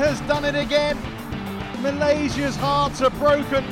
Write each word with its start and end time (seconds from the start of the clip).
has 0.00 0.18
done 0.22 0.46
it 0.46 0.54
again. 0.54 0.96
Malaysia's 1.82 2.56
hearts 2.56 3.02
are 3.02 3.10
broken. 3.10 3.62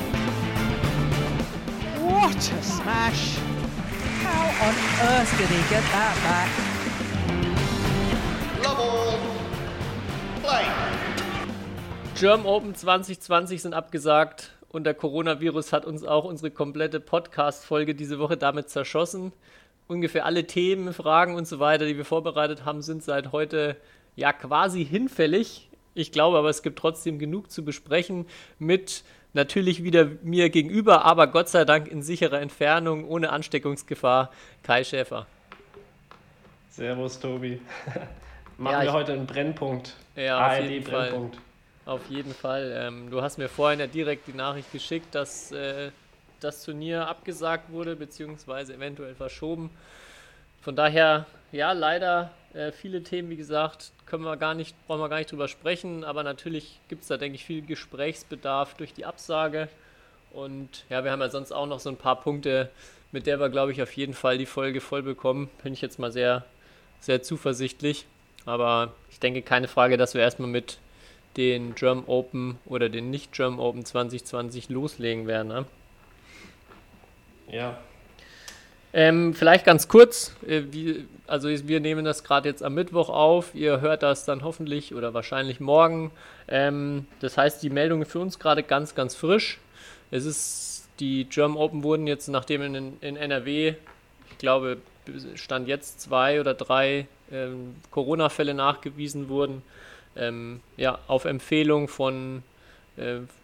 What 2.05 2.37
a 2.37 2.61
smash! 2.61 3.39
How 4.21 4.67
on 4.67 4.75
earth 5.09 5.37
did 5.39 5.49
he 5.49 5.61
get 5.73 5.83
that 5.91 6.15
back? 6.29 6.49
Love 8.63 8.79
all. 8.79 9.17
Play. 10.43 10.65
German 12.13 12.45
Open 12.45 12.75
2020 12.75 13.59
sind 13.63 13.73
abgesagt 13.73 14.51
und 14.67 14.83
der 14.83 14.93
Coronavirus 14.93 15.73
hat 15.73 15.85
uns 15.85 16.03
auch 16.03 16.25
unsere 16.25 16.51
komplette 16.51 16.99
Podcast-Folge 16.99 17.95
diese 17.95 18.19
Woche 18.19 18.37
damit 18.37 18.69
zerschossen. 18.69 19.33
Ungefähr 19.87 20.25
alle 20.25 20.45
Themen, 20.45 20.93
Fragen 20.93 21.33
und 21.33 21.47
so 21.47 21.59
weiter, 21.59 21.87
die 21.87 21.97
wir 21.97 22.05
vorbereitet 22.05 22.65
haben, 22.65 22.83
sind 22.83 23.01
seit 23.01 23.31
heute 23.31 23.77
ja 24.15 24.31
quasi 24.31 24.85
hinfällig. 24.85 25.68
Ich 25.99 26.13
glaube 26.13 26.37
aber, 26.37 26.49
es 26.49 26.63
gibt 26.63 26.79
trotzdem 26.79 27.19
genug 27.19 27.51
zu 27.51 27.65
besprechen 27.65 28.25
mit 28.57 29.03
natürlich 29.33 29.83
wieder 29.83 30.07
mir 30.23 30.49
gegenüber, 30.49 31.03
aber 31.03 31.27
Gott 31.27 31.49
sei 31.49 31.65
Dank 31.65 31.89
in 31.89 32.01
sicherer 32.01 32.39
Entfernung, 32.39 33.05
ohne 33.05 33.31
Ansteckungsgefahr, 33.31 34.31
Kai 34.63 34.85
Schäfer. 34.85 35.27
Servus, 36.69 37.19
Tobi. 37.19 37.59
Machen 38.57 38.73
Ja, 38.73 38.83
wir 38.83 38.93
heute 38.93 39.11
einen 39.11 39.25
Brennpunkt. 39.25 39.93
Ja, 40.15 40.47
auf 40.47 40.59
jeden 40.61 40.85
Fall. 40.85 41.09
Brennpunkt. 41.09 41.37
Auf 41.85 42.09
jeden 42.09 42.33
Fall. 42.33 42.73
Ähm, 42.77 43.09
du 43.11 43.21
hast 43.21 43.37
mir 43.37 43.49
vorhin 43.49 43.81
ja 43.81 43.87
direkt 43.87 44.27
die 44.27 44.33
Nachricht 44.33 44.71
geschickt, 44.71 45.13
dass 45.13 45.51
äh, 45.51 45.91
das 46.39 46.63
Turnier 46.63 47.09
abgesagt 47.09 47.73
wurde, 47.73 47.97
beziehungsweise 47.97 48.73
eventuell 48.73 49.15
verschoben. 49.15 49.69
Von 50.61 50.77
daher, 50.77 51.25
ja, 51.51 51.73
leider 51.73 52.31
äh, 52.53 52.71
viele 52.71 53.03
Themen, 53.03 53.29
wie 53.29 53.35
gesagt, 53.35 53.91
können 54.05 54.23
wir 54.23 54.37
gar 54.37 54.55
nicht, 54.55 54.75
brauchen 54.87 55.01
wir 55.01 55.09
gar 55.09 55.17
nicht 55.17 55.31
drüber 55.31 55.47
sprechen, 55.47 56.03
aber 56.03 56.23
natürlich 56.23 56.79
gibt 56.87 57.03
es 57.03 57.07
da, 57.07 57.17
denke 57.17 57.35
ich, 57.35 57.45
viel 57.45 57.61
Gesprächsbedarf 57.61 58.73
durch 58.75 58.93
die 58.93 59.05
Absage. 59.05 59.69
Und 60.31 60.85
ja, 60.89 61.03
wir 61.03 61.11
haben 61.11 61.21
ja 61.21 61.29
sonst 61.29 61.51
auch 61.51 61.65
noch 61.65 61.79
so 61.79 61.89
ein 61.89 61.97
paar 61.97 62.19
Punkte, 62.19 62.69
mit 63.11 63.25
der 63.27 63.39
wir, 63.39 63.49
glaube 63.49 63.71
ich, 63.71 63.81
auf 63.81 63.91
jeden 63.93 64.13
Fall 64.13 64.37
die 64.37 64.45
Folge 64.45 64.81
voll 64.81 65.01
bekommen. 65.03 65.49
Bin 65.63 65.73
ich 65.73 65.81
jetzt 65.81 65.99
mal 65.99 66.11
sehr, 66.11 66.45
sehr 66.99 67.21
zuversichtlich. 67.23 68.05
Aber 68.45 68.93
ich 69.11 69.19
denke, 69.19 69.41
keine 69.41 69.67
Frage, 69.67 69.97
dass 69.97 70.13
wir 70.13 70.21
erstmal 70.21 70.49
mit 70.49 70.79
den 71.37 71.75
German 71.75 72.05
Open 72.07 72.57
oder 72.65 72.89
den 72.89 73.09
nicht 73.09 73.31
German 73.31 73.59
Open 73.59 73.85
2020 73.85 74.69
loslegen 74.69 75.27
werden. 75.27 75.47
Ne? 75.47 75.65
Ja, 77.51 77.79
Ähm, 78.91 79.33
vielleicht 79.35 79.65
ganz 79.65 79.87
kurz, 79.87 80.35
äh, 80.47 80.63
wie, 80.71 81.05
also 81.27 81.47
wir 81.49 81.79
nehmen 81.79 82.05
das 82.05 82.23
gerade 82.23 82.49
jetzt 82.49 82.63
am 82.63 82.73
Mittwoch 82.73 83.09
auf, 83.09 83.53
ihr 83.53 83.81
hört 83.81 84.01
das 84.01 84.25
dann 84.25 84.43
hoffentlich 84.43 84.95
oder 84.95 85.13
wahrscheinlich 85.13 85.59
morgen. 85.59 86.11
Ähm, 86.47 87.05
das 87.19 87.37
heißt, 87.37 87.61
die 87.61 87.69
Meldung 87.69 88.05
für 88.05 88.19
uns 88.19 88.39
gerade 88.39 88.63
ganz, 88.63 88.95
ganz 88.95 89.15
frisch. 89.15 89.59
Es 90.09 90.25
ist, 90.25 90.87
die 90.99 91.25
German 91.25 91.57
Open 91.57 91.83
wurden 91.83 92.07
jetzt, 92.07 92.27
nachdem 92.29 92.61
in, 92.63 92.97
in 93.01 93.15
NRW, 93.15 93.75
ich 94.31 94.37
glaube, 94.39 94.77
Stand 95.35 95.67
jetzt 95.67 96.01
zwei 96.01 96.39
oder 96.39 96.53
drei 96.53 97.07
ähm, 97.31 97.75
Corona-Fälle 97.91 98.53
nachgewiesen 98.53 99.29
wurden, 99.29 99.61
ähm, 100.15 100.61
ja, 100.77 100.97
auf 101.07 101.25
Empfehlung 101.25 101.87
von 101.87 102.43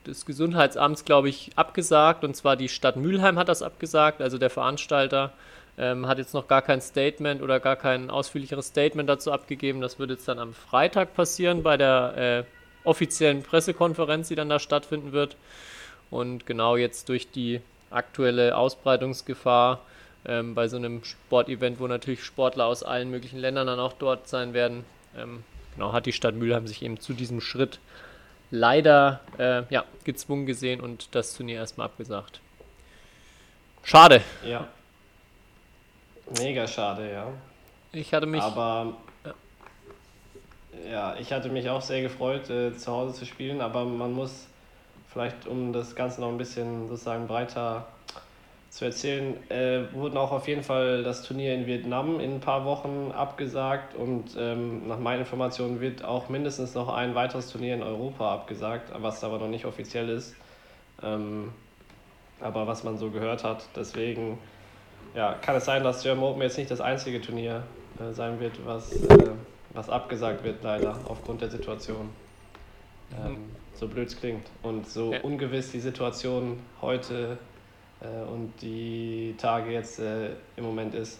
des 0.06 0.26
Gesundheitsamts, 0.26 1.06
glaube 1.06 1.30
ich, 1.30 1.52
abgesagt. 1.56 2.24
Und 2.24 2.36
zwar 2.36 2.56
die 2.56 2.70
Stadt 2.70 2.96
Mülheim 2.98 3.38
hat 3.40 3.50
das 3.50 3.62
abgesagt, 3.62 4.22
also 4.22 4.38
der 4.38 4.50
Veranstalter 4.50 5.34
ähm, 5.78 6.08
hat 6.08 6.18
jetzt 6.18 6.34
noch 6.34 6.48
gar 6.48 6.62
kein 6.62 6.82
Statement 6.82 7.42
oder 7.42 7.60
gar 7.60 7.76
kein 7.76 8.10
ausführlicheres 8.10 8.68
Statement 8.68 9.10
dazu 9.10 9.32
abgegeben. 9.32 9.82
Das 9.82 10.00
wird 10.00 10.10
jetzt 10.10 10.28
dann 10.28 10.40
am 10.40 10.54
Freitag 10.54 11.14
passieren 11.14 11.64
bei 11.64 11.78
der 11.78 12.46
äh, 12.46 12.88
offiziellen 12.88 13.44
Pressekonferenz, 13.44 14.28
die 14.30 14.36
dann 14.36 14.50
da 14.50 14.60
stattfinden 14.60 15.12
wird. 15.12 15.36
Und 16.10 16.46
genau 16.46 16.76
jetzt 16.78 17.10
durch 17.10 17.32
die 17.32 17.62
aktuelle 17.90 18.56
Ausbreitungsgefahr 18.58 19.82
ähm, 20.26 20.56
bei 20.56 20.68
so 20.68 20.78
einem 20.78 21.04
Sportevent, 21.04 21.80
wo 21.80 21.88
natürlich 21.88 22.24
Sportler 22.24 22.66
aus 22.66 22.84
allen 22.84 23.10
möglichen 23.10 23.40
Ländern 23.40 23.68
dann 23.68 23.80
auch 23.80 23.94
dort 23.94 24.28
sein 24.28 24.54
werden, 24.54 24.86
ähm, 25.18 25.44
genau 25.76 25.94
hat 25.94 26.06
die 26.06 26.14
Stadt 26.14 26.36
Mülheim 26.36 26.68
sich 26.68 26.84
eben 26.84 27.00
zu 27.00 27.14
diesem 27.14 27.42
Schritt 27.42 27.80
leider 28.52 29.22
äh, 29.38 29.64
ja, 29.70 29.86
gezwungen 30.04 30.46
gesehen 30.46 30.82
und 30.82 31.14
das 31.16 31.34
Turnier 31.34 31.60
erstmal 31.60 31.86
abgesagt. 31.86 32.42
Schade. 33.84 34.22
ja. 34.44 34.68
Mega 36.40 36.66
schade, 36.66 37.12
ja. 37.12 37.28
Ich 37.92 38.14
hatte 38.14 38.26
mich. 38.26 38.42
aber 38.42 38.96
ja, 40.90 41.16
ich 41.18 41.32
hatte 41.32 41.50
mich 41.50 41.70
auch 41.70 41.82
sehr 41.82 42.02
gefreut, 42.02 42.50
äh, 42.50 42.76
zu 42.76 42.92
Hause 42.92 43.14
zu 43.14 43.26
spielen, 43.26 43.62
aber 43.62 43.86
man 43.86 44.14
muss 44.14 44.48
vielleicht, 45.12 45.48
um 45.48 45.72
das 45.72 45.96
Ganze 45.96 46.22
noch 46.22 46.30
ein 46.30 46.38
bisschen 46.38 46.88
sozusagen 46.88 47.28
breiter 47.28 47.88
zu 48.76 48.84
erzählen, 48.84 49.38
äh, 49.50 49.84
wurden 49.94 50.18
auch 50.18 50.34
auf 50.34 50.50
jeden 50.50 50.62
Fall 50.62 51.02
das 51.02 51.24
Turnier 51.24 51.54
in 51.54 51.66
Vietnam 51.66 52.20
in 52.20 52.34
ein 52.34 52.40
paar 52.42 52.66
Wochen 52.66 53.14
abgesagt 53.16 53.96
und 53.96 54.36
ähm, 54.38 54.86
nach 54.90 55.00
meinen 55.00 55.22
Informationen 55.22 55.80
wird 55.80 56.04
auch 56.04 56.28
mindestens 56.28 56.74
noch 56.74 56.94
ein 56.94 57.16
weiteres 57.16 57.50
Turnier 57.50 57.76
in 57.76 57.84
Europa 57.84 58.34
abgesagt, 58.34 58.92
was 58.98 59.24
aber 59.24 59.38
noch 59.38 59.48
nicht 59.48 59.64
offiziell 59.64 60.10
ist. 60.10 60.36
Ähm, 61.02 61.54
aber 62.42 62.68
was 62.68 62.84
man 62.84 62.98
so 62.98 63.12
gehört 63.12 63.46
hat, 63.46 63.66
deswegen 63.78 64.40
ja, 65.16 65.36
kann 65.36 65.56
es 65.56 65.64
sein, 65.64 65.82
dass 65.82 66.04
German 66.04 66.26
Open 66.26 66.42
jetzt 66.42 66.58
nicht 66.58 66.70
das 66.70 66.82
einzige 66.82 67.22
Turnier 67.22 67.64
äh, 67.98 68.12
sein 68.12 68.42
wird, 68.42 68.60
was, 68.66 68.92
äh, 68.92 69.30
was 69.74 69.90
abgesagt 69.90 70.44
wird, 70.44 70.62
leider, 70.64 71.00
aufgrund 71.08 71.40
der 71.40 71.50
Situation. 71.50 72.10
Ähm, 73.26 73.38
so 73.74 73.88
blöd 73.88 74.10
es 74.10 74.20
klingt. 74.20 74.46
Und 74.64 74.90
so 74.90 75.14
ungewiss 75.24 75.72
die 75.72 75.80
Situation 75.80 76.60
heute 76.82 77.38
äh, 77.38 77.55
und 78.32 78.54
die 78.62 79.36
Tage 79.38 79.72
jetzt 79.72 80.00
äh, 80.00 80.30
im 80.58 80.64
Moment 80.66 80.94
ist. 80.96 81.20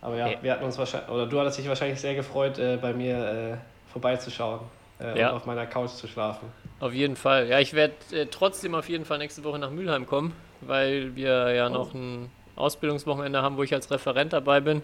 Aber 0.00 0.16
ja, 0.16 0.28
Ja. 0.28 0.42
wir 0.42 0.52
hatten 0.52 0.64
uns 0.64 0.78
wahrscheinlich, 0.78 1.10
oder 1.10 1.26
du 1.26 1.40
hattest 1.40 1.58
dich 1.58 1.68
wahrscheinlich 1.68 2.00
sehr 2.00 2.14
gefreut, 2.14 2.58
äh, 2.58 2.76
bei 2.80 2.92
mir 2.92 3.16
äh, 3.16 3.90
vorbeizuschauen 3.92 4.60
äh, 5.00 5.18
Ja. 5.18 5.30
und 5.30 5.36
auf 5.36 5.46
meiner 5.46 5.66
Couch 5.66 5.90
zu 5.90 6.06
schlafen. 6.06 6.48
Auf 6.80 6.92
jeden 6.92 7.16
Fall. 7.16 7.48
Ja, 7.48 7.58
ich 7.58 7.74
werde 7.74 7.94
äh, 8.12 8.26
trotzdem 8.30 8.74
auf 8.74 8.88
jeden 8.88 9.04
Fall 9.04 9.18
nächste 9.18 9.42
Woche 9.44 9.58
nach 9.58 9.70
Mülheim 9.70 10.06
kommen, 10.06 10.32
weil 10.60 11.16
wir 11.16 11.52
ja 11.52 11.68
noch 11.68 11.94
ein 11.94 12.30
Ausbildungswochenende 12.54 13.42
haben, 13.42 13.56
wo 13.56 13.62
ich 13.62 13.74
als 13.74 13.90
Referent 13.90 14.32
dabei 14.32 14.60
bin. 14.60 14.82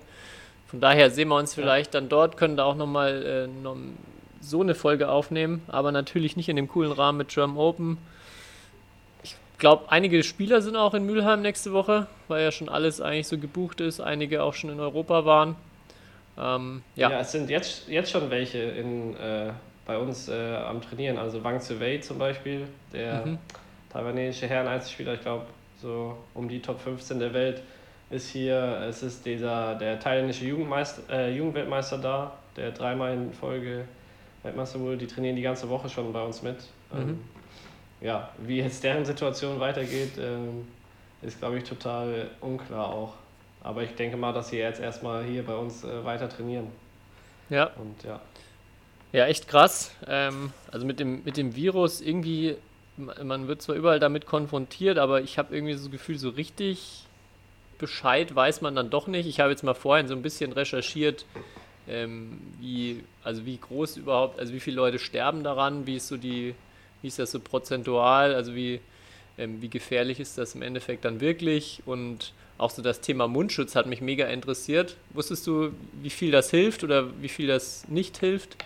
Von 0.66 0.80
daher 0.80 1.10
sehen 1.10 1.28
wir 1.28 1.36
uns 1.36 1.54
vielleicht 1.54 1.94
dann 1.94 2.08
dort, 2.08 2.36
können 2.36 2.56
da 2.56 2.64
auch 2.64 2.74
nochmal 2.76 3.22
äh, 3.24 3.46
noch 3.46 3.76
so 4.40 4.60
eine 4.62 4.74
Folge 4.74 5.08
aufnehmen, 5.10 5.62
aber 5.68 5.92
natürlich 5.92 6.36
nicht 6.36 6.48
in 6.48 6.56
dem 6.56 6.66
coolen 6.68 6.90
Rahmen 6.92 7.18
mit 7.18 7.28
German 7.28 7.56
Open. 7.58 7.98
Ich 9.62 9.64
glaube, 9.64 9.84
einige 9.92 10.24
Spieler 10.24 10.60
sind 10.60 10.74
auch 10.74 10.92
in 10.92 11.06
Mülheim 11.06 11.40
nächste 11.40 11.72
Woche, 11.72 12.08
weil 12.26 12.42
ja 12.42 12.50
schon 12.50 12.68
alles 12.68 13.00
eigentlich 13.00 13.28
so 13.28 13.38
gebucht 13.38 13.80
ist, 13.80 14.00
einige 14.00 14.42
auch 14.42 14.54
schon 14.54 14.70
in 14.70 14.80
Europa 14.80 15.24
waren. 15.24 15.54
Ähm, 16.36 16.82
ja. 16.96 17.08
Ja. 17.12 17.20
es 17.20 17.30
sind 17.30 17.48
jetzt, 17.48 17.86
jetzt 17.86 18.10
schon 18.10 18.28
welche 18.28 18.58
in, 18.58 19.14
äh, 19.14 19.52
bei 19.86 19.96
uns 19.98 20.28
äh, 20.28 20.56
am 20.56 20.82
Trainieren. 20.82 21.16
Also 21.16 21.44
Wang 21.44 21.60
Wei 21.78 21.98
zum 21.98 22.18
Beispiel, 22.18 22.66
der 22.92 23.24
Mhm. 23.24 23.38
taiwanesische 23.92 24.48
Herren-Einzelspieler, 24.48 25.14
ich 25.14 25.20
glaube, 25.20 25.46
so 25.80 26.16
um 26.34 26.48
die 26.48 26.60
Top 26.60 26.80
15 26.80 27.20
der 27.20 27.32
Welt, 27.32 27.62
ist 28.10 28.30
hier. 28.30 28.84
Es 28.88 29.04
ist 29.04 29.24
dieser, 29.24 29.76
der 29.76 30.00
thailändische 30.00 30.44
Jugendmeister, 30.44 31.02
äh, 31.08 31.36
Jugendweltmeister 31.36 31.98
da, 31.98 32.32
der 32.56 32.72
dreimal 32.72 33.14
in 33.14 33.32
Folge 33.32 33.84
Weltmeister 34.42 34.80
wurde. 34.80 34.96
Die 34.96 35.06
trainieren 35.06 35.36
die 35.36 35.42
ganze 35.42 35.68
Woche 35.68 35.88
schon 35.88 36.12
bei 36.12 36.20
uns 36.24 36.42
mit. 36.42 36.56
Ähm, 36.92 37.20
ja, 38.02 38.30
wie 38.38 38.58
jetzt 38.58 38.82
deren 38.84 39.04
Situation 39.04 39.60
weitergeht, 39.60 40.18
ähm, 40.18 40.66
ist, 41.22 41.38
glaube 41.38 41.58
ich, 41.58 41.64
total 41.64 42.30
unklar 42.40 42.88
auch. 42.88 43.14
Aber 43.62 43.82
ich 43.84 43.94
denke 43.94 44.16
mal, 44.16 44.32
dass 44.32 44.48
sie 44.48 44.58
jetzt 44.58 44.80
erstmal 44.80 45.24
hier 45.24 45.44
bei 45.46 45.54
uns 45.54 45.84
äh, 45.84 46.04
weiter 46.04 46.28
trainieren. 46.28 46.66
ja. 47.48 47.70
Und 47.76 48.02
ja. 48.04 48.20
Ja, 49.12 49.26
echt 49.26 49.46
krass. 49.48 49.94
Ähm, 50.06 50.52
also 50.70 50.86
mit 50.86 50.98
dem, 50.98 51.22
mit 51.24 51.36
dem 51.36 51.54
Virus 51.54 52.00
irgendwie, 52.00 52.56
ma- 52.96 53.22
man 53.22 53.46
wird 53.46 53.62
zwar 53.62 53.76
überall 53.76 54.00
damit 54.00 54.26
konfrontiert, 54.26 54.98
aber 54.98 55.20
ich 55.22 55.38
habe 55.38 55.54
irgendwie 55.54 55.74
so 55.74 55.84
das 55.84 55.90
Gefühl, 55.92 56.18
so 56.18 56.30
richtig 56.30 57.08
Bescheid 57.78 58.34
weiß 58.34 58.60
man 58.62 58.74
dann 58.76 58.90
doch 58.90 59.06
nicht. 59.08 59.26
Ich 59.26 59.40
habe 59.40 59.50
jetzt 59.50 59.64
mal 59.64 59.74
vorhin 59.74 60.08
so 60.08 60.14
ein 60.14 60.22
bisschen 60.22 60.52
recherchiert, 60.52 61.26
ähm, 61.88 62.40
wie, 62.60 63.04
also 63.24 63.44
wie 63.44 63.58
groß 63.58 63.96
überhaupt, 63.98 64.38
also 64.38 64.52
wie 64.54 64.60
viele 64.60 64.76
Leute 64.76 64.98
sterben 64.98 65.42
daran, 65.44 65.86
wie 65.86 65.96
ist 65.96 66.08
so 66.08 66.16
die, 66.16 66.54
wie 67.02 67.08
ist 67.08 67.18
das 67.18 67.32
so 67.32 67.40
prozentual, 67.40 68.34
also 68.34 68.54
wie, 68.54 68.80
ähm, 69.38 69.60
wie 69.60 69.68
gefährlich 69.68 70.20
ist 70.20 70.38
das 70.38 70.54
im 70.54 70.62
Endeffekt 70.62 71.04
dann 71.04 71.20
wirklich 71.20 71.82
und 71.84 72.32
auch 72.58 72.70
so 72.70 72.80
das 72.80 73.00
Thema 73.00 73.28
Mundschutz 73.28 73.74
hat 73.74 73.86
mich 73.86 74.00
mega 74.00 74.26
interessiert. 74.26 74.96
Wusstest 75.10 75.46
du, 75.46 75.72
wie 76.00 76.10
viel 76.10 76.30
das 76.30 76.50
hilft 76.50 76.84
oder 76.84 77.08
wie 77.20 77.28
viel 77.28 77.48
das 77.48 77.88
nicht 77.88 78.18
hilft? 78.18 78.56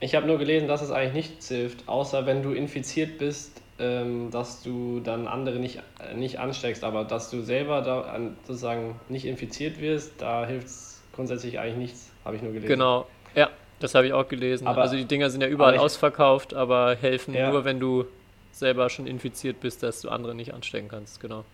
Ich 0.00 0.14
habe 0.14 0.26
nur 0.26 0.38
gelesen, 0.38 0.68
dass 0.68 0.80
es 0.80 0.90
eigentlich 0.90 1.28
nichts 1.28 1.48
hilft, 1.48 1.88
außer 1.88 2.24
wenn 2.24 2.42
du 2.42 2.52
infiziert 2.52 3.18
bist, 3.18 3.60
ähm, 3.78 4.30
dass 4.30 4.62
du 4.62 5.00
dann 5.00 5.26
andere 5.26 5.58
nicht, 5.58 5.82
äh, 6.00 6.14
nicht 6.14 6.38
ansteckst, 6.38 6.84
aber 6.84 7.04
dass 7.04 7.30
du 7.30 7.42
selber 7.42 7.82
da 7.82 8.02
an, 8.02 8.36
sozusagen 8.46 8.98
nicht 9.08 9.24
infiziert 9.24 9.80
wirst, 9.80 10.12
da 10.18 10.46
hilft 10.46 10.68
es 10.68 11.02
grundsätzlich 11.12 11.58
eigentlich 11.58 11.76
nichts, 11.76 12.10
habe 12.24 12.36
ich 12.36 12.42
nur 12.42 12.52
gelesen. 12.52 12.68
Genau, 12.68 13.06
ja. 13.34 13.50
Das 13.80 13.94
habe 13.94 14.06
ich 14.06 14.12
auch 14.12 14.28
gelesen. 14.28 14.66
Aber- 14.66 14.82
also 14.82 14.96
die 14.96 15.04
Dinger 15.04 15.30
sind 15.30 15.40
ja 15.40 15.48
überall 15.48 15.74
ich- 15.74 15.80
ausverkauft, 15.80 16.54
aber 16.54 16.96
helfen 17.00 17.34
Ja. 17.34 17.50
nur, 17.50 17.64
wenn 17.64 17.78
du 17.80 18.04
selber 18.52 18.90
schon 18.90 19.06
infiziert 19.06 19.60
bist, 19.60 19.82
dass 19.82 20.00
du 20.00 20.08
andere 20.08 20.34
nicht 20.34 20.52
anstecken 20.52 20.88
kannst. 20.88 21.20
Genau. 21.20 21.44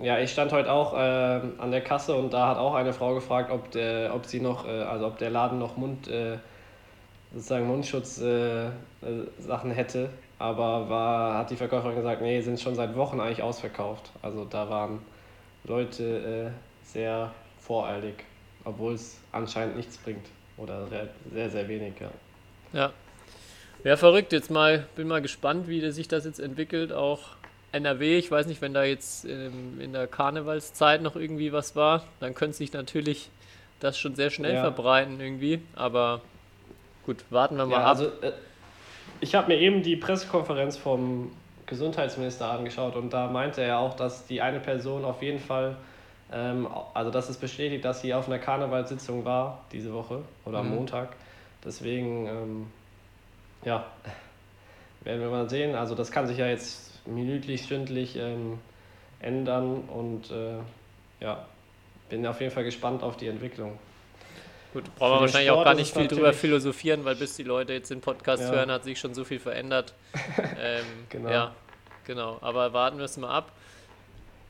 Ja, 0.00 0.18
ich 0.18 0.30
stand 0.30 0.52
heute 0.52 0.70
auch 0.70 0.94
ähm, 0.96 1.54
an 1.58 1.70
der 1.70 1.80
Kasse 1.80 2.14
und 2.14 2.32
da 2.32 2.48
hat 2.48 2.58
auch 2.58 2.74
eine 2.74 2.92
Frau 2.92 3.14
gefragt, 3.14 3.50
ob, 3.50 3.70
der, 3.70 4.14
ob 4.14 4.26
sie 4.26 4.40
noch, 4.40 4.66
äh, 4.66 4.70
also 4.82 5.06
ob 5.06 5.18
der 5.18 5.30
Laden 5.30 5.58
noch 5.58 5.76
Mund, 5.78 6.06
äh, 6.06 6.36
sozusagen 7.34 7.66
Mundschutzsachen 7.66 8.72
äh, 9.02 9.06
äh, 9.06 9.26
Sachen 9.40 9.70
hätte. 9.70 10.10
Aber 10.38 10.88
war, 10.90 11.38
hat 11.38 11.50
die 11.50 11.56
Verkäuferin 11.56 11.96
gesagt, 11.96 12.20
nee, 12.20 12.40
sind 12.42 12.60
schon 12.60 12.74
seit 12.74 12.94
Wochen 12.94 13.20
eigentlich 13.20 13.42
ausverkauft. 13.42 14.10
Also 14.20 14.44
da 14.44 14.68
waren 14.68 15.00
Leute 15.64 16.52
äh, 16.52 16.86
sehr 16.86 17.30
voreilig, 17.60 18.16
obwohl 18.64 18.92
es 18.92 19.18
anscheinend 19.32 19.76
nichts 19.76 19.96
bringt. 19.96 20.26
Oder 20.56 20.86
sehr, 21.32 21.50
sehr 21.50 21.68
wenig, 21.68 21.94
ja. 22.00 22.10
Ja. 22.72 22.92
Ja, 23.84 23.96
verrückt. 23.96 24.32
Jetzt 24.32 24.50
mal, 24.50 24.86
bin 24.96 25.06
mal 25.06 25.22
gespannt, 25.22 25.68
wie 25.68 25.88
sich 25.90 26.08
das 26.08 26.24
jetzt 26.24 26.40
entwickelt. 26.40 26.92
Auch 26.92 27.20
NRW, 27.72 28.18
ich 28.18 28.30
weiß 28.30 28.46
nicht, 28.46 28.60
wenn 28.62 28.74
da 28.74 28.84
jetzt 28.84 29.24
ähm, 29.26 29.80
in 29.80 29.92
der 29.92 30.06
Karnevalszeit 30.06 31.02
noch 31.02 31.14
irgendwie 31.14 31.52
was 31.52 31.76
war, 31.76 32.04
dann 32.20 32.34
könnte 32.34 32.56
sich 32.56 32.72
natürlich 32.72 33.30
das 33.80 33.98
schon 33.98 34.14
sehr 34.16 34.30
schnell 34.30 34.54
Ja. 34.54 34.60
verbreiten 34.62 35.20
irgendwie. 35.20 35.60
Aber 35.74 36.22
gut, 37.04 37.24
warten 37.30 37.56
wir 37.56 37.66
mal 37.66 37.72
Ja, 37.72 37.84
ab. 37.84 37.88
also 37.88 38.06
äh, 38.22 38.32
ich 39.20 39.34
habe 39.34 39.48
mir 39.48 39.60
eben 39.60 39.82
die 39.82 39.96
Pressekonferenz 39.96 40.76
vom 40.76 41.30
Gesundheitsminister 41.66 42.50
angeschaut 42.50 42.96
und 42.96 43.12
da 43.12 43.28
meinte 43.28 43.60
er 43.60 43.78
auch, 43.78 43.94
dass 43.94 44.26
die 44.26 44.40
eine 44.40 44.60
Person 44.60 45.04
auf 45.04 45.22
jeden 45.22 45.40
Fall, 45.40 45.76
ähm, 46.32 46.68
also 46.94 47.10
dass 47.10 47.28
es 47.28 47.36
bestätigt, 47.36 47.84
dass 47.84 48.00
sie 48.00 48.14
auf 48.14 48.26
einer 48.26 48.38
Karnevalssitzung 48.38 49.24
war 49.24 49.64
diese 49.72 49.92
Woche 49.92 50.22
oder 50.44 50.58
am 50.58 50.68
Mhm. 50.70 50.76
Montag. 50.76 51.10
Deswegen, 51.64 52.26
ähm, 52.26 52.66
ja, 53.64 53.86
werden 55.02 55.20
wir 55.20 55.30
mal 55.30 55.48
sehen. 55.50 55.74
Also 55.74 55.94
das 55.94 56.10
kann 56.10 56.26
sich 56.26 56.38
ja 56.38 56.46
jetzt 56.46 57.06
minütlich, 57.06 57.64
stündlich 57.64 58.16
ähm, 58.16 58.58
ändern 59.20 59.82
und 59.88 60.30
äh, 60.30 60.58
ja, 61.20 61.46
bin 62.08 62.26
auf 62.26 62.40
jeden 62.40 62.52
Fall 62.52 62.64
gespannt 62.64 63.02
auf 63.02 63.16
die 63.16 63.28
Entwicklung. 63.28 63.78
Gut, 64.72 64.84
brauchen 64.96 65.14
wir 65.14 65.20
wahrscheinlich 65.22 65.50
auch 65.50 65.54
Sport 65.54 65.64
gar 65.64 65.72
ist 65.72 65.78
nicht 65.78 65.96
viel 65.96 66.08
drüber 66.08 66.32
philosophieren, 66.32 67.04
weil 67.04 67.14
bis 67.14 67.34
die 67.36 67.44
Leute 67.44 67.72
jetzt 67.72 67.90
den 67.90 68.00
Podcast 68.00 68.42
Ja. 68.42 68.50
hören, 68.50 68.70
hat 68.70 68.84
sich 68.84 68.98
schon 68.98 69.14
so 69.14 69.24
viel 69.24 69.38
verändert. 69.38 69.94
ähm, 70.60 70.84
Genau. 71.08 71.30
Ja, 71.30 71.54
genau. 72.04 72.38
Aber 72.42 72.72
warten 72.72 72.98
wir 72.98 73.04
es 73.06 73.16
mal 73.16 73.30
ab. 73.30 73.52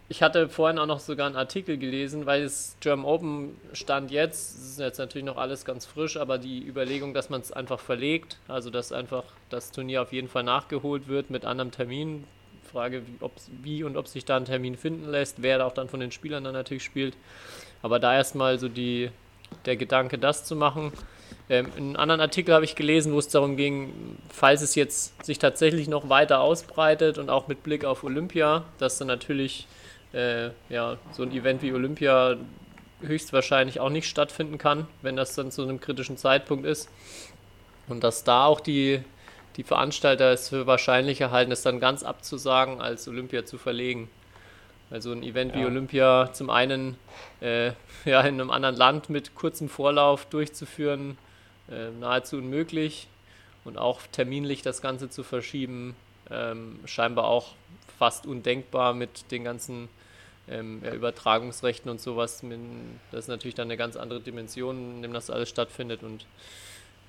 Ich 0.09 0.23
hatte 0.23 0.49
vorhin 0.49 0.79
auch 0.79 0.87
noch 0.87 1.01
sogar 1.01 1.27
einen 1.27 1.35
Artikel 1.35 1.79
gelesen, 1.79 2.27
weil 2.27 2.45
es 2.45 2.77
German 2.79 3.05
Open 3.05 3.57
stand 3.73 4.13
jetzt, 4.13 4.57
es 4.57 4.71
ist 4.71 4.79
jetzt 4.79 4.99
natürlich 4.99 5.25
noch 5.25 5.37
alles 5.37 5.65
ganz 5.65 5.85
frisch, 5.85 6.17
aber 6.17 6.39
die 6.39 6.65
Überlegung, 6.65 7.13
dass 7.13 7.29
man 7.29 7.41
es 7.41 7.51
einfach 7.51 7.81
verlegt, 7.81 8.39
also 8.47 8.71
dass 8.71 8.93
einfach 8.93 9.25
das 9.51 9.73
Turnier 9.73 10.03
auf 10.03 10.13
jeden 10.13 10.29
Fall 10.29 10.45
nachgeholt 10.45 11.09
wird 11.09 11.31
mit 11.31 11.45
anderem 11.45 11.73
Termin. 11.73 12.25
Frage, 12.71 13.03
wie, 13.07 13.19
wie 13.63 13.85
und 13.85 13.97
ob 13.97 14.07
sich 14.07 14.25
da 14.25 14.37
ein 14.37 14.45
Termin 14.45 14.77
finden 14.77 15.11
lässt, 15.11 15.43
wer 15.43 15.65
auch 15.67 15.73
dann 15.73 15.89
von 15.89 16.01
den 16.01 16.13
Spielern 16.13 16.45
dann 16.45 16.53
natürlich 16.53 16.85
spielt. 16.85 17.17
Aber 17.83 17.99
da 17.99 18.15
erstmal 18.15 18.59
so 18.59 18.69
die, 18.69 19.11
der 19.65 19.77
Gedanke, 19.77 20.19
das 20.19 20.45
zu 20.45 20.55
machen. 20.57 20.93
Ähm, 21.49 21.69
einen 21.77 21.97
anderen 21.97 22.21
Artikel 22.21 22.55
habe 22.55 22.65
ich 22.65 22.75
gelesen, 22.75 23.13
wo 23.13 23.19
es 23.19 23.29
darum 23.29 23.57
ging, 23.57 24.19
falls 24.29 24.63
es 24.63 24.75
jetzt 24.75 25.25
sich 25.25 25.39
tatsächlich 25.39 25.89
noch 25.89 26.09
weiter 26.09 26.41
ausbreitet 26.41 27.19
und 27.19 27.31
auch 27.31 27.49
mit 27.49 27.63
Blick 27.63 27.85
auf 27.85 28.05
Olympia, 28.05 28.65
dass 28.79 28.99
dann 28.99 29.09
natürlich 29.09 29.67
äh, 30.17 30.51
ja, 30.71 30.97
so 31.13 31.23
ein 31.23 31.33
Event 31.33 31.63
wie 31.63 31.73
Olympia 31.73 32.37
höchstwahrscheinlich 33.03 33.81
auch 33.81 33.91
nicht 33.91 34.09
stattfinden 34.09 34.57
kann, 34.57 34.87
wenn 35.03 35.17
das 35.17 35.35
dann 35.35 35.51
zu 35.51 35.63
einem 35.63 35.81
kritischen 35.81 36.17
Zeitpunkt 36.17 36.65
ist. 36.65 36.89
Und 37.89 38.03
dass 38.03 38.25
da 38.25 38.47
auch 38.47 38.61
die, 38.61 39.03
die 39.57 39.63
Veranstalter 39.63 40.33
es 40.33 40.49
für 40.49 40.67
wahrscheinlicher 40.67 41.31
halten, 41.31 41.53
es 41.53 41.63
dann 41.63 41.79
ganz 41.79 42.03
abzusagen, 42.03 42.81
als 42.81 43.07
Olympia 43.07 43.45
zu 43.45 43.59
verlegen. 43.59 44.11
Also 44.91 45.13
ein 45.13 45.23
Event 45.23 45.55
wie 45.55 45.61
Ja. 45.61 45.67
Olympia 45.67 46.33
zum 46.33 46.49
einen 46.49 46.97
äh, 47.41 47.73
ja, 48.05 48.21
in 48.23 48.41
einem 48.41 48.51
anderen 48.51 48.77
Land 48.77 49.11
mit 49.11 49.35
kurzem 49.35 49.69
Vorlauf 49.69 50.25
durchzuführen, 50.27 51.19
äh, 51.71 51.91
nahezu 52.01 52.39
unmöglich. 52.39 53.09
Und 53.65 53.79
auch 53.79 54.01
terminlich 54.13 54.63
das 54.63 54.81
Ganze 54.81 55.11
zu 55.11 55.25
verschieben, 55.25 55.97
ähm, 56.31 56.79
scheinbar 56.85 57.25
auch 57.25 57.55
fast 57.99 58.25
undenkbar 58.25 58.95
mit 58.95 59.33
den 59.33 59.43
ganzen 59.43 59.89
ähm, 60.49 60.83
Übertragungsrechten 60.83 61.91
und 61.91 62.01
sowas. 62.01 62.43
Das 63.11 63.21
ist 63.21 63.29
natürlich 63.29 63.55
dann 63.55 63.69
eine 63.69 63.77
ganz 63.77 63.97
andere 63.97 64.21
Dimension, 64.21 64.97
in 64.97 65.03
dem 65.03 65.13
das 65.13 65.31
alles 65.31 65.49
stattfindet. 65.49 66.03
Und 66.03 66.27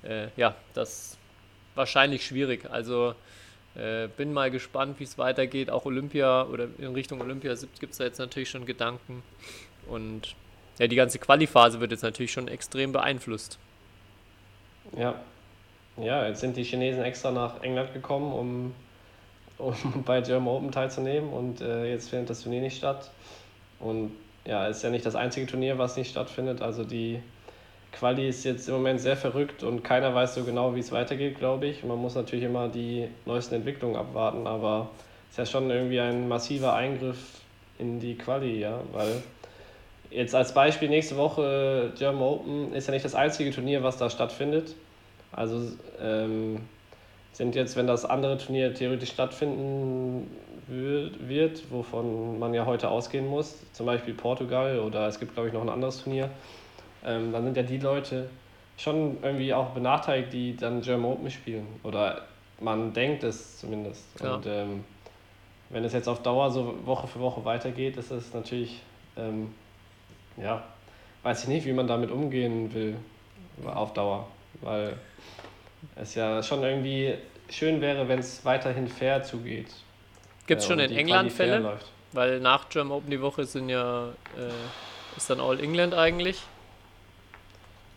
äh, 0.02 0.28
ja, 0.36 0.54
das 0.74 0.90
ist 0.90 1.18
wahrscheinlich 1.74 2.24
schwierig. 2.26 2.70
Also 2.70 3.14
äh, 3.74 4.08
bin 4.08 4.32
mal 4.32 4.50
gespannt, 4.50 4.98
wie 4.98 5.04
es 5.04 5.18
weitergeht. 5.18 5.70
Auch 5.70 5.84
Olympia 5.84 6.44
oder 6.44 6.68
in 6.78 6.94
Richtung 6.94 7.20
Olympia 7.20 7.54
gibt 7.80 7.92
es 7.92 7.98
da 7.98 8.04
jetzt 8.04 8.18
natürlich 8.18 8.50
schon 8.50 8.66
Gedanken. 8.66 9.22
Und 9.86 10.34
ja, 10.78 10.86
die 10.86 10.96
ganze 10.96 11.18
Qualiphase 11.18 11.80
wird 11.80 11.92
jetzt 11.92 12.02
natürlich 12.02 12.32
schon 12.32 12.48
extrem 12.48 12.92
beeinflusst. 12.92 13.58
Ja. 14.96 15.20
Ja, 15.96 16.28
jetzt 16.28 16.40
sind 16.40 16.56
die 16.56 16.62
Chinesen 16.62 17.02
extra 17.02 17.32
nach 17.32 17.62
England 17.62 17.92
gekommen, 17.92 18.32
um, 18.32 18.74
um 19.58 19.74
bei 20.04 20.20
German 20.20 20.48
Open 20.48 20.70
teilzunehmen 20.70 21.30
und 21.30 21.60
äh, 21.60 21.90
jetzt 21.90 22.10
findet 22.10 22.30
das 22.30 22.42
Turnier 22.42 22.60
nicht 22.60 22.76
statt. 22.76 23.10
Und 23.80 24.12
ja, 24.44 24.66
ist 24.66 24.82
ja 24.82 24.90
nicht 24.90 25.04
das 25.04 25.14
einzige 25.14 25.46
Turnier, 25.46 25.78
was 25.78 25.96
nicht 25.96 26.10
stattfindet. 26.10 26.62
Also 26.62 26.84
die 26.84 27.20
Quali 27.92 28.28
ist 28.28 28.44
jetzt 28.44 28.68
im 28.68 28.74
Moment 28.74 29.00
sehr 29.00 29.16
verrückt 29.16 29.62
und 29.62 29.82
keiner 29.82 30.14
weiß 30.14 30.34
so 30.34 30.44
genau, 30.44 30.74
wie 30.74 30.80
es 30.80 30.92
weitergeht, 30.92 31.38
glaube 31.38 31.66
ich. 31.66 31.84
Man 31.84 31.98
muss 31.98 32.14
natürlich 32.14 32.44
immer 32.44 32.68
die 32.68 33.08
neuesten 33.26 33.56
Entwicklungen 33.56 33.96
abwarten, 33.96 34.46
aber 34.46 34.90
es 35.26 35.32
ist 35.32 35.38
ja 35.38 35.46
schon 35.46 35.70
irgendwie 35.70 36.00
ein 36.00 36.28
massiver 36.28 36.74
Eingriff 36.74 37.40
in 37.78 38.00
die 38.00 38.16
Quali, 38.16 38.58
ja, 38.60 38.80
weil 38.92 39.22
jetzt 40.10 40.34
als 40.34 40.54
Beispiel 40.54 40.88
nächste 40.88 41.16
Woche 41.16 41.92
German 41.96 42.22
Open 42.22 42.72
ist 42.72 42.88
ja 42.88 42.94
nicht 42.94 43.04
das 43.04 43.14
einzige 43.14 43.50
Turnier, 43.50 43.82
was 43.82 43.96
da 43.96 44.10
stattfindet. 44.10 44.74
Also 45.32 45.60
ähm, 46.00 46.60
sind 47.32 47.54
jetzt, 47.54 47.76
wenn 47.76 47.86
das 47.86 48.04
andere 48.04 48.38
Turnier 48.38 48.74
theoretisch 48.74 49.10
stattfinden 49.10 50.28
wird, 50.68 51.70
wovon 51.70 52.38
man 52.38 52.52
ja 52.52 52.66
heute 52.66 52.88
ausgehen 52.90 53.26
muss, 53.26 53.56
zum 53.72 53.86
Beispiel 53.86 54.14
Portugal 54.14 54.80
oder 54.80 55.08
es 55.08 55.18
gibt, 55.18 55.34
glaube 55.34 55.48
ich, 55.48 55.54
noch 55.54 55.62
ein 55.62 55.68
anderes 55.68 56.02
Turnier, 56.02 56.30
ähm, 57.04 57.32
dann 57.32 57.44
sind 57.44 57.56
ja 57.56 57.62
die 57.62 57.78
Leute 57.78 58.28
schon 58.76 59.18
irgendwie 59.22 59.52
auch 59.52 59.70
benachteiligt, 59.70 60.32
die 60.32 60.56
dann 60.56 60.80
German 60.82 61.12
Open 61.12 61.30
spielen. 61.30 61.66
Oder 61.82 62.22
man 62.60 62.92
denkt 62.92 63.24
es 63.24 63.58
zumindest. 63.58 64.04
Ja. 64.22 64.34
Und 64.34 64.46
ähm, 64.46 64.84
wenn 65.70 65.84
es 65.84 65.92
jetzt 65.92 66.08
auf 66.08 66.22
Dauer 66.22 66.50
so 66.50 66.74
Woche 66.84 67.06
für 67.06 67.20
Woche 67.20 67.44
weitergeht, 67.44 67.96
ist 67.96 68.10
es 68.10 68.32
natürlich, 68.32 68.80
ähm, 69.16 69.54
ja, 70.36 70.62
weiß 71.22 71.42
ich 71.42 71.48
nicht, 71.48 71.66
wie 71.66 71.72
man 71.72 71.86
damit 71.86 72.10
umgehen 72.10 72.72
will 72.72 72.96
auf 73.66 73.92
Dauer. 73.92 74.28
Weil 74.60 74.94
es 75.96 76.14
ja 76.14 76.42
schon 76.42 76.62
irgendwie 76.62 77.14
schön 77.50 77.80
wäre, 77.80 78.08
wenn 78.08 78.18
es 78.18 78.44
weiterhin 78.44 78.88
fair 78.88 79.22
zugeht. 79.22 79.68
Gibt 80.46 80.60
es 80.60 80.66
Äh, 80.66 80.68
schon 80.70 80.78
in 80.80 80.90
England 80.96 81.32
Fälle? 81.32 81.78
Weil 82.12 82.40
nach 82.40 82.68
German 82.68 82.92
Open 82.92 83.10
die 83.10 83.20
Woche 83.20 83.44
sind 83.44 83.68
ja, 83.68 84.08
äh, 84.36 85.16
ist 85.16 85.28
dann 85.30 85.40
All 85.40 85.60
England 85.60 85.94
eigentlich. 85.94 86.42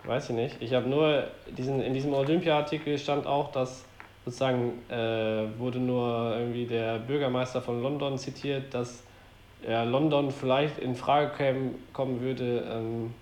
Weiß 0.04 0.30
ich 0.30 0.36
nicht. 0.36 0.58
Ich 0.62 0.74
habe 0.74 0.90
nur 0.90 1.28
diesen, 1.48 1.82
in 1.82 1.94
diesem 1.94 2.14
Olympia-Artikel 2.14 2.98
stand 2.98 3.28
auch, 3.28 3.52
dass 3.52 3.86
sozusagen 4.26 4.82
äh, 4.90 5.60
wurde 5.60 5.80
nur 5.80 6.36
irgendwie 6.38 6.66
der 6.66 7.00
Bürgermeister 7.00 7.62
von 7.62 7.82
London 7.82 8.18
zitiert, 8.18 8.74
dass 8.74 9.04
ja, 9.68 9.84
London 9.84 10.32
vielleicht 10.32 10.80
in 10.80 10.96
Frage 10.96 11.32
käme, 11.38 11.72
kommen 11.94 12.20
würde, 12.22 12.64
ähm, 12.72 13.14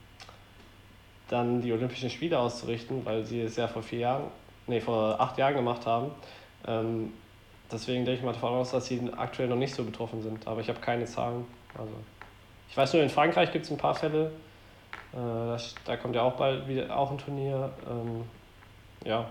dann 1.27 1.61
die 1.61 1.71
Olympischen 1.73 2.09
Spiele 2.09 2.39
auszurichten, 2.39 3.05
weil 3.05 3.25
sie 3.25 3.41
es 3.41 3.55
ja 3.57 3.67
vor 3.67 3.83
vier 3.83 3.99
Jahren, 3.99 4.23
nee, 4.69 4.79
vor 4.79 5.19
acht 5.19 5.37
Jahren 5.37 5.55
gemacht 5.55 5.85
haben. 5.85 6.11
Ähm, 6.67 7.13
deswegen 7.71 8.05
denke 8.05 8.19
ich 8.19 8.25
mal 8.25 8.33
davon 8.33 8.53
aus, 8.53 8.71
dass 8.71 8.85
sie 8.85 9.01
aktuell 9.17 9.49
noch 9.49 9.55
nicht 9.55 9.73
so 9.73 9.83
betroffen 9.83 10.21
sind. 10.21 10.47
Aber 10.47 10.61
ich 10.61 10.69
habe 10.69 10.79
keine 10.79 11.05
Zahlen. 11.05 11.45
Also, 11.77 11.91
ich 12.69 12.77
weiß 12.77 12.93
nur, 12.93 13.03
in 13.03 13.09
Frankreich 13.09 13.51
gibt 13.51 13.65
es 13.65 13.71
ein 13.71 13.77
paar 13.77 13.95
Fälle. 13.95 14.31
Äh, 15.11 15.17
da, 15.17 15.57
da 15.85 15.97
kommt 15.97 16.15
ja 16.15 16.21
auch 16.21 16.33
bald 16.33 16.67
wieder 16.67 16.95
auch 16.95 17.11
ein 17.11 17.17
Turnier. 17.17 17.71
Ähm, 17.89 18.23
ja. 19.05 19.29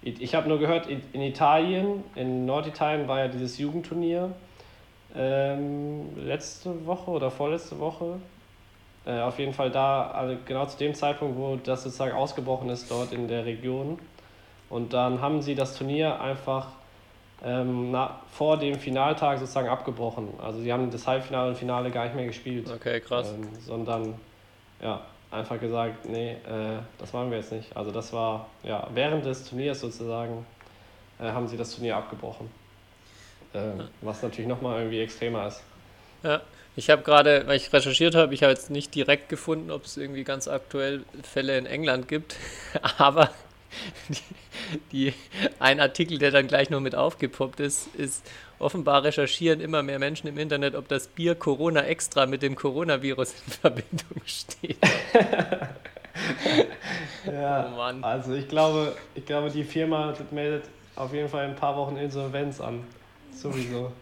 Ich, 0.00 0.34
habe 0.34 0.48
nur 0.48 0.58
gehört, 0.58 0.86
in, 0.86 1.02
in 1.12 1.22
Italien, 1.22 2.04
in 2.14 2.46
Norditalien 2.46 3.08
war 3.08 3.18
ja 3.18 3.28
dieses 3.28 3.58
Jugendturnier 3.58 4.32
ähm, 5.14 6.16
letzte 6.16 6.86
Woche 6.86 7.10
oder 7.10 7.30
vorletzte 7.30 7.78
Woche. 7.78 8.20
Äh, 9.08 9.20
auf 9.20 9.38
jeden 9.38 9.54
Fall 9.54 9.70
da, 9.70 10.10
also 10.10 10.36
genau 10.44 10.66
zu 10.66 10.76
dem 10.76 10.94
Zeitpunkt, 10.94 11.38
wo 11.38 11.56
das 11.56 11.82
sozusagen 11.82 12.12
ausgebrochen 12.12 12.68
ist 12.68 12.90
dort 12.90 13.12
in 13.12 13.26
der 13.26 13.46
Region. 13.46 13.98
Und 14.68 14.92
dann 14.92 15.22
haben 15.22 15.40
sie 15.40 15.54
das 15.54 15.78
Turnier 15.78 16.20
einfach 16.20 16.66
ähm, 17.42 17.90
na, 17.90 18.20
vor 18.30 18.58
dem 18.58 18.78
Finaltag 18.78 19.38
sozusagen 19.38 19.68
abgebrochen. 19.68 20.28
Also 20.42 20.60
sie 20.60 20.70
haben 20.70 20.90
das 20.90 21.06
Halbfinale 21.06 21.48
und 21.50 21.56
Finale 21.56 21.90
gar 21.90 22.04
nicht 22.04 22.16
mehr 22.16 22.26
gespielt. 22.26 22.70
Okay, 22.70 23.00
krass. 23.00 23.32
Ähm, 23.32 23.48
sondern, 23.60 24.14
ja, 24.82 25.00
einfach 25.30 25.58
gesagt, 25.58 26.06
nee, 26.06 26.32
äh, 26.32 26.80
das 26.98 27.14
machen 27.14 27.30
wir 27.30 27.38
jetzt 27.38 27.52
nicht. 27.52 27.74
Also 27.74 27.90
das 27.90 28.12
war, 28.12 28.48
ja, 28.62 28.86
während 28.92 29.24
des 29.24 29.48
Turniers 29.48 29.80
sozusagen, 29.80 30.44
äh, 31.18 31.24
haben 31.32 31.48
sie 31.48 31.56
das 31.56 31.74
Turnier 31.74 31.96
abgebrochen. 31.96 32.50
Ähm, 33.54 33.88
was 34.02 34.22
natürlich 34.22 34.48
nochmal 34.48 34.80
irgendwie 34.80 35.00
extremer 35.00 35.46
ist. 35.46 35.62
Ja, 36.22 36.42
ich 36.78 36.90
habe 36.90 37.02
gerade, 37.02 37.44
weil 37.46 37.56
ich 37.56 37.72
recherchiert 37.72 38.14
habe, 38.14 38.32
ich 38.32 38.44
habe 38.44 38.52
jetzt 38.52 38.70
nicht 38.70 38.94
direkt 38.94 39.28
gefunden, 39.28 39.72
ob 39.72 39.84
es 39.84 39.96
irgendwie 39.96 40.22
ganz 40.22 40.46
aktuell 40.46 41.02
Fälle 41.24 41.58
in 41.58 41.66
England 41.66 42.06
gibt, 42.06 42.36
aber 42.98 43.32
die, 44.08 44.22
die, 44.92 45.14
ein 45.58 45.80
Artikel, 45.80 46.18
der 46.18 46.30
dann 46.30 46.46
gleich 46.46 46.70
noch 46.70 46.78
mit 46.78 46.94
aufgepoppt 46.94 47.58
ist, 47.58 47.88
ist 47.96 48.24
offenbar 48.60 49.02
recherchieren 49.02 49.60
immer 49.60 49.82
mehr 49.82 49.98
Menschen 49.98 50.28
im 50.28 50.38
Internet, 50.38 50.76
ob 50.76 50.86
das 50.86 51.08
Bier 51.08 51.34
Corona 51.34 51.82
Extra 51.82 52.26
mit 52.26 52.42
dem 52.42 52.54
Coronavirus 52.54 53.34
in 53.46 53.52
Verbindung 53.52 54.22
steht. 54.24 54.78
ja, 57.26 57.72
Oh 57.72 57.76
Mann. 57.76 58.04
also 58.04 58.34
ich 58.34 58.46
glaube, 58.46 58.94
ich 59.16 59.26
glaube, 59.26 59.50
die 59.50 59.64
Firma 59.64 60.14
meldet 60.30 60.66
auf 60.94 61.12
jeden 61.12 61.28
Fall 61.28 61.44
in 61.44 61.50
ein 61.50 61.56
paar 61.56 61.76
Wochen 61.76 61.96
Insolvenz 61.96 62.60
an. 62.60 62.84
Sowieso. 63.32 63.92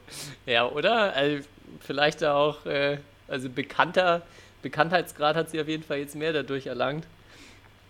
Ja, 0.47 0.67
oder? 0.67 1.15
Also 1.15 1.45
vielleicht 1.81 2.25
auch, 2.25 2.65
äh, 2.67 2.99
also 3.29 3.49
bekannter, 3.49 4.23
Bekanntheitsgrad 4.63 5.37
hat 5.37 5.51
sie 5.51 5.61
auf 5.61 5.69
jeden 5.69 5.83
Fall 5.83 5.99
jetzt 5.99 6.17
mehr 6.17 6.33
dadurch 6.33 6.67
erlangt. 6.67 7.07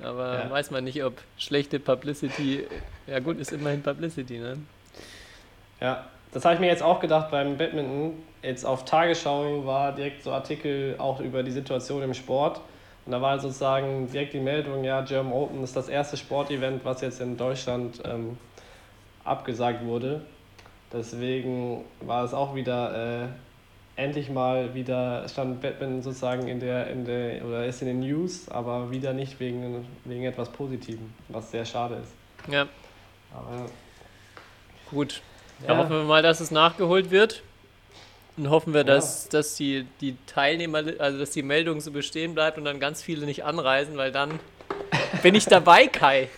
Aber 0.03 0.45
Ja. 0.45 0.51
weiß 0.51 0.71
man 0.71 0.85
nicht, 0.85 1.03
ob 1.05 1.15
schlechte 1.39 1.81
Publicity, 1.81 2.67
ja 3.07 3.19
gut, 3.21 3.39
ist 3.39 3.53
immerhin 3.53 3.83
Publicity, 3.83 4.39
ne? 4.39 4.59
Ja, 5.81 6.07
das 6.33 6.45
habe 6.45 6.55
ich 6.55 6.61
mir 6.61 6.67
jetzt 6.67 6.83
auch 6.83 7.01
gedacht 7.01 7.31
beim 7.31 7.57
Badminton. 7.57 8.23
Jetzt 8.43 8.65
auf 8.65 8.85
Tagesschau 8.85 9.65
war 9.65 9.93
direkt 9.95 10.23
so 10.23 10.33
Artikel 10.33 10.97
auch 10.99 11.21
über 11.21 11.43
die 11.43 11.51
Situation 11.51 12.03
im 12.03 12.15
Sport. 12.15 12.61
Und 13.07 13.13
da 13.13 13.23
war 13.23 13.39
sozusagen 13.39 14.11
direkt 14.11 14.35
die 14.35 14.41
Meldung, 14.41 14.85
ja, 14.85 15.01
German 15.01 15.33
Open 15.33 15.63
ist 15.63 15.77
das 15.77 15.89
erste 15.89 16.17
Sportevent, 16.17 16.85
was 16.85 17.01
jetzt 17.01 17.21
in 17.21 17.37
Deutschland 17.37 18.03
ähm, 18.05 18.37
abgesagt 19.25 19.85
wurde. 19.85 20.23
Deswegen 20.93 21.85
war 22.01 22.25
es 22.25 22.35
auch 22.35 22.55
wieder 22.55 23.25
äh, 23.25 23.29
endlich 23.97 24.29
mal 24.31 24.75
wieder 24.75 25.27
stand 25.29 25.61
Badminton 25.63 26.03
sozusagen 26.03 26.49
in 26.49 26.61
der 26.61 26.89
in 26.91 27.05
der 27.05 27.45
oder 27.45 27.65
ist 27.67 27.81
in 27.83 27.89
den 27.89 28.01
News, 28.01 28.49
aber 28.49 28.91
wieder 28.91 29.13
nicht 29.13 29.41
wegen 29.41 29.87
wegen 30.05 30.25
etwas 30.25 30.51
Positivem, 30.51 31.13
was 31.29 31.51
sehr 31.51 31.65
schade 31.65 31.97
ist. 32.03 32.53
Ja, 32.53 32.69
Aber 33.35 33.67
gut. 34.91 35.23
Ja. 35.67 35.79
hoffen 35.79 35.91
wir 35.93 36.05
mal, 36.05 36.23
dass 36.23 36.41
es 36.41 36.51
nachgeholt 36.51 37.11
wird. 37.11 37.43
Und 38.37 38.51
hoffen 38.51 38.75
wir, 38.75 38.81
Ja. 38.81 38.85
dass, 38.85 39.31
dass 39.31 39.55
die, 39.57 39.87
die 40.03 40.15
Teilnehmer, 40.27 40.83
also 40.99 41.19
dass 41.19 41.31
die 41.31 41.43
Meldung 41.43 41.81
so 41.81 41.91
bestehen 41.91 42.35
bleibt 42.35 42.59
und 42.59 42.67
dann 42.67 42.79
ganz 42.79 43.01
viele 43.03 43.25
nicht 43.25 43.45
anreisen, 43.45 43.97
weil 43.97 44.13
dann 44.13 44.39
bin 45.23 45.35
ich 45.35 45.47
dabei, 45.47 45.87
Kai. 45.87 46.29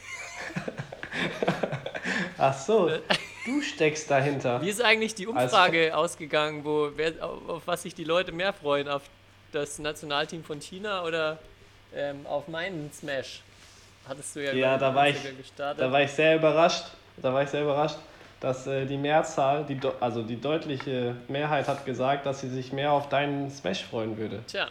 ach 2.39 2.57
so, 2.57 2.89
du 3.49 3.63
steckst 3.63 4.11
dahinter. 4.11 4.61
Wie 4.63 4.69
ist 4.69 4.83
eigentlich 4.83 5.15
die 5.15 5.27
Umfrage 5.27 5.97
ausgegangen, 5.97 6.65
wo, 6.65 6.91
wer, 6.97 7.13
auf, 7.25 7.49
auf 7.49 7.63
was 7.67 7.83
sich 7.83 7.95
die 7.95 8.05
Leute 8.05 8.33
mehr 8.33 8.53
freuen? 8.53 8.89
Auf 8.89 9.03
das 9.53 9.79
Nationalteam 9.79 10.45
von 10.45 10.61
China 10.61 11.05
oder 11.05 11.39
ähm, 11.95 12.27
auf 12.27 12.49
meinen 12.49 12.91
Smash? 12.93 13.43
Hattest 14.07 14.37
du 14.37 14.45
ja, 14.45 14.53
Ja, 14.53 14.79
da 14.79 14.95
war 14.95 15.09
ich- 15.09 15.37
gestartet. 15.37 15.83
Da 15.83 15.91
war 15.93 16.03
ich 16.03 16.11
sehr 16.11 16.37
überrascht. 16.37 16.85
Da 17.17 17.33
war 17.33 17.43
ich 17.43 17.49
sehr 17.49 17.63
überrascht, 17.63 17.97
dass 18.41 18.67
äh, 18.67 18.87
die 18.87 18.97
Mehrzahl, 18.97 19.65
die 19.65 19.81
also 20.01 20.23
die 20.23 20.41
deutliche 20.41 21.17
Mehrheit 21.27 21.67
hat 21.67 21.85
gesagt, 21.85 22.27
dass 22.27 22.41
sie 22.41 22.49
sich 22.49 22.73
mehr 22.73 22.93
auf 22.93 23.09
deinen 23.09 23.51
Smash 23.51 23.85
freuen 23.85 24.17
würde. 24.17 24.43
Tja, 24.47 24.69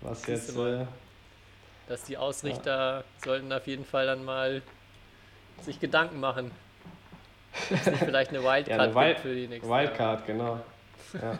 Was 0.00 0.26
jetzt 0.26 0.56
äh, 0.56 0.84
dass 1.88 2.04
die 2.04 2.16
Ausrichter 2.16 3.02
sollten 3.24 3.52
auf 3.52 3.66
jeden 3.66 3.84
Fall 3.84 4.06
dann 4.06 4.24
mal 4.24 4.62
sich 5.62 5.80
Gedanken 5.80 6.20
machen. 6.20 6.50
Es 7.70 7.86
nicht 7.86 7.98
vielleicht 7.98 8.30
eine 8.30 8.42
Wildcard 8.42 8.68
Ja, 8.68 8.78
eine 8.78 8.94
Wild- 8.94 9.18
für 9.20 9.34
die 9.34 9.46
nächste 9.48 9.70
Wildcard, 9.70 10.26
genau. 10.26 10.60
Ja. 11.14 11.38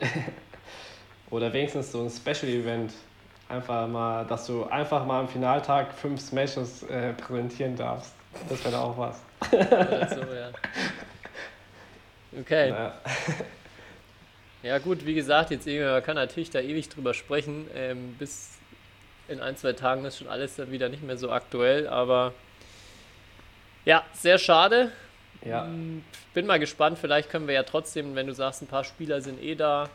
Oder 1.30 1.52
wenigstens 1.52 1.92
so 1.92 2.02
ein 2.02 2.10
Special 2.10 2.50
Event. 2.52 2.92
Einfach 3.48 3.86
mal, 3.88 4.24
dass 4.26 4.46
du 4.46 4.64
einfach 4.64 5.04
mal 5.04 5.20
am 5.20 5.28
Finaltag 5.28 5.92
fünf 5.92 6.20
Smashes 6.20 6.82
äh, 6.84 7.12
präsentieren 7.14 7.76
darfst. 7.76 8.14
Das 8.48 8.64
wäre 8.64 8.78
auch 8.78 8.96
was. 8.96 9.20
Oder 9.52 10.08
so, 10.08 10.20
ja. 10.20 10.50
Okay. 12.40 12.68
Ja. 12.70 12.94
Ja 14.62 14.76
gut, 14.78 15.06
wie 15.06 15.14
gesagt, 15.14 15.50
jetzt 15.52 15.66
man 15.66 16.02
kann 16.02 16.16
natürlich 16.16 16.50
da 16.50 16.60
ewig 16.60 16.90
drüber 16.90 17.14
sprechen. 17.14 17.66
Ähm, 17.74 18.14
bis 18.18 18.58
in 19.26 19.40
ein, 19.40 19.56
zwei 19.56 19.72
Tagen 19.72 20.04
ist 20.04 20.18
schon 20.18 20.28
alles 20.28 20.56
dann 20.56 20.70
wieder 20.70 20.90
nicht 20.90 21.02
mehr 21.02 21.16
so 21.16 21.30
aktuell, 21.30 21.88
aber 21.88 22.34
ja, 23.84 24.04
sehr 24.12 24.38
schade. 24.38 24.92
ja. 25.44 25.64
Hm, 25.64 26.04
Bin 26.34 26.46
mal 26.46 26.58
gespannt, 26.60 26.98
vielleicht 26.98 27.28
können 27.30 27.46
wir 27.48 27.54
ja 27.54 27.62
trotzdem, 27.64 28.14
wenn 28.14 28.26
du 28.26 28.34
sagst, 28.34 28.62
ein 28.62 28.66
paar 28.68 28.84
Spieler 28.84 29.20
sind 29.20 29.42
eh 29.42 29.54
da, 29.56 29.88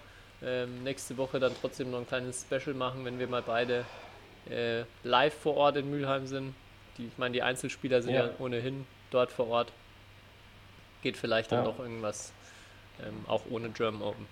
ähm, 0.44 0.84
nächste 0.84 1.15
Woche 1.18 1.39
dann 1.39 1.54
trotzdem 1.62 1.92
noch 1.92 2.00
ein 2.00 2.08
kleines 2.08 2.42
Special 2.42 2.75
machen, 2.75 3.06
wenn 3.06 3.20
wir 3.20 3.27
mal 3.27 3.42
beide 3.42 3.86
äh, 4.50 4.84
live 5.04 5.34
vor 5.34 5.56
Ort 5.56 5.77
in 5.77 5.89
Mülheim 5.89 6.27
sind. 6.27 6.54
Die, 6.98 7.08
ich 7.08 7.18
meine, 7.18 7.34
die 7.34 7.42
Einzelspieler 7.42 8.01
sind 8.01 8.13
ja. 8.13 8.25
Ja. 8.25 8.32
ohnehin 8.39 8.86
dort 9.12 9.32
vor 9.32 9.48
Ort. 9.48 9.72
Geht 11.01 11.18
vielleicht 11.18 11.51
dann 11.51 11.60
Ja. 11.60 11.72
noch 11.72 11.80
irgendwas, 11.80 12.32
ähm, 13.01 13.24
auch 13.27 13.42
ohne 13.50 13.70
German 13.70 14.01
Open. 14.01 14.27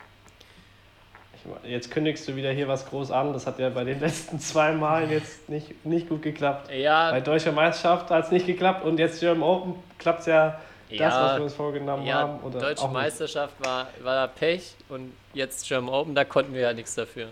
Jetzt 1.64 1.92
kündigst 1.92 2.28
du 2.28 2.36
wieder 2.36 2.52
hier 2.52 2.68
was 2.68 2.86
groß 2.86 3.12
an. 3.12 3.34
Das 3.34 3.46
hat 3.46 3.60
ja 3.60 3.70
bei 3.70 3.84
den 3.84 4.00
letzten 4.00 4.40
zwei 4.40 4.72
Malen 4.72 5.10
jetzt 5.12 5.50
nicht, 5.50 5.86
nicht 5.86 6.08
gut 6.08 6.22
geklappt. 6.22 6.68
Bei 6.70 6.78
Ja, 6.78 7.20
Deutscher 7.20 7.52
Meisterschaft 7.52 8.10
hat 8.10 8.26
es 8.26 8.32
nicht 8.32 8.46
geklappt 8.46 8.86
und 8.86 8.98
jetzt 8.98 9.20
German 9.20 9.44
Open 9.44 9.76
klappt 9.98 10.22
es 10.22 10.26
ja, 10.28 10.60
das, 10.90 11.00
Ja, 11.00 11.24
was 11.26 11.38
wir 11.38 11.44
uns 11.44 11.54
vorgenommen 11.54 12.06
ja 12.06 12.16
haben. 12.20 12.40
Oder 12.44 12.60
Deutsche 12.60 12.84
nicht. 12.86 12.94
Meisterschaft 12.94 13.54
war, 13.66 13.88
war 14.02 14.16
da 14.16 14.28
Pech 14.28 14.76
und 14.90 15.12
jetzt 15.34 15.68
German 15.68 15.94
Open, 15.94 16.16
da 16.16 16.24
konnten 16.24 16.54
wir 16.54 16.62
ja 16.62 16.74
nichts 16.74 16.96
dafür. 16.96 17.28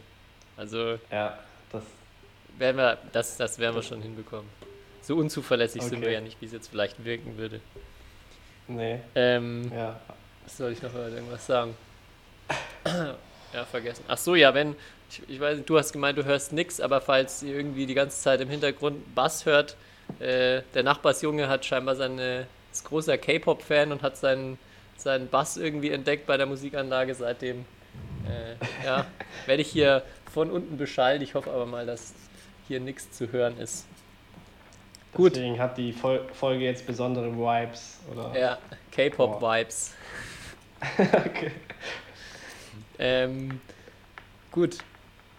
Also 0.57 0.97
Ja, 1.09 1.37
das, 1.71 1.83
werden 2.57 2.77
wir, 2.77 2.97
das, 3.13 3.37
das 3.37 3.59
werden 3.59 3.75
wir 3.75 3.81
schon 3.83 4.01
hinbekommen. 4.01 4.49
So 5.01 5.15
unzuverlässig 5.15 5.81
sind 5.83 5.97
Okay. 5.99 6.05
wir 6.07 6.11
ja 6.11 6.21
nicht, 6.21 6.39
wie 6.41 6.45
es 6.45 6.51
jetzt 6.51 6.67
vielleicht 6.69 7.03
wirken 7.05 7.37
würde. 7.37 7.59
nee, 8.67 8.99
Ähm, 9.15 9.71
ja. 9.75 9.99
soll 10.47 10.73
ich 10.73 10.81
noch 10.81 10.93
irgendwas 10.93 11.45
sagen? 11.45 11.75
Ja, 13.53 13.65
vergessen. 13.65 14.03
Ach 14.07 14.17
so, 14.17 14.35
ja, 14.35 14.53
wenn, 14.53 14.75
ich, 15.09 15.21
ich 15.27 15.39
weiß 15.39 15.57
nicht, 15.57 15.69
du 15.69 15.77
hast 15.77 15.91
gemeint, 15.93 16.17
du 16.17 16.25
hörst 16.25 16.53
nix, 16.53 16.79
aber 16.79 17.01
falls 17.01 17.43
ihr 17.43 17.55
irgendwie 17.55 17.85
die 17.85 17.93
ganze 17.93 18.19
Zeit 18.19 18.41
im 18.41 18.49
Hintergrund 18.49 19.13
Bass 19.15 19.45
hört, 19.45 19.75
äh, 20.19 20.61
der 20.73 20.83
Nachbarsjunge 20.83 21.47
hat 21.47 21.65
scheinbar 21.65 21.95
seine, 21.95 22.47
ist 22.71 22.85
großer 22.85 23.17
K-Pop-Fan 23.17 23.91
und 23.91 24.01
hat 24.01 24.17
seinen, 24.17 24.57
seinen 24.97 25.27
Bass 25.27 25.57
irgendwie 25.57 25.91
entdeckt 25.91 26.25
bei 26.25 26.37
der 26.37 26.45
Musikanlage. 26.45 27.15
Seitdem, 27.15 27.65
äh, 28.25 28.85
ja, 28.85 29.05
werde 29.45 29.61
ich 29.61 29.69
hier 29.69 30.03
von 30.33 30.49
unten 30.51 30.77
beschallt. 30.77 31.21
Ich 31.21 31.35
hoffe 31.35 31.51
aber 31.51 31.65
mal, 31.65 31.85
dass 31.85 32.13
hier 32.67 32.79
nichts 32.79 33.11
zu 33.11 33.31
hören 33.31 33.57
ist. 33.57 33.85
Gut. 35.13 35.35
Deswegen 35.35 35.59
hat 35.59 35.77
die 35.77 35.91
Fol 35.91 36.21
Folge 36.33 36.63
jetzt 36.63 36.85
besondere 36.87 37.31
Vibes. 37.35 37.99
Oder? 38.11 38.39
Ja, 38.39 38.57
K-Pop-Vibes. 38.91 39.93
okay. 40.97 41.51
Ähm, 43.01 43.59
gut. 44.51 44.77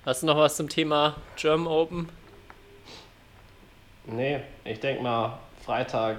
Hast 0.04 0.23
du 0.23 0.26
noch 0.26 0.37
was 0.37 0.57
zum 0.57 0.69
Thema 0.69 1.16
German 1.37 1.69
Open? 1.69 2.09
Nee, 4.04 4.40
ich 4.64 4.81
denke 4.81 5.00
mal, 5.02 5.38
Freitag 5.64 6.19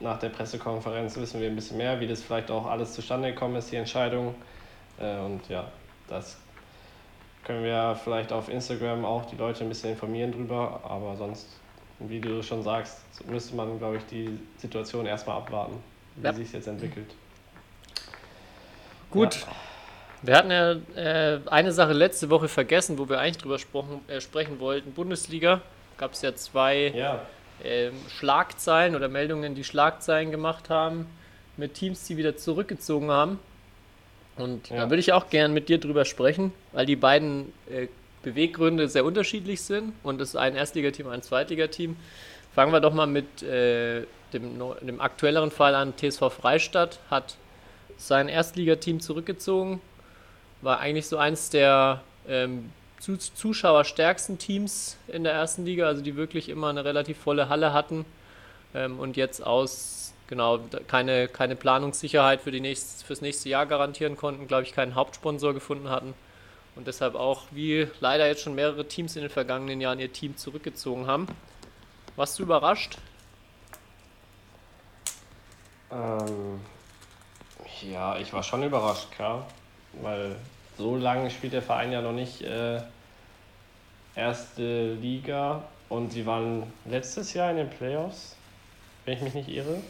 nach 0.00 0.18
der 0.18 0.30
Pressekonferenz 0.30 1.16
wissen 1.16 1.38
wir 1.40 1.48
ein 1.48 1.54
bisschen 1.54 1.76
mehr, 1.76 2.00
wie 2.00 2.06
das 2.06 2.22
vielleicht 2.22 2.50
auch 2.50 2.64
alles 2.66 2.94
zustande 2.94 3.30
gekommen 3.30 3.56
ist, 3.56 3.70
die 3.70 3.76
Entscheidung. 3.76 4.34
Äh, 4.98 5.18
und 5.18 5.46
ja, 5.50 5.70
das 6.08 6.38
können 7.44 7.62
wir 7.62 7.94
vielleicht 8.02 8.32
auf 8.32 8.48
Instagram 8.48 9.04
auch 9.04 9.26
die 9.26 9.36
Leute 9.36 9.64
ein 9.64 9.68
bisschen 9.68 9.90
informieren 9.90 10.32
drüber. 10.32 10.80
Aber 10.82 11.14
sonst, 11.16 11.46
wie 11.98 12.20
du 12.20 12.42
schon 12.42 12.62
sagst, 12.62 13.02
müsste 13.26 13.54
man, 13.54 13.78
glaube 13.78 13.98
ich, 13.98 14.06
die 14.06 14.38
Situation 14.56 15.04
erstmal 15.04 15.36
abwarten, 15.36 15.76
wie 16.16 16.24
Ja. 16.24 16.32
sich 16.32 16.50
jetzt 16.54 16.68
entwickelt. 16.68 17.14
Gut. 19.10 19.46
Wir 20.26 20.36
hatten 20.36 20.50
ja 20.50 20.72
äh, 20.96 21.40
eine 21.46 21.72
Sache 21.72 21.92
letzte 21.92 22.30
Woche 22.30 22.48
vergessen, 22.48 22.98
wo 22.98 23.08
wir 23.10 23.20
eigentlich 23.20 23.38
drüber 23.42 23.58
sprochen, 23.58 24.00
äh, 24.08 24.20
sprechen 24.22 24.58
wollten. 24.58 24.92
Bundesliga 24.92 25.60
gab 25.98 26.12
es 26.14 26.22
ja 26.22 26.34
zwei 26.34 26.92
Ja, 26.96 27.20
ähm, 27.62 27.92
Schlagzeilen 28.08 28.96
oder 28.96 29.08
Meldungen, 29.08 29.54
die 29.54 29.64
Schlagzeilen 29.64 30.30
gemacht 30.30 30.70
haben 30.70 31.06
mit 31.58 31.74
Teams, 31.74 32.04
die 32.06 32.16
wieder 32.16 32.36
zurückgezogen 32.38 33.10
haben. 33.10 33.38
Und 34.36 34.70
da 34.70 34.74
Ja. 34.76 34.90
würde 34.90 35.00
ich 35.00 35.12
auch 35.12 35.28
gern 35.28 35.52
mit 35.52 35.68
dir 35.68 35.78
drüber 35.78 36.06
sprechen, 36.06 36.52
weil 36.72 36.86
die 36.86 36.96
beiden 36.96 37.52
äh, 37.70 37.88
Beweggründe 38.22 38.88
sehr 38.88 39.04
unterschiedlich 39.04 39.60
sind 39.60 39.92
und 40.02 40.20
es 40.22 40.30
ist 40.30 40.36
ein 40.36 40.56
Erstligateam, 40.56 41.08
ein 41.08 41.22
Zweitligateam. 41.22 41.96
Fangen 42.54 42.72
wir 42.72 42.80
doch 42.80 42.94
mal 42.94 43.06
mit 43.06 43.42
äh, 43.42 44.04
dem, 44.32 44.58
dem 44.80 45.00
aktuelleren 45.02 45.50
Fall 45.50 45.74
an. 45.74 45.92
TSV 45.96 46.30
Freistadt 46.32 46.98
hat 47.10 47.36
sein 47.98 48.28
Erstligateam 48.28 49.00
zurückgezogen. 49.00 49.80
War 50.64 50.80
eigentlich 50.80 51.06
so 51.06 51.18
eins 51.18 51.50
der 51.50 52.02
ähm, 52.26 52.72
zuschauerstärksten 52.98 54.38
Teams 54.38 54.96
in 55.08 55.24
der 55.24 55.34
ersten 55.34 55.64
Liga, 55.66 55.86
also 55.86 56.00
die 56.00 56.16
wirklich 56.16 56.48
immer 56.48 56.68
eine 56.68 56.84
relativ 56.84 57.18
volle 57.18 57.50
Halle 57.50 57.72
hatten 57.74 58.06
ähm, 58.74 58.98
und 58.98 59.16
jetzt 59.16 59.44
aus 59.46 60.14
genau 60.26 60.60
keine, 60.88 61.28
keine 61.28 61.54
Planungssicherheit 61.54 62.40
für 62.40 62.50
die 62.50 62.60
nächst, 62.60 63.04
fürs 63.04 63.20
nächste 63.20 63.50
Jahr 63.50 63.66
garantieren 63.66 64.16
konnten, 64.16 64.46
glaube 64.48 64.62
ich, 64.62 64.72
keinen 64.72 64.94
Hauptsponsor 64.94 65.52
gefunden 65.52 65.90
hatten 65.90 66.14
und 66.76 66.86
deshalb 66.86 67.14
auch, 67.14 67.42
wie 67.50 67.86
leider 68.00 68.26
jetzt 68.26 68.42
schon 68.42 68.54
mehrere 68.54 68.86
Teams 68.88 69.16
in 69.16 69.22
den 69.22 69.30
vergangenen 69.30 69.82
Jahren 69.82 70.00
ihr 70.00 70.12
Team 70.12 70.36
zurückgezogen 70.36 71.06
haben. 71.06 71.26
Warst 72.16 72.38
du 72.38 72.42
überrascht? 72.42 72.96
Ähm, 75.92 76.60
ja, 77.82 78.16
ich 78.18 78.32
war 78.32 78.42
schon 78.42 78.62
überrascht, 78.62 79.10
klar, 79.12 79.46
weil 80.00 80.36
so 80.76 80.96
lange 80.96 81.30
spielt 81.30 81.52
der 81.52 81.62
Verein 81.62 81.92
ja 81.92 82.00
noch 82.00 82.12
nicht 82.12 82.42
äh, 82.42 82.80
erste 84.16 84.94
Liga 84.94 85.62
und 85.88 86.12
sie 86.12 86.26
waren 86.26 86.64
letztes 86.84 87.34
Jahr 87.34 87.50
in 87.50 87.56
den 87.56 87.70
Playoffs, 87.70 88.36
wenn 89.04 89.14
ich 89.14 89.22
mich 89.22 89.34
nicht 89.34 89.48
irre. 89.48 89.80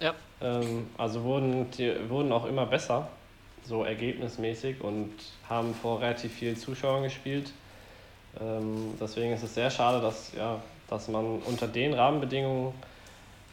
Ja. 0.00 0.14
Ähm, 0.40 0.88
also 0.98 1.22
wurden, 1.24 1.70
die 1.72 1.92
wurden 2.08 2.32
auch 2.32 2.46
immer 2.46 2.66
besser, 2.66 3.08
so 3.64 3.84
ergebnismäßig 3.84 4.80
und 4.80 5.12
haben 5.48 5.74
vor 5.74 6.00
relativ 6.00 6.32
vielen 6.32 6.56
Zuschauern 6.56 7.02
gespielt. 7.02 7.52
Ähm, 8.40 8.94
deswegen 9.00 9.32
ist 9.32 9.42
es 9.42 9.54
sehr 9.54 9.70
schade, 9.70 10.00
dass, 10.00 10.32
ja, 10.36 10.60
dass 10.88 11.08
man 11.08 11.38
unter 11.40 11.68
den 11.68 11.94
Rahmenbedingungen 11.94 12.72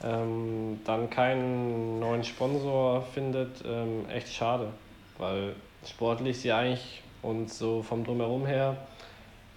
ähm, 0.03 0.79
dann 0.86 1.09
keinen 1.09 2.00
neuen 2.00 2.24
Sponsor 2.24 3.03
findet. 3.13 3.63
Ähm, 3.65 4.09
echt 4.09 4.33
schade, 4.33 4.67
weil 5.17 5.53
sportlich 5.88 6.39
sie 6.39 6.51
eigentlich 6.51 7.01
und 7.21 7.51
so 7.51 7.81
vom 7.83 8.03
Drumherum 8.03 8.45
her 8.45 8.77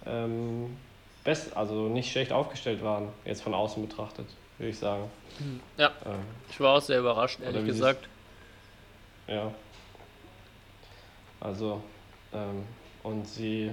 ähm, 0.05 0.77
best, 1.23 1.55
also 1.55 1.87
nicht 1.87 2.11
schlecht 2.11 2.31
aufgestellt 2.31 2.83
waren, 2.83 3.09
jetzt 3.25 3.41
von 3.41 3.53
außen 3.53 3.85
betrachtet, 3.87 4.27
würde 4.57 4.69
ich 4.71 4.79
sagen. 4.79 5.09
Ja, 5.77 5.91
Ähm, 6.05 6.19
ich 6.49 6.59
war 6.59 6.77
auch 6.77 6.81
sehr 6.81 6.99
überrascht, 6.99 7.39
ehrlich 7.41 7.65
gesagt. 7.65 8.07
ja. 9.27 9.51
Also, 11.39 11.81
ähm, 12.33 12.63
und 13.03 13.27
sie 13.27 13.71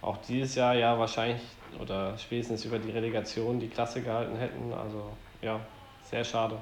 auch 0.00 0.16
dieses 0.26 0.54
Jahr 0.54 0.74
ja 0.74 0.98
wahrscheinlich 0.98 1.42
oder 1.78 2.16
spätestens 2.16 2.64
über 2.64 2.78
die 2.78 2.90
Relegation 2.90 3.60
die 3.60 3.68
Klasse 3.68 4.00
gehalten 4.00 4.36
hätten. 4.36 4.72
Also, 4.72 5.12
ja, 5.42 5.60
sehr 6.04 6.24
schade. 6.24 6.56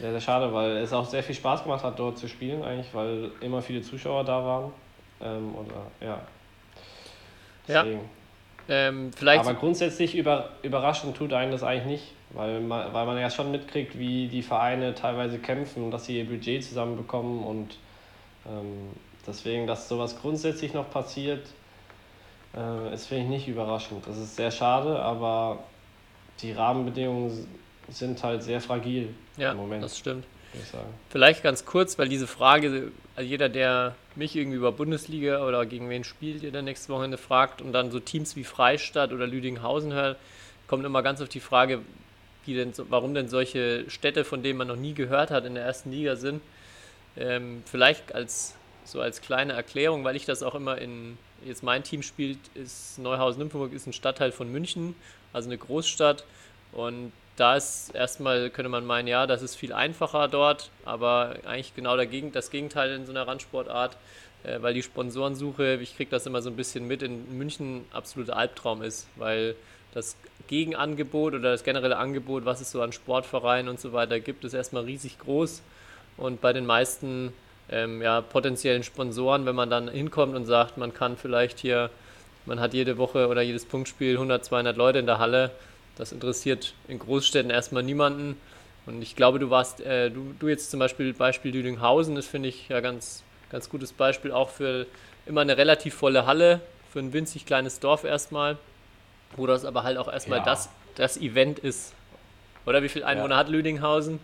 Sehr, 0.00 0.12
sehr 0.12 0.20
schade, 0.20 0.52
weil 0.52 0.76
es 0.78 0.92
auch 0.92 1.04
sehr 1.04 1.22
viel 1.22 1.34
Spaß 1.34 1.64
gemacht 1.64 1.82
hat, 1.82 1.98
dort 1.98 2.18
zu 2.18 2.28
spielen, 2.28 2.62
eigentlich, 2.62 2.92
weil 2.92 3.30
immer 3.40 3.62
viele 3.62 3.82
Zuschauer 3.82 4.24
da 4.24 4.44
waren. 4.44 4.72
Ähm, 5.20 5.54
oder, 5.54 5.86
ja. 6.00 6.20
Ja. 7.66 7.82
Deswegen. 7.82 8.00
Ähm, 8.70 9.10
vielleicht 9.16 9.40
Aber 9.40 9.54
grundsätzlich 9.54 10.14
über, 10.14 10.50
überraschend 10.62 11.16
tut 11.16 11.32
einen 11.32 11.50
das 11.50 11.62
eigentlich 11.62 11.86
nicht, 11.86 12.12
weil 12.30 12.60
man, 12.60 12.92
weil 12.92 13.06
man 13.06 13.18
ja 13.18 13.30
schon 13.30 13.50
mitkriegt, 13.50 13.98
wie 13.98 14.28
die 14.28 14.42
Vereine 14.42 14.94
teilweise 14.94 15.38
kämpfen, 15.38 15.90
dass 15.90 16.04
sie 16.04 16.18
ihr 16.18 16.26
Budget 16.26 16.62
zusammenbekommen 16.62 17.44
und 17.44 17.78
ähm, 18.46 18.90
deswegen, 19.26 19.66
dass 19.66 19.88
sowas 19.88 20.20
grundsätzlich 20.20 20.74
noch 20.74 20.90
passiert, 20.90 21.46
äh, 22.54 22.92
ist 22.92 23.06
finde 23.06 23.24
ich 23.24 23.30
nicht 23.30 23.48
überraschend. 23.48 24.06
Das 24.06 24.18
ist 24.18 24.36
sehr 24.36 24.50
schade, 24.50 24.98
aber 24.98 25.60
die 26.42 26.52
Rahmenbedingungen 26.52 27.48
sind 27.90 28.22
halt 28.22 28.42
sehr 28.42 28.60
fragil 28.60 29.14
ja, 29.36 29.52
im 29.52 29.56
Moment, 29.56 29.82
das 29.82 29.98
stimmt. 29.98 30.24
Vielleicht 31.10 31.42
ganz 31.42 31.64
kurz, 31.66 31.98
weil 31.98 32.08
diese 32.08 32.26
Frage, 32.26 32.90
also 33.16 33.28
jeder, 33.28 33.48
der 33.48 33.94
mich 34.14 34.34
irgendwie 34.34 34.56
über 34.56 34.72
Bundesliga 34.72 35.46
oder 35.46 35.66
gegen 35.66 35.90
wen 35.90 36.04
spielt 36.04 36.42
ihr 36.42 36.50
dann 36.50 36.64
nächste 36.64 36.92
Wochenende 36.92 37.18
fragt 37.18 37.60
und 37.60 37.72
dann 37.72 37.90
so 37.90 38.00
Teams 38.00 38.34
wie 38.34 38.44
Freistadt 38.44 39.12
oder 39.12 39.26
Lüdinghausen 39.26 39.92
hört, 39.92 40.16
kommt 40.66 40.84
immer 40.84 41.02
ganz 41.02 41.20
auf 41.20 41.28
die 41.28 41.40
Frage, 41.40 41.80
wie 42.44 42.54
denn, 42.54 42.72
warum 42.88 43.14
denn 43.14 43.28
solche 43.28 43.88
Städte, 43.90 44.24
von 44.24 44.42
denen 44.42 44.58
man 44.58 44.68
noch 44.68 44.76
nie 44.76 44.94
gehört 44.94 45.30
hat, 45.30 45.44
in 45.44 45.54
der 45.54 45.64
ersten 45.64 45.90
Liga 45.90 46.16
sind. 46.16 46.40
Ähm, 47.16 47.62
vielleicht 47.66 48.14
als 48.14 48.54
so 48.84 49.00
als 49.02 49.20
kleine 49.20 49.52
Erklärung, 49.52 50.04
weil 50.04 50.16
ich 50.16 50.24
das 50.24 50.42
auch 50.42 50.54
immer 50.54 50.78
in 50.78 51.18
jetzt 51.44 51.62
mein 51.62 51.84
Team 51.84 52.02
spielt, 52.02 52.38
ist 52.54 52.98
Neuhausen-Nymphenburg 52.98 53.72
ist 53.72 53.86
ein 53.86 53.92
Stadtteil 53.92 54.32
von 54.32 54.50
München, 54.50 54.96
also 55.32 55.48
eine 55.48 55.58
Großstadt 55.58 56.24
und 56.72 57.12
da 57.38 57.56
ist 57.56 57.94
erstmal, 57.94 58.50
könnte 58.50 58.68
man 58.68 58.84
meinen, 58.84 59.06
ja, 59.06 59.26
das 59.26 59.42
ist 59.42 59.54
viel 59.54 59.72
einfacher 59.72 60.28
dort, 60.28 60.70
aber 60.84 61.36
eigentlich 61.46 61.74
genau 61.74 61.96
dagegen, 61.96 62.32
das 62.32 62.50
Gegenteil 62.50 62.92
in 62.92 63.06
so 63.06 63.12
einer 63.12 63.26
Randsportart, 63.26 63.96
äh, 64.42 64.60
weil 64.60 64.74
die 64.74 64.82
Sponsorensuche, 64.82 65.78
ich 65.80 65.96
kriege 65.96 66.10
das 66.10 66.26
immer 66.26 66.42
so 66.42 66.50
ein 66.50 66.56
bisschen 66.56 66.86
mit, 66.86 67.02
in 67.02 67.38
München 67.38 67.84
absoluter 67.92 68.36
Albtraum 68.36 68.82
ist, 68.82 69.06
weil 69.16 69.54
das 69.94 70.16
Gegenangebot 70.48 71.34
oder 71.34 71.52
das 71.52 71.62
generelle 71.62 71.96
Angebot, 71.96 72.44
was 72.44 72.60
es 72.60 72.70
so 72.70 72.82
an 72.82 72.92
Sportvereinen 72.92 73.68
und 73.68 73.80
so 73.80 73.92
weiter 73.92 74.18
gibt, 74.20 74.44
ist 74.44 74.54
erstmal 74.54 74.84
riesig 74.84 75.18
groß 75.18 75.62
und 76.16 76.40
bei 76.40 76.52
den 76.52 76.66
meisten 76.66 77.32
ähm, 77.70 78.02
ja, 78.02 78.20
potenziellen 78.20 78.82
Sponsoren, 78.82 79.46
wenn 79.46 79.54
man 79.54 79.70
dann 79.70 79.88
hinkommt 79.88 80.34
und 80.34 80.46
sagt, 80.46 80.76
man 80.76 80.92
kann 80.92 81.16
vielleicht 81.16 81.60
hier, 81.60 81.90
man 82.46 82.58
hat 82.60 82.74
jede 82.74 82.98
Woche 82.98 83.28
oder 83.28 83.42
jedes 83.42 83.64
Punktspiel 83.64 84.14
100, 84.14 84.44
200 84.44 84.76
Leute 84.76 84.98
in 84.98 85.06
der 85.06 85.18
Halle, 85.18 85.50
das 85.98 86.12
interessiert 86.12 86.74
in 86.86 86.98
Großstädten 86.98 87.50
erstmal 87.50 87.82
niemanden. 87.82 88.40
Und 88.86 89.02
ich 89.02 89.16
glaube, 89.16 89.38
du 89.38 89.50
warst, 89.50 89.80
äh, 89.80 90.10
du, 90.10 90.34
du 90.38 90.48
jetzt 90.48 90.70
zum 90.70 90.80
Beispiel, 90.80 91.12
Beispiel 91.12 91.52
Lüdinghausen, 91.52 92.14
das 92.14 92.26
finde 92.26 92.48
ich 92.48 92.68
ja 92.68 92.80
ganz, 92.80 93.22
ganz 93.50 93.68
gutes 93.68 93.92
Beispiel 93.92 94.32
auch 94.32 94.48
für 94.48 94.86
immer 95.26 95.42
eine 95.42 95.58
relativ 95.58 95.94
volle 95.94 96.24
Halle, 96.24 96.60
für 96.90 97.00
ein 97.00 97.12
winzig 97.12 97.44
kleines 97.44 97.80
Dorf 97.80 98.04
erstmal, 98.04 98.56
wo 99.36 99.46
das 99.46 99.66
aber 99.66 99.82
halt 99.82 99.98
auch 99.98 100.10
erstmal 100.10 100.38
Ja. 100.38 100.44
das, 100.44 100.70
das 100.94 101.18
Event 101.18 101.58
ist. 101.58 101.92
Oder 102.64 102.82
wie 102.82 102.88
viele 102.88 103.04
Einwohner 103.04 103.36
hat 103.36 103.48
Lüdinghausen? 103.48 104.20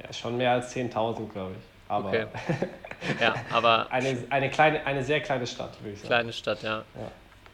Ja, 0.00 0.12
schon 0.12 0.36
mehr 0.36 0.52
als 0.52 0.74
10.000, 0.74 1.32
glaube 1.32 1.52
ich. 1.52 1.64
Aber 1.88 2.08
Okay. 2.08 2.26
Ja, 3.20 3.34
aber 3.52 3.90
eine, 3.90 4.16
eine, 4.30 4.48
kleine, 4.48 4.86
eine 4.86 5.04
sehr 5.04 5.20
kleine 5.20 5.46
Stadt, 5.46 5.78
würde 5.82 5.92
ich 5.92 5.98
sagen. 5.98 6.08
kleine 6.08 6.32
Stadt, 6.32 6.62
ja. 6.62 6.78
Ja. 6.78 7.10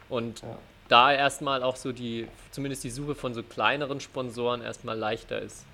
Und 0.07 0.41
Ja. 0.41 0.57
Da 0.91 1.13
erstmal 1.13 1.63
auch 1.63 1.77
so 1.77 1.91
die, 1.91 2.27
zumindest 2.51 2.83
die 2.83 2.89
Suche 2.89 3.15
von 3.15 3.33
so 3.33 3.43
kleineren 3.43 4.01
Sponsoren 4.01 4.61
erstmal 4.61 4.97
leichter 4.97 5.41
ist. 5.41 5.65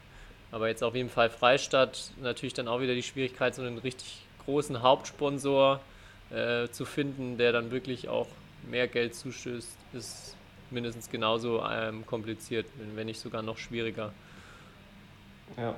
Aber 0.51 0.67
jetzt 0.67 0.83
auf 0.83 0.95
jeden 0.95 1.09
Fall 1.09 1.29
Freistadt 1.29 2.11
natürlich 2.21 2.53
dann 2.53 2.67
auch 2.67 2.79
wieder 2.79 2.93
die 2.93 3.03
Schwierigkeit, 3.03 3.55
so 3.55 3.63
einen 3.63 3.79
richtig 3.79 4.21
großen 4.45 4.81
Hauptsponsor 4.81 5.81
äh, 6.29 6.69
zu 6.69 6.85
finden, 6.85 7.37
der 7.37 7.51
dann 7.51 7.71
wirklich 7.71 8.07
auch 8.07 8.27
mehr 8.69 8.87
Geld 8.87 9.15
zustößt, 9.15 9.75
ist 9.93 10.35
mindestens 10.69 11.09
genauso 11.09 11.63
ähm, 11.63 12.05
kompliziert, 12.05 12.67
wenn 12.95 13.07
nicht 13.07 13.19
sogar 13.19 13.41
noch 13.41 13.57
schwieriger. 13.57 14.11
Ja. 15.57 15.73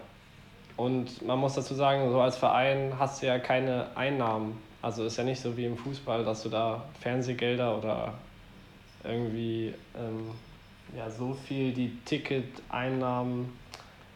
Und 0.75 1.21
man 1.25 1.39
muss 1.39 1.55
dazu 1.55 1.73
sagen, 1.73 2.09
so 2.11 2.21
als 2.21 2.37
Verein 2.37 2.93
hast 2.97 3.21
du 3.21 3.27
ja 3.27 3.37
keine 3.39 3.87
Einnahmen. 3.95 4.57
Also 4.81 5.03
ist 5.03 5.17
ja 5.17 5.23
nicht 5.23 5.41
so 5.41 5.55
wie 5.57 5.65
im 5.65 5.77
Fußball, 5.77 6.23
dass 6.23 6.43
du 6.43 6.49
da 6.49 6.85
Fernsehgelder 7.01 7.77
oder 7.77 8.13
irgendwie 9.03 9.73
ähm, 9.97 10.31
ja, 10.95 11.09
so 11.09 11.33
viel 11.33 11.71
die 11.71 11.97
Ticketeinnahmen, 12.05 13.49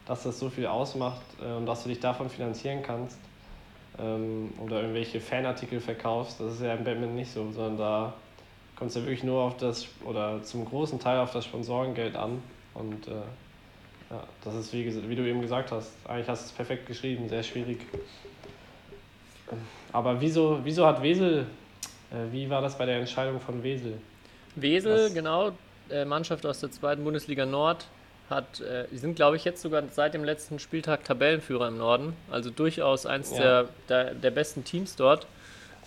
dass 0.06 0.24
das 0.24 0.38
so 0.38 0.50
viel 0.50 0.66
ausmacht 0.66 1.22
äh, 1.42 1.52
und 1.52 1.66
dass 1.66 1.82
du 1.82 1.88
dich 1.88 2.00
davon 2.00 2.28
finanzieren 2.28 2.82
kannst. 2.82 3.18
Ähm, 3.98 4.52
oder 4.60 4.80
irgendwelche 4.80 5.20
Fanartikel 5.20 5.80
verkaufst. 5.80 6.40
Das 6.40 6.54
ist 6.54 6.62
ja 6.62 6.74
im 6.74 6.84
Badminton 6.84 7.14
nicht 7.14 7.30
so, 7.30 7.50
sondern 7.52 7.78
da 7.78 8.14
kommt 8.76 8.90
es 8.90 8.96
ja 8.96 9.02
wirklich 9.02 9.22
nur 9.22 9.42
auf 9.42 9.56
das, 9.56 9.86
oder 10.04 10.42
zum 10.42 10.64
großen 10.64 10.98
Teil 10.98 11.20
auf 11.20 11.32
das 11.32 11.44
Sponsorengeld 11.44 12.16
an. 12.16 12.42
Und 12.74 13.06
äh, 13.06 13.12
ja, 14.10 14.24
das 14.42 14.54
ist, 14.56 14.72
wie, 14.72 15.08
wie 15.08 15.14
du 15.14 15.26
eben 15.26 15.40
gesagt 15.40 15.70
hast, 15.70 15.92
eigentlich 16.08 16.28
hast 16.28 16.42
du 16.42 16.46
es 16.46 16.52
perfekt 16.52 16.86
geschrieben, 16.86 17.28
sehr 17.28 17.42
schwierig. 17.42 17.78
Aber 19.92 20.20
wieso, 20.20 20.58
wieso 20.64 20.86
hat 20.86 21.00
Wesel, 21.00 21.46
äh, 22.10 22.32
wie 22.32 22.50
war 22.50 22.60
das 22.60 22.76
bei 22.76 22.86
der 22.86 22.98
Entscheidung 22.98 23.40
von 23.40 23.62
Wesel? 23.62 23.98
Wesel, 24.56 25.06
Was? 25.06 25.14
genau, 25.14 25.52
äh, 25.90 26.04
Mannschaft 26.04 26.46
aus 26.46 26.60
der 26.60 26.70
zweiten 26.70 27.04
Bundesliga 27.04 27.46
Nord, 27.46 27.86
hat, 28.30 28.60
äh, 28.60 28.86
die 28.90 28.98
sind, 28.98 29.16
glaube 29.16 29.36
ich, 29.36 29.44
jetzt 29.44 29.60
sogar 29.60 29.82
seit 29.92 30.14
dem 30.14 30.24
letzten 30.24 30.58
Spieltag 30.58 31.04
Tabellenführer 31.04 31.68
im 31.68 31.78
Norden. 31.78 32.14
Also 32.30 32.50
durchaus 32.50 33.04
eins 33.06 33.30
Ja. 33.32 33.38
der, 33.38 33.68
der, 33.88 34.14
der 34.14 34.30
besten 34.30 34.64
Teams 34.64 34.96
dort. 34.96 35.26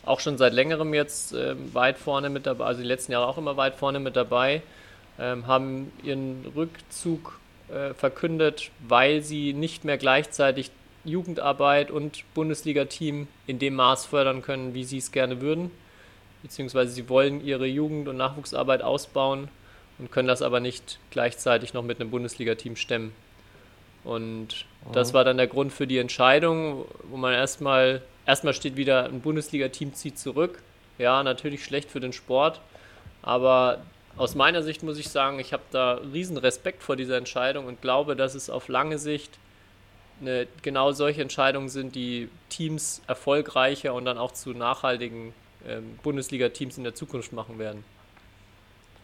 Auch 0.06 0.20
schon 0.20 0.38
seit 0.38 0.54
längerem 0.54 0.94
jetzt 0.94 1.34
ähm, 1.34 1.74
weit 1.74 1.98
vorne 1.98 2.30
mit 2.30 2.46
dabei, 2.46 2.66
also 2.66 2.82
die 2.82 2.88
letzten 2.88 3.12
Jahre 3.12 3.28
auch 3.28 3.38
immer 3.38 3.58
weit 3.58 3.76
vorne 3.76 4.00
mit 4.00 4.16
dabei. 4.16 4.62
Ähm, 5.20 5.48
haben 5.48 5.92
ihren 6.04 6.46
Rückzug 6.56 7.40
äh, 7.70 7.94
verkündet, 7.96 8.70
weil 8.88 9.24
sie 9.24 9.54
nicht 9.54 9.84
mehr 9.84 9.98
gleichzeitig 9.98 10.70
Jugendarbeit 11.04 11.90
und 11.90 12.24
Bundesliga-Team 12.36 13.28
in 13.48 13.60
dem 13.60 13.74
Maß 13.76 14.06
fördern 14.06 14.44
können, 14.44 14.76
wie 14.76 14.84
sie 14.84 15.00
es 15.00 15.12
gerne 15.12 15.42
würden 15.42 15.72
beziehungsweise 16.42 16.92
sie 16.92 17.10
wollen 17.10 17.44
ihre 17.46 17.66
Jugend- 17.66 18.08
und 18.08 18.18
Nachwuchsarbeit 18.18 18.82
ausbauen 18.82 19.50
und 20.00 20.12
können 20.12 20.28
das 20.28 20.42
aber 20.42 20.60
nicht 20.60 21.00
gleichzeitig 21.12 21.74
noch 21.74 21.84
mit 21.84 22.00
einem 22.00 22.12
Bundesliga-Team 22.12 22.76
stemmen. 22.76 23.14
Und 24.04 24.66
das 24.94 25.14
war 25.14 25.26
dann 25.26 25.38
der 25.38 25.48
Grund 25.48 25.74
für 25.74 25.88
die 25.88 25.98
Entscheidung, 25.98 26.86
wo 27.10 27.18
man 27.18 27.34
erstmal, 27.34 28.02
erstmal 28.26 28.54
steht 28.54 28.78
wieder, 28.78 29.06
ein 29.06 29.22
Bundesliga-Team 29.22 29.94
zieht 29.94 30.18
zurück, 30.18 30.62
Ja, 30.98 31.24
natürlich 31.24 31.64
schlecht 31.64 31.92
für 31.92 32.00
den 32.00 32.14
Sport, 32.14 32.62
aber 33.22 33.80
aus 34.16 34.34
meiner 34.34 34.64
Sicht 34.64 34.82
muss 34.82 34.98
ich 34.98 35.10
sagen, 35.10 35.40
ich 35.40 35.54
habe 35.54 35.64
da 35.72 36.00
riesen 36.14 36.38
Respekt 36.38 36.82
vor 36.82 36.96
dieser 36.96 37.18
Entscheidung 37.18 37.66
und 37.66 37.82
glaube, 37.82 38.16
dass 38.16 38.34
es 38.34 38.50
auf 38.50 38.68
lange 38.68 38.98
Sicht 38.98 39.38
eine, 40.22 40.48
genau 40.64 40.92
solche 40.92 41.22
Entscheidungen 41.22 41.70
sind, 41.70 41.94
die 41.94 42.30
Teams 42.50 43.02
erfolgreicher 43.08 43.94
und 43.94 44.06
dann 44.06 44.18
auch 44.18 44.32
zu 44.32 44.52
nachhaltigen 44.52 45.34
ähm, 45.68 45.98
Bundesliga-Teams 46.04 46.78
in 46.78 46.84
der 46.84 46.96
Zukunft 46.96 47.34
machen 47.34 47.60
werden. 47.60 47.84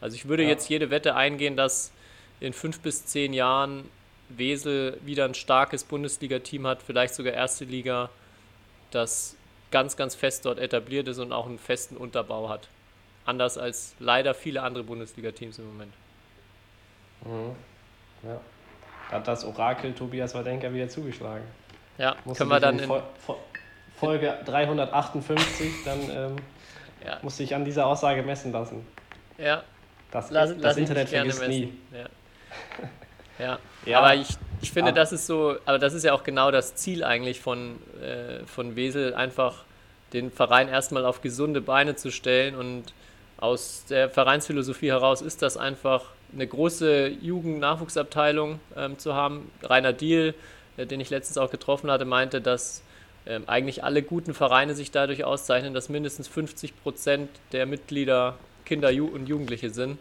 Also 0.01 0.15
ich 0.15 0.27
würde 0.27 0.43
ja. 0.43 0.49
jetzt 0.49 0.69
jede 0.69 0.89
Wette 0.89 1.15
eingehen, 1.15 1.55
dass 1.55 1.91
in 2.39 2.53
fünf 2.53 2.79
bis 2.79 3.05
zehn 3.05 3.33
Jahren 3.33 3.89
Wesel 4.29 4.99
wieder 5.05 5.25
ein 5.25 5.33
starkes 5.33 5.83
Bundesliga-Team 5.83 6.67
hat, 6.67 6.81
vielleicht 6.81 7.15
sogar 7.15 7.33
erste 7.33 7.65
Liga, 7.65 8.09
das 8.91 9.35
ganz, 9.71 9.95
ganz 9.97 10.15
fest 10.15 10.45
dort 10.45 10.59
etabliert 10.59 11.07
ist 11.07 11.19
und 11.19 11.31
auch 11.31 11.45
einen 11.45 11.59
festen 11.59 11.97
Unterbau 11.97 12.49
hat. 12.49 12.67
Anders 13.25 13.57
als 13.57 13.95
leider 13.99 14.33
viele 14.33 14.61
andere 14.61 14.83
Bundesliga-Teams 14.83 15.59
im 15.59 15.67
Moment. 15.67 15.93
Mhm. 17.25 17.55
Ja. 18.23 18.41
Hat 19.09 19.27
das 19.27 19.45
Orakel 19.45 19.93
Tobias 19.93 20.33
Wadenker 20.33 20.73
wieder 20.73 20.89
zugeschlagen. 20.89 21.45
Ja, 21.97 22.15
Musst 22.25 22.39
können 22.39 22.49
wir 22.49 22.59
dann 22.59 22.79
in, 22.79 22.91
Folge 23.95 24.37
358, 24.45 25.71
dann 25.85 25.99
ähm, 26.11 26.35
ja. 27.05 27.19
musste 27.21 27.43
ich 27.43 27.55
an 27.55 27.65
dieser 27.65 27.85
Aussage 27.85 28.23
messen 28.23 28.51
lassen. 28.51 28.85
Ja. 29.37 29.63
Das, 30.11 30.29
lass, 30.29 30.51
das 30.51 30.61
lass 30.61 30.77
Internet 30.77 31.09
vergisst 31.09 31.47
nie. 31.47 31.73
Ja. 31.91 32.09
ja. 33.45 33.59
ja. 33.85 33.99
aber 33.99 34.15
ich, 34.15 34.27
ich 34.61 34.71
finde, 34.71 34.91
aber, 34.91 34.99
das 34.99 35.11
ist 35.11 35.25
so, 35.25 35.55
aber 35.65 35.79
das 35.79 35.93
ist 35.93 36.03
ja 36.03 36.13
auch 36.13 36.23
genau 36.23 36.51
das 36.51 36.75
Ziel 36.75 37.03
eigentlich 37.03 37.41
von, 37.41 37.79
äh, 38.01 38.45
von 38.45 38.75
Wesel, 38.75 39.15
einfach 39.15 39.63
den 40.13 40.31
Verein 40.31 40.69
erstmal 40.69 41.05
auf 41.05 41.21
gesunde 41.21 41.61
Beine 41.61 41.95
zu 41.95 42.11
stellen 42.11 42.55
und 42.55 42.93
aus 43.37 43.85
der 43.89 44.09
Vereinsphilosophie 44.09 44.89
heraus 44.89 45.21
ist 45.21 45.41
das 45.41 45.57
einfach 45.57 46.05
eine 46.33 46.47
große 46.47 47.07
Jugend-Nachwuchsabteilung 47.07 48.59
ähm, 48.77 48.97
zu 48.97 49.15
haben. 49.15 49.51
Rainer 49.63 49.93
Diel, 49.93 50.33
äh, 50.77 50.85
den 50.85 50.99
ich 50.99 51.09
letztens 51.09 51.37
auch 51.37 51.51
getroffen 51.51 51.91
hatte, 51.91 52.05
meinte, 52.05 52.39
dass 52.41 52.83
ähm, 53.25 53.43
eigentlich 53.47 53.83
alle 53.83 54.03
guten 54.03 54.33
Vereine 54.33 54.75
sich 54.75 54.91
dadurch 54.91 55.23
auszeichnen, 55.23 55.73
dass 55.73 55.89
mindestens 55.89 56.27
50 56.27 56.81
Prozent 56.81 57.29
der 57.51 57.65
Mitglieder 57.65 58.37
Kinder 58.65 58.89
und 58.89 59.27
Jugendliche 59.27 59.69
sind. 59.69 59.97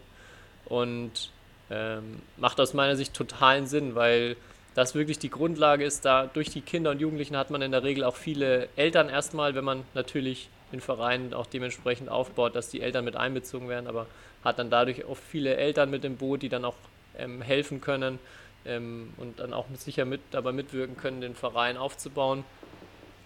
Und 0.65 1.31
ähm, 1.69 2.21
macht 2.37 2.59
aus 2.59 2.73
meiner 2.73 2.95
Sicht 2.95 3.13
totalen 3.13 3.67
Sinn, 3.67 3.95
weil 3.95 4.35
das 4.75 4.95
wirklich 4.95 5.19
die 5.19 5.29
Grundlage 5.29 5.85
ist. 5.85 6.05
Da 6.05 6.25
durch 6.25 6.49
die 6.49 6.61
Kinder 6.61 6.91
und 6.91 6.99
Jugendlichen 6.99 7.37
hat 7.37 7.49
man 7.49 7.61
in 7.61 7.71
der 7.71 7.83
Regel 7.83 8.03
auch 8.03 8.15
viele 8.15 8.67
Eltern 8.75 9.09
erstmal, 9.09 9.55
wenn 9.55 9.63
man 9.63 9.83
natürlich 9.93 10.49
den 10.71 10.81
Verein 10.81 11.33
auch 11.33 11.45
dementsprechend 11.45 12.09
aufbaut, 12.09 12.55
dass 12.55 12.69
die 12.69 12.81
Eltern 12.81 13.05
mit 13.05 13.15
einbezogen 13.15 13.69
werden, 13.69 13.87
aber 13.87 14.07
hat 14.43 14.59
dann 14.59 14.69
dadurch 14.69 15.05
auch 15.05 15.17
viele 15.17 15.55
Eltern 15.55 15.89
mit 15.89 16.03
im 16.03 16.17
Boot, 16.17 16.41
die 16.41 16.49
dann 16.49 16.65
auch 16.65 16.75
ähm, 17.17 17.41
helfen 17.41 17.79
können 17.79 18.19
ähm, 18.65 19.13
und 19.17 19.39
dann 19.39 19.53
auch 19.53 19.65
sicher 19.75 20.05
mit 20.05 20.21
dabei 20.31 20.51
mitwirken 20.51 20.97
können, 20.97 21.21
den 21.21 21.35
Verein 21.35 21.77
aufzubauen. 21.77 22.43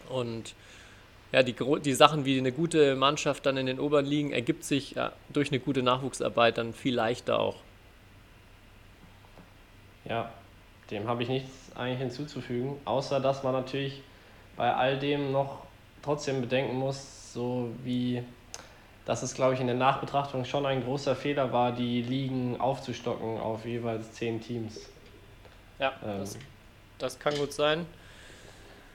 Und 0.09 0.55
ja, 1.31 1.43
die, 1.43 1.55
die 1.83 1.93
Sachen 1.93 2.25
wie 2.25 2.37
eine 2.37 2.51
gute 2.51 2.95
Mannschaft 2.95 3.45
dann 3.45 3.57
in 3.57 3.65
den 3.65 3.79
oberen 3.79 4.05
Ligen 4.05 4.31
ergibt 4.31 4.63
sich 4.63 4.91
ja, 4.91 5.11
durch 5.29 5.49
eine 5.51 5.59
gute 5.59 5.83
Nachwuchsarbeit 5.83 6.57
dann 6.57 6.73
viel 6.73 6.95
leichter 6.95 7.39
auch. 7.39 7.57
Ja, 10.05 10.31
dem 10.89 11.07
habe 11.07 11.23
ich 11.23 11.29
nichts 11.29 11.51
eigentlich 11.75 11.99
hinzuzufügen, 11.99 12.77
außer 12.85 13.19
dass 13.19 13.43
man 13.43 13.53
natürlich 13.53 14.01
bei 14.55 14.73
all 14.73 14.97
dem 14.97 15.31
noch 15.31 15.63
trotzdem 16.01 16.41
bedenken 16.41 16.75
muss, 16.77 17.33
so 17.33 17.69
wie 17.83 18.23
dass 19.07 19.23
es, 19.23 19.33
glaube 19.33 19.53
ich, 19.53 19.61
in 19.61 19.67
der 19.67 19.75
Nachbetrachtung 19.77 20.43
schon 20.43 20.65
ein 20.65 20.83
großer 20.83 21.15
Fehler 21.15 21.53
war, 21.53 21.71
die 21.71 22.01
Ligen 22.01 22.59
aufzustocken 22.59 23.39
auf 23.39 23.65
jeweils 23.65 24.11
zehn 24.11 24.41
Teams. 24.41 24.89
Ja, 25.79 25.93
ähm, 26.03 26.19
das, 26.19 26.37
das 26.97 27.17
kann 27.17 27.33
gut 27.37 27.53
sein. 27.53 27.85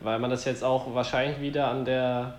Weil 0.03 0.19
man 0.19 0.31
das 0.31 0.45
jetzt 0.45 0.65
auch 0.65 0.95
wahrscheinlich 0.95 1.41
wieder 1.41 1.69
an 1.69 1.85
der 1.85 2.35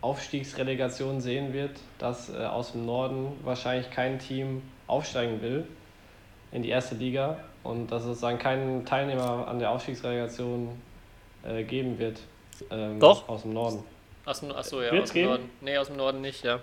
Aufstiegsrelegation 0.00 1.20
sehen 1.20 1.52
wird, 1.52 1.78
dass 1.98 2.28
äh, 2.28 2.44
aus 2.44 2.72
dem 2.72 2.84
Norden 2.84 3.32
wahrscheinlich 3.44 3.90
kein 3.90 4.18
Team 4.18 4.62
aufsteigen 4.86 5.40
will 5.40 5.66
in 6.52 6.62
die 6.62 6.68
erste 6.68 6.94
Liga 6.96 7.38
und 7.62 7.90
dass 7.90 8.02
es 8.02 8.08
sozusagen 8.08 8.38
keinen 8.38 8.84
Teilnehmer 8.84 9.48
an 9.48 9.58
der 9.58 9.70
Aufstiegsrelegation 9.70 10.68
äh, 11.42 11.62
geben 11.64 11.98
wird. 11.98 12.20
Ähm, 12.70 13.00
Doch. 13.00 13.28
Aus 13.28 13.42
dem 13.42 13.52
Norden. 13.54 13.82
Aus 14.26 14.40
dem, 14.40 14.52
achso, 14.52 14.82
ja, 14.82 14.92
Wird's 14.92 15.10
aus 15.10 15.12
dem 15.12 15.14
geben? 15.14 15.28
Norden. 15.30 15.50
Nee, 15.60 15.78
aus 15.78 15.86
dem 15.86 15.96
Norden 15.96 16.20
nicht, 16.20 16.44
ja. 16.44 16.60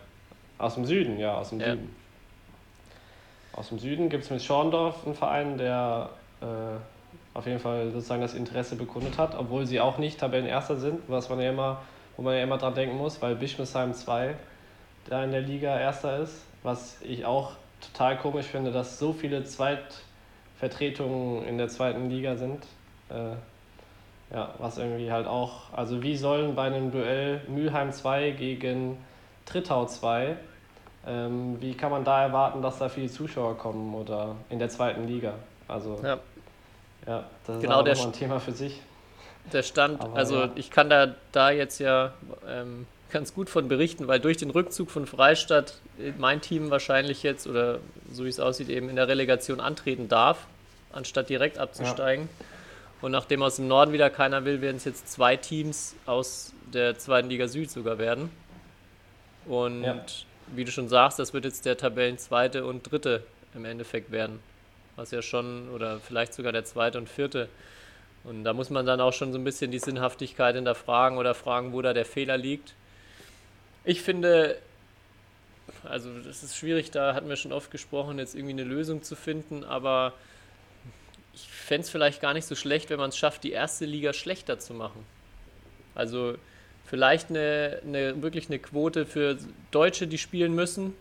Aus 0.57 0.75
dem 0.75 0.85
Süden, 0.85 1.17
ja, 1.19 1.35
aus 1.35 1.49
dem 1.49 1.59
ja. 1.59 1.71
Süden. 1.71 1.95
Aus 3.53 3.69
dem 3.69 3.79
Süden 3.79 4.09
gibt 4.09 4.23
es 4.23 4.29
mit 4.29 4.43
Schorndorf 4.43 5.05
einen 5.05 5.15
Verein, 5.15 5.57
der 5.57 6.09
äh, 6.41 6.45
auf 7.33 7.45
jeden 7.45 7.59
Fall 7.59 7.91
sozusagen 7.91 8.21
das 8.21 8.33
Interesse 8.33 8.75
bekundet 8.75 9.17
hat, 9.17 9.35
obwohl 9.35 9.65
sie 9.65 9.79
auch 9.79 9.97
nicht 9.97 10.19
Tabellenerster 10.19 10.75
sind, 10.75 10.99
was 11.07 11.29
man 11.29 11.39
ja 11.39 11.51
immer, 11.51 11.81
wo 12.17 12.23
man 12.23 12.35
ja 12.35 12.43
immer 12.43 12.57
dran 12.57 12.75
denken 12.75 12.97
muss, 12.97 13.21
weil 13.21 13.35
Bischmesheim 13.35 13.93
2 13.93 14.35
da 15.09 15.23
in 15.23 15.31
der 15.31 15.41
Liga 15.41 15.79
Erster 15.79 16.19
ist, 16.19 16.43
was 16.63 17.01
ich 17.01 17.25
auch 17.25 17.53
total 17.81 18.17
komisch 18.17 18.47
finde, 18.47 18.71
dass 18.71 18.99
so 18.99 19.13
viele 19.13 19.43
Zweitvertretungen 19.43 21.45
in 21.45 21.57
der 21.57 21.69
zweiten 21.69 22.09
Liga 22.09 22.35
sind. 22.35 22.65
Äh, 23.09 23.35
ja, 24.33 24.53
was 24.59 24.77
irgendwie 24.77 25.11
halt 25.11 25.27
auch, 25.27 25.73
also 25.73 26.01
wie 26.03 26.15
sollen 26.15 26.55
bei 26.55 26.63
einem 26.63 26.91
Duell 26.91 27.41
Mülheim 27.47 27.91
2 27.91 28.31
gegen 28.31 28.97
Trittau 29.45 29.85
2, 29.85 30.37
ähm, 31.05 31.57
wie 31.59 31.73
kann 31.73 31.91
man 31.91 32.03
da 32.03 32.21
erwarten, 32.21 32.61
dass 32.61 32.77
da 32.77 32.87
viele 32.87 33.07
Zuschauer 33.07 33.57
kommen 33.57 33.93
oder 33.93 34.35
in 34.49 34.59
der 34.59 34.69
zweiten 34.69 35.07
Liga? 35.07 35.33
Also, 35.67 35.99
ja, 36.03 36.19
ja 37.07 37.25
das 37.45 37.57
ist 37.57 37.61
genau 37.61 37.81
auch 37.81 37.85
ein 37.85 38.13
Thema 38.13 38.39
für 38.39 38.51
sich. 38.51 38.81
Der 39.51 39.63
Stand, 39.63 40.01
Aber, 40.01 40.15
also 40.15 40.35
ja. 40.35 40.51
ich 40.55 40.69
kann 40.69 40.89
da, 40.89 41.15
da 41.31 41.49
jetzt 41.49 41.79
ja 41.79 42.13
ähm, 42.47 42.85
ganz 43.11 43.33
gut 43.33 43.49
von 43.49 43.67
berichten, 43.67 44.07
weil 44.07 44.19
durch 44.19 44.37
den 44.37 44.49
Rückzug 44.49 44.91
von 44.91 45.05
Freistadt 45.05 45.75
mein 46.17 46.41
Team 46.41 46.69
wahrscheinlich 46.69 47.23
jetzt, 47.23 47.47
oder 47.47 47.79
so 48.11 48.25
wie 48.25 48.29
es 48.29 48.39
aussieht, 48.39 48.69
eben 48.69 48.89
in 48.89 48.95
der 48.95 49.07
Relegation 49.07 49.59
antreten 49.59 50.07
darf, 50.07 50.45
anstatt 50.91 51.29
direkt 51.29 51.57
abzusteigen. 51.57 52.29
Ja. 52.39 52.45
Und 53.01 53.11
nachdem 53.11 53.41
aus 53.41 53.55
dem 53.55 53.67
Norden 53.67 53.93
wieder 53.93 54.09
keiner 54.09 54.45
will, 54.45 54.61
werden 54.61 54.77
es 54.77 54.85
jetzt 54.85 55.11
zwei 55.11 55.35
Teams 55.35 55.95
aus 56.05 56.53
der 56.71 56.97
zweiten 56.97 57.29
Liga 57.29 57.47
Süd 57.47 57.69
sogar 57.69 57.97
werden. 57.97 58.29
Und 59.45 59.83
ja. 59.83 60.05
wie 60.47 60.65
du 60.65 60.71
schon 60.71 60.87
sagst, 60.87 61.17
das 61.17 61.33
wird 61.33 61.45
jetzt 61.45 61.65
der 61.65 61.77
Tabellenzweite 61.77 62.63
und 62.65 62.91
dritte 62.91 63.23
im 63.55 63.65
Endeffekt 63.65 64.11
werden. 64.11 64.39
Was 64.95 65.11
ja 65.11 65.21
schon, 65.21 65.69
oder 65.69 65.99
vielleicht 65.99 66.33
sogar 66.33 66.51
der 66.51 66.65
zweite 66.65 66.97
und 66.97 67.09
vierte. 67.09 67.49
Und 68.23 68.43
da 68.43 68.53
muss 68.53 68.69
man 68.69 68.85
dann 68.85 69.01
auch 69.01 69.13
schon 69.13 69.31
so 69.31 69.39
ein 69.39 69.43
bisschen 69.43 69.71
die 69.71 69.79
Sinnhaftigkeit 69.79 70.55
hinterfragen 70.55 71.17
oder 71.17 71.33
fragen, 71.33 71.73
wo 71.73 71.81
da 71.81 71.93
der 71.93 72.05
Fehler 72.05 72.37
liegt. 72.37 72.73
Ich 73.83 74.01
finde, 74.01 74.57
also 75.83 76.09
das 76.19 76.43
ist 76.43 76.55
schwierig, 76.55 76.91
da 76.91 77.15
hatten 77.15 77.29
wir 77.29 77.35
schon 77.35 77.51
oft 77.51 77.71
gesprochen, 77.71 78.19
jetzt 78.19 78.35
irgendwie 78.35 78.53
eine 78.53 78.63
Lösung 78.63 79.01
zu 79.01 79.15
finden, 79.15 79.63
aber 79.63 80.13
ich 81.33 81.47
fände 81.47 81.85
es 81.85 81.89
vielleicht 81.89 82.21
gar 82.21 82.33
nicht 82.33 82.45
so 82.45 82.55
schlecht, 82.55 82.89
wenn 82.89 82.99
man 82.99 83.09
es 83.09 83.17
schafft, 83.17 83.43
die 83.43 83.51
erste 83.51 83.85
Liga 83.85 84.13
schlechter 84.13 84.59
zu 84.59 84.73
machen. 84.73 85.03
Also 85.95 86.35
vielleicht 86.85 87.29
eine, 87.29 87.81
eine, 87.85 88.21
wirklich 88.21 88.49
eine 88.49 88.59
Quote 88.59 89.05
für 89.05 89.37
Deutsche, 89.71 90.07
die 90.07 90.17
spielen 90.17 90.53
müssen, 90.53 90.93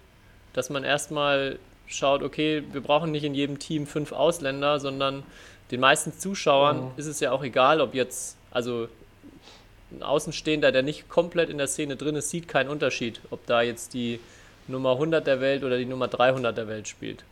dass 0.52 0.70
man 0.70 0.84
erstmal 0.84 1.58
schaut, 1.90 2.22
okay, 2.22 2.62
wir 2.72 2.80
brauchen 2.80 3.10
nicht 3.10 3.24
in 3.24 3.34
jedem 3.34 3.58
Team 3.58 3.86
fünf 3.86 4.12
Ausländer, 4.12 4.80
sondern 4.80 5.22
den 5.70 5.80
meisten 5.80 6.12
Zuschauern 6.12 6.84
mhm. 6.84 6.90
ist 6.96 7.06
es 7.06 7.20
ja 7.20 7.32
auch 7.32 7.42
egal, 7.42 7.80
ob 7.80 7.94
jetzt, 7.94 8.36
also 8.50 8.88
ein 9.92 10.02
Außenstehender, 10.02 10.72
der 10.72 10.82
nicht 10.82 11.08
komplett 11.08 11.50
in 11.50 11.58
der 11.58 11.66
Szene 11.66 11.96
drin 11.96 12.16
ist, 12.16 12.30
sieht 12.30 12.48
keinen 12.48 12.68
Unterschied, 12.68 13.20
ob 13.30 13.44
da 13.46 13.62
jetzt 13.62 13.94
die 13.94 14.20
Nummer 14.68 14.92
100 14.92 15.26
der 15.26 15.40
Welt 15.40 15.64
oder 15.64 15.78
die 15.78 15.84
Nummer 15.84 16.08
300 16.08 16.56
der 16.56 16.68
Welt 16.68 16.88
spielt. 16.88 17.24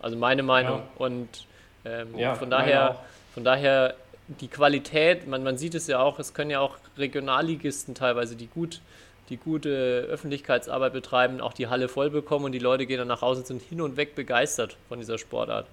Also 0.00 0.16
meine 0.16 0.42
Meinung. 0.42 0.78
Ja. 0.78 0.88
Und 0.98 1.46
ähm, 1.84 2.16
ja, 2.16 2.34
von 2.34 2.50
daher, 2.50 3.00
von 3.32 3.44
daher 3.44 3.94
die 4.28 4.48
Qualität, 4.48 5.26
man, 5.26 5.42
man 5.42 5.58
sieht 5.58 5.74
es 5.74 5.86
ja 5.86 5.98
auch, 6.00 6.18
es 6.18 6.34
können 6.34 6.50
ja 6.50 6.60
auch 6.60 6.76
Regionalligisten 6.96 7.94
teilweise, 7.94 8.36
die 8.36 8.46
gut, 8.46 8.80
die 9.28 9.36
gute 9.36 10.06
Öffentlichkeitsarbeit 10.10 10.92
betreiben, 10.92 11.40
auch 11.40 11.52
die 11.52 11.68
Halle 11.68 11.88
voll 11.88 12.10
bekommen 12.10 12.46
und 12.46 12.52
die 12.52 12.58
Leute 12.58 12.86
gehen 12.86 12.98
dann 12.98 13.08
nach 13.08 13.22
Hause 13.22 13.40
und 13.40 13.46
sind 13.46 13.62
hin 13.62 13.80
und 13.80 13.96
weg 13.96 14.14
begeistert 14.14 14.76
von 14.88 14.98
dieser 14.98 15.18
Sportart. 15.18 15.66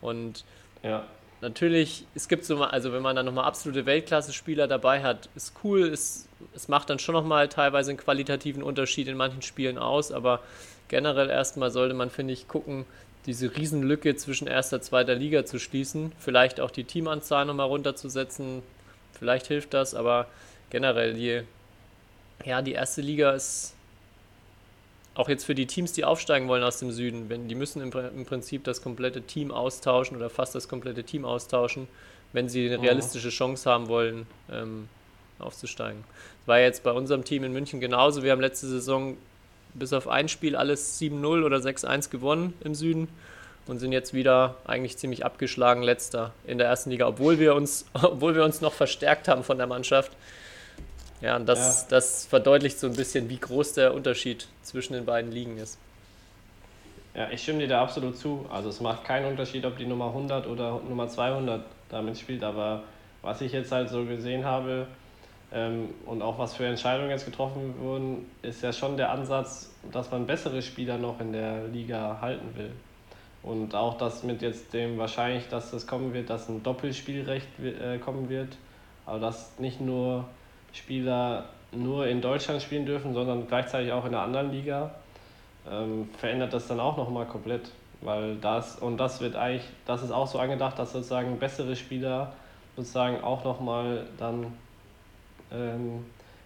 Und 0.00 0.44
ja. 0.82 1.04
natürlich, 1.40 2.06
es 2.14 2.28
gibt 2.28 2.44
so, 2.44 2.62
also 2.62 2.92
wenn 2.92 3.02
man 3.02 3.16
dann 3.16 3.26
nochmal 3.26 3.44
absolute 3.44 3.86
Weltklasse-Spieler 3.86 4.68
dabei 4.68 5.02
hat, 5.02 5.28
ist 5.34 5.54
cool, 5.64 5.88
es, 5.88 6.28
es 6.54 6.68
macht 6.68 6.90
dann 6.90 6.98
schon 6.98 7.14
nochmal 7.14 7.48
teilweise 7.48 7.90
einen 7.90 7.98
qualitativen 7.98 8.62
Unterschied 8.62 9.08
in 9.08 9.16
manchen 9.16 9.42
Spielen 9.42 9.78
aus, 9.78 10.12
aber 10.12 10.40
generell 10.88 11.30
erstmal 11.30 11.70
sollte 11.70 11.94
man, 11.94 12.10
finde 12.10 12.34
ich, 12.34 12.46
gucken, 12.46 12.84
diese 13.26 13.56
Riesenlücke 13.56 14.16
zwischen 14.16 14.46
erster 14.46 14.76
und 14.76 14.82
zweiter 14.82 15.14
Liga 15.14 15.44
zu 15.44 15.58
schließen. 15.58 16.12
Vielleicht 16.18 16.60
auch 16.60 16.70
die 16.70 16.84
Teamanzahl 16.84 17.46
nochmal 17.46 17.68
runterzusetzen. 17.68 18.62
Vielleicht 19.12 19.46
hilft 19.46 19.74
das, 19.74 19.94
aber 19.94 20.26
generell 20.70 21.14
die, 21.14 21.42
ja, 22.44 22.62
die 22.62 22.72
erste 22.72 23.00
Liga 23.00 23.32
ist 23.32 23.74
auch 25.14 25.28
jetzt 25.28 25.44
für 25.44 25.54
die 25.54 25.66
Teams, 25.66 25.92
die 25.92 26.04
aufsteigen 26.04 26.48
wollen 26.48 26.62
aus 26.62 26.78
dem 26.78 26.90
Süden, 26.90 27.28
wenn 27.28 27.48
die 27.48 27.54
müssen 27.54 27.82
im, 27.82 27.92
im 27.92 28.24
Prinzip 28.24 28.64
das 28.64 28.82
komplette 28.82 29.22
Team 29.22 29.50
austauschen 29.50 30.16
oder 30.16 30.30
fast 30.30 30.54
das 30.54 30.68
komplette 30.68 31.04
Team 31.04 31.24
austauschen, 31.24 31.86
wenn 32.32 32.48
sie 32.48 32.66
eine 32.66 32.82
realistische 32.82 33.28
Chance 33.28 33.68
haben 33.70 33.88
wollen, 33.88 34.26
ähm, 34.50 34.88
aufzusteigen. 35.38 36.04
Das 36.40 36.48
war 36.48 36.60
jetzt 36.60 36.82
bei 36.82 36.92
unserem 36.92 37.24
Team 37.24 37.44
in 37.44 37.52
München 37.52 37.80
genauso. 37.80 38.22
Wir 38.22 38.32
haben 38.32 38.40
letzte 38.40 38.66
Saison 38.66 39.16
bis 39.74 39.92
auf 39.92 40.08
ein 40.08 40.28
Spiel 40.28 40.56
alles 40.56 41.00
7-0 41.00 41.44
oder 41.44 41.58
6-1 41.58 42.10
gewonnen 42.10 42.54
im 42.62 42.74
Süden 42.74 43.08
und 43.66 43.78
sind 43.78 43.92
jetzt 43.92 44.12
wieder 44.12 44.56
eigentlich 44.64 44.96
ziemlich 44.98 45.24
abgeschlagen 45.24 45.82
letzter 45.82 46.32
in 46.46 46.58
der 46.58 46.66
ersten 46.66 46.90
Liga, 46.90 47.06
obwohl 47.06 47.38
wir 47.38 47.54
uns, 47.54 47.86
obwohl 47.94 48.34
wir 48.34 48.44
uns 48.44 48.60
noch 48.60 48.72
verstärkt 48.72 49.28
haben 49.28 49.44
von 49.44 49.58
der 49.58 49.66
Mannschaft. 49.66 50.12
Ja, 51.22 51.36
und 51.36 51.46
das, 51.46 51.82
ja. 51.82 51.86
das 51.90 52.26
verdeutlicht 52.26 52.78
so 52.78 52.88
ein 52.88 52.94
bisschen, 52.94 53.28
wie 53.30 53.38
groß 53.38 53.74
der 53.74 53.94
Unterschied 53.94 54.48
zwischen 54.62 54.94
den 54.94 55.06
beiden 55.06 55.30
Ligen 55.30 55.56
ist. 55.56 55.78
Ja, 57.14 57.30
ich 57.30 57.42
stimme 57.42 57.60
dir 57.60 57.68
da 57.68 57.82
absolut 57.82 58.18
zu. 58.18 58.44
Also 58.50 58.70
es 58.70 58.80
macht 58.80 59.04
keinen 59.04 59.26
Unterschied, 59.26 59.64
ob 59.64 59.76
die 59.76 59.86
Nummer 59.86 60.06
100 60.06 60.46
oder 60.48 60.80
Nummer 60.88 61.08
200 61.08 61.64
damit 61.90 62.18
spielt, 62.18 62.42
aber 62.42 62.82
was 63.22 63.40
ich 63.40 63.52
jetzt 63.52 63.70
halt 63.70 63.88
so 63.88 64.04
gesehen 64.04 64.44
habe 64.44 64.86
ähm, 65.52 65.90
und 66.06 66.22
auch 66.22 66.38
was 66.38 66.54
für 66.54 66.66
Entscheidungen 66.66 67.10
jetzt 67.10 67.26
getroffen 67.26 67.74
wurden, 67.78 68.26
ist 68.42 68.62
ja 68.62 68.72
schon 68.72 68.96
der 68.96 69.12
Ansatz, 69.12 69.70
dass 69.92 70.10
man 70.10 70.26
bessere 70.26 70.60
Spieler 70.60 70.98
noch 70.98 71.20
in 71.20 71.32
der 71.32 71.68
Liga 71.68 72.18
halten 72.20 72.56
will. 72.56 72.72
Und 73.44 73.74
auch 73.74 73.98
das 73.98 74.22
mit 74.22 74.42
jetzt 74.42 74.72
dem 74.72 74.98
wahrscheinlich, 74.98 75.48
dass 75.48 75.70
das 75.70 75.86
kommen 75.86 76.14
wird, 76.14 76.30
dass 76.30 76.48
ein 76.48 76.62
Doppelspielrecht 76.62 77.46
äh, 77.60 77.98
kommen 77.98 78.28
wird, 78.28 78.56
aber 79.04 79.18
dass 79.18 79.58
nicht 79.58 79.80
nur 79.80 80.24
Spieler 80.72 81.44
nur 81.72 82.06
in 82.06 82.20
Deutschland 82.20 82.62
spielen 82.62 82.86
dürfen, 82.86 83.14
sondern 83.14 83.46
gleichzeitig 83.48 83.92
auch 83.92 84.04
in 84.04 84.14
einer 84.14 84.22
anderen 84.22 84.52
Liga, 84.52 84.94
ähm, 85.70 86.08
verändert 86.18 86.52
das 86.52 86.66
dann 86.68 86.80
auch 86.80 86.96
nochmal 86.96 87.26
komplett. 87.26 87.70
Weil 88.00 88.36
das, 88.36 88.76
und 88.76 88.98
das 88.98 89.20
wird 89.20 89.36
eigentlich, 89.36 89.64
das 89.86 90.02
ist 90.02 90.10
auch 90.10 90.26
so 90.26 90.38
angedacht, 90.38 90.78
dass 90.78 90.92
sozusagen 90.92 91.38
bessere 91.38 91.76
Spieler 91.76 92.32
sozusagen 92.76 93.22
auch 93.22 93.44
nochmal 93.44 94.06
dann 94.18 94.46
ähm, 95.52 96.04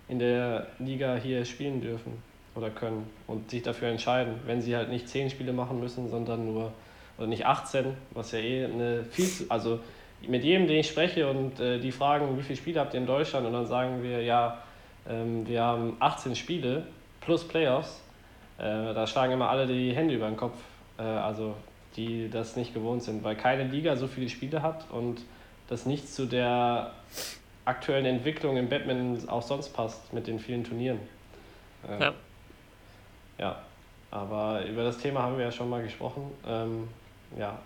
in 0.09 0.19
der 0.19 0.67
Liga 0.79 1.17
hier 1.17 1.45
spielen 1.45 1.81
dürfen 1.81 2.23
oder 2.55 2.71
können 2.71 3.09
und 3.27 3.51
sich 3.51 3.63
dafür 3.63 3.89
entscheiden, 3.89 4.35
wenn 4.47 4.61
sie 4.61 4.77
halt 4.77 4.91
nicht 4.91 5.09
10 5.09 5.31
Spiele 5.31 5.53
machen 5.53 5.81
müssen, 5.81 6.11
sondern 6.11 6.47
nur, 6.47 6.73
oder 7.19 7.27
nicht 7.27 7.47
18, 7.47 7.97
was 8.11 8.33
ja 8.33 8.39
eh 8.39 8.65
eine 8.65 9.05
viel 9.05 9.27
zu, 9.27 9.51
also 9.51 9.81
mit 10.27 10.45
jedem, 10.45 10.67
den 10.67 10.79
ich 10.79 10.89
spreche 10.89 11.29
und 11.29 11.61
äh, 11.61 11.79
die 11.79 11.93
fragen, 11.93 12.39
wie 12.39 12.43
viele 12.43 12.57
Spiele 12.57 12.81
habt 12.81 12.95
ihr 12.95 13.01
in 13.01 13.07
Deutschland 13.07 13.47
und 13.47 13.53
dann 13.53 13.67
sagen 13.67 14.03
wir, 14.03 14.23
ja, 14.23 14.63
ähm, 15.09 15.47
wir 15.47 15.63
haben 15.63 15.97
18 16.01 16.37
Spiele 16.37 16.87
plus 17.21 17.47
Playoffs, 17.47 18.03
äh, 18.59 18.63
da 18.63 19.07
schlagen 19.07 19.33
immer 19.33 19.51
alle 19.51 19.67
die 19.67 19.95
Hände 19.95 20.15
über 20.15 20.27
den 20.27 20.37
Kopf, 20.37 20.57
äh, 20.99 21.03
also 21.03 21.55
die 21.97 22.29
das 22.31 22.57
nicht 22.57 22.75
gewohnt 22.75 23.03
sind, 23.03 23.25
weil 23.25 23.37
keine 23.37 23.65
Liga 23.65 23.97
so 23.97 24.07
viele 24.07 24.29
Spiele 24.29 24.63
hat 24.63 24.91
und 24.91 25.23
das 25.69 25.87
nicht 25.87 26.13
zu 26.13 26.27
der 26.27 26.93
aktuellen 27.65 28.07
Entwicklung 28.07 28.57
im 28.57 28.69
Badminton 28.69 29.29
auch 29.29 29.43
sonst 29.43 29.71
passt 29.71 30.13
mit 30.13 30.27
den 30.27 30.39
vielen 30.39 30.65
Turnieren. 30.65 31.01
Ähm, 31.89 32.01
ja. 32.01 32.15
Ja, 33.39 33.63
aber 34.11 34.65
über 34.65 34.85
das 34.85 34.99
Thema 34.99 35.23
haben 35.23 35.37
wir 35.37 35.45
ja 35.45 35.53
schon 35.53 35.69
mal 35.69 35.83
gesprochen. 35.83 36.31
Ähm, 36.47 36.89
ja, 37.39 37.59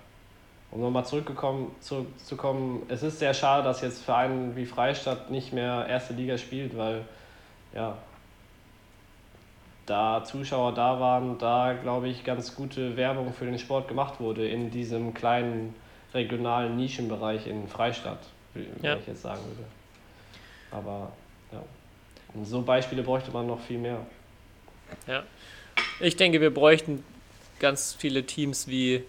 um 0.71 0.81
nochmal 0.81 1.05
zurückgekommen 1.05 1.75
zurückzukommen, 1.81 2.83
es 2.89 3.03
ist 3.03 3.19
sehr 3.19 3.35
schade, 3.35 3.65
dass 3.65 3.81
jetzt 3.81 4.03
Vereine 4.03 4.55
wie 4.57 4.67
Freistadt 4.67 5.31
nicht 5.31 5.53
mehr 5.53 5.87
erste 5.89 6.15
Liga 6.15 6.39
spielt, 6.39 6.77
weil 6.77 7.05
ja, 7.75 7.97
da 9.87 10.23
Zuschauer 10.25 10.73
da 10.75 11.01
waren, 11.01 11.39
da 11.39 11.73
glaube 11.73 12.09
ich 12.09 12.25
ganz 12.25 12.55
gute 12.55 12.97
Werbung 12.97 13.33
für 13.33 13.45
den 13.45 13.59
Sport 13.59 13.89
gemacht 13.89 14.21
wurde 14.21 14.49
in 14.49 14.71
diesem 14.71 15.15
kleinen 15.15 15.75
regionalen 16.15 16.77
Nischenbereich 16.77 17.47
in 17.47 17.67
Freistadt, 17.67 18.21
wie 18.55 18.67
ja. 18.83 18.97
ich 18.97 19.07
jetzt 19.07 19.23
sagen 19.23 19.41
würde. 19.45 19.65
Aber 20.71 21.13
ja, 21.51 21.63
und 22.35 22.45
so 22.45 22.63
Beispiele 22.63 23.03
bräuchte 23.03 23.33
man 23.33 23.47
noch 23.49 23.61
viel 23.61 23.79
mehr. 23.79 23.99
Ja, 25.09 25.25
ich 25.99 26.17
denke, 26.17 26.41
wir 26.41 26.53
bräuchten 26.53 27.05
ganz 27.59 27.93
viele 27.93 28.25
Teams 28.25 28.69
wie 28.69 29.05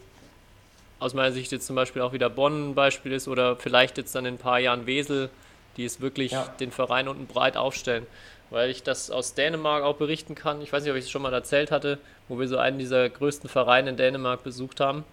aus 1.02 1.16
meiner 1.16 1.32
Sicht 1.32 1.52
jetzt 1.52 1.66
zum 1.66 1.76
Beispiel 1.76 2.04
auch 2.04 2.14
wieder 2.14 2.30
Bonn 2.30 2.70
ein 2.70 2.76
Beispiel 2.76 3.12
ist 3.12 3.28
oder 3.28 3.56
vielleicht 3.56 3.98
jetzt 3.98 4.14
dann 4.14 4.26
in 4.26 4.36
ein 4.36 4.38
paar 4.38 4.60
Jahren 4.60 4.86
Wesel, 4.86 5.32
die 5.76 5.84
es 5.84 6.00
wirklich 6.00 6.34
ja. 6.34 6.48
den 6.60 6.72
Verein 6.72 7.08
unten 7.08 7.26
breit 7.26 7.58
aufstellen. 7.58 8.06
Weil 8.52 8.70
ich 8.70 8.84
das 8.84 9.10
aus 9.10 9.34
Dänemark 9.34 9.84
auch 9.84 9.96
berichten 9.96 10.36
kann. 10.36 10.62
Ich 10.62 10.72
weiß 10.72 10.84
nicht, 10.84 10.92
ob 10.92 10.98
ich 10.98 11.06
es 11.06 11.10
schon 11.10 11.24
mal 11.24 11.34
erzählt 11.34 11.72
hatte, 11.72 11.98
wo 12.28 12.38
wir 12.40 12.48
so 12.48 12.58
einen 12.58 12.78
dieser 12.78 13.10
größten 13.10 13.50
Vereine 13.50 13.90
in 13.90 13.98
Dänemark 13.98 14.44
besucht 14.44 14.80
haben. 14.80 15.04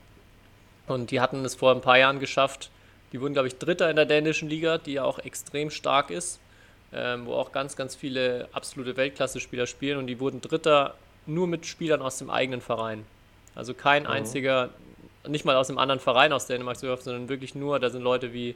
Und 0.86 1.10
die 1.10 1.20
hatten 1.20 1.42
es 1.44 1.54
vor 1.54 1.72
ein 1.72 1.80
paar 1.80 1.98
Jahren 1.98 2.20
geschafft. 2.20 2.70
Die 3.12 3.20
wurden, 3.20 3.32
glaube 3.32 3.48
ich, 3.48 3.56
Dritter 3.56 3.88
in 3.88 3.96
der 3.96 4.04
dänischen 4.04 4.50
Liga, 4.50 4.76
die 4.76 4.94
ja 4.94 5.04
auch 5.04 5.18
extrem 5.20 5.70
stark 5.70 6.10
ist, 6.10 6.38
ähm, 6.92 7.24
wo 7.24 7.32
auch 7.32 7.52
ganz, 7.52 7.76
ganz 7.76 7.96
viele 7.96 8.48
absolute 8.52 8.96
Weltklasse-Spieler 8.96 9.66
spielen. 9.66 9.96
Und 9.96 10.06
die 10.08 10.20
wurden 10.20 10.42
Dritter 10.42 10.96
nur 11.24 11.46
mit 11.46 11.64
Spielern 11.64 12.02
aus 12.02 12.18
dem 12.18 12.28
eigenen 12.28 12.60
Verein. 12.60 13.06
Also 13.54 13.72
kein 13.72 14.06
oh. 14.06 14.10
einziger 14.10 14.70
nicht 15.28 15.44
mal 15.44 15.56
aus 15.56 15.68
einem 15.68 15.78
anderen 15.78 16.00
Verein 16.00 16.32
aus 16.32 16.46
Dänemark 16.46 16.80
kaufen, 16.80 17.02
sondern 17.02 17.28
wirklich 17.28 17.54
nur, 17.54 17.78
da 17.78 17.90
sind 17.90 18.02
Leute 18.02 18.32
wie 18.32 18.54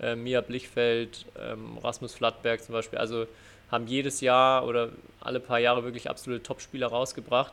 äh, 0.00 0.16
Mia 0.16 0.40
Blichfeld, 0.40 1.26
ähm, 1.38 1.78
Rasmus 1.78 2.14
Flattberg 2.14 2.62
zum 2.62 2.74
Beispiel, 2.74 2.98
also 2.98 3.26
haben 3.70 3.86
jedes 3.86 4.20
Jahr 4.20 4.66
oder 4.66 4.90
alle 5.20 5.40
paar 5.40 5.58
Jahre 5.58 5.84
wirklich 5.84 6.10
absolute 6.10 6.42
Topspieler 6.42 6.88
rausgebracht. 6.88 7.52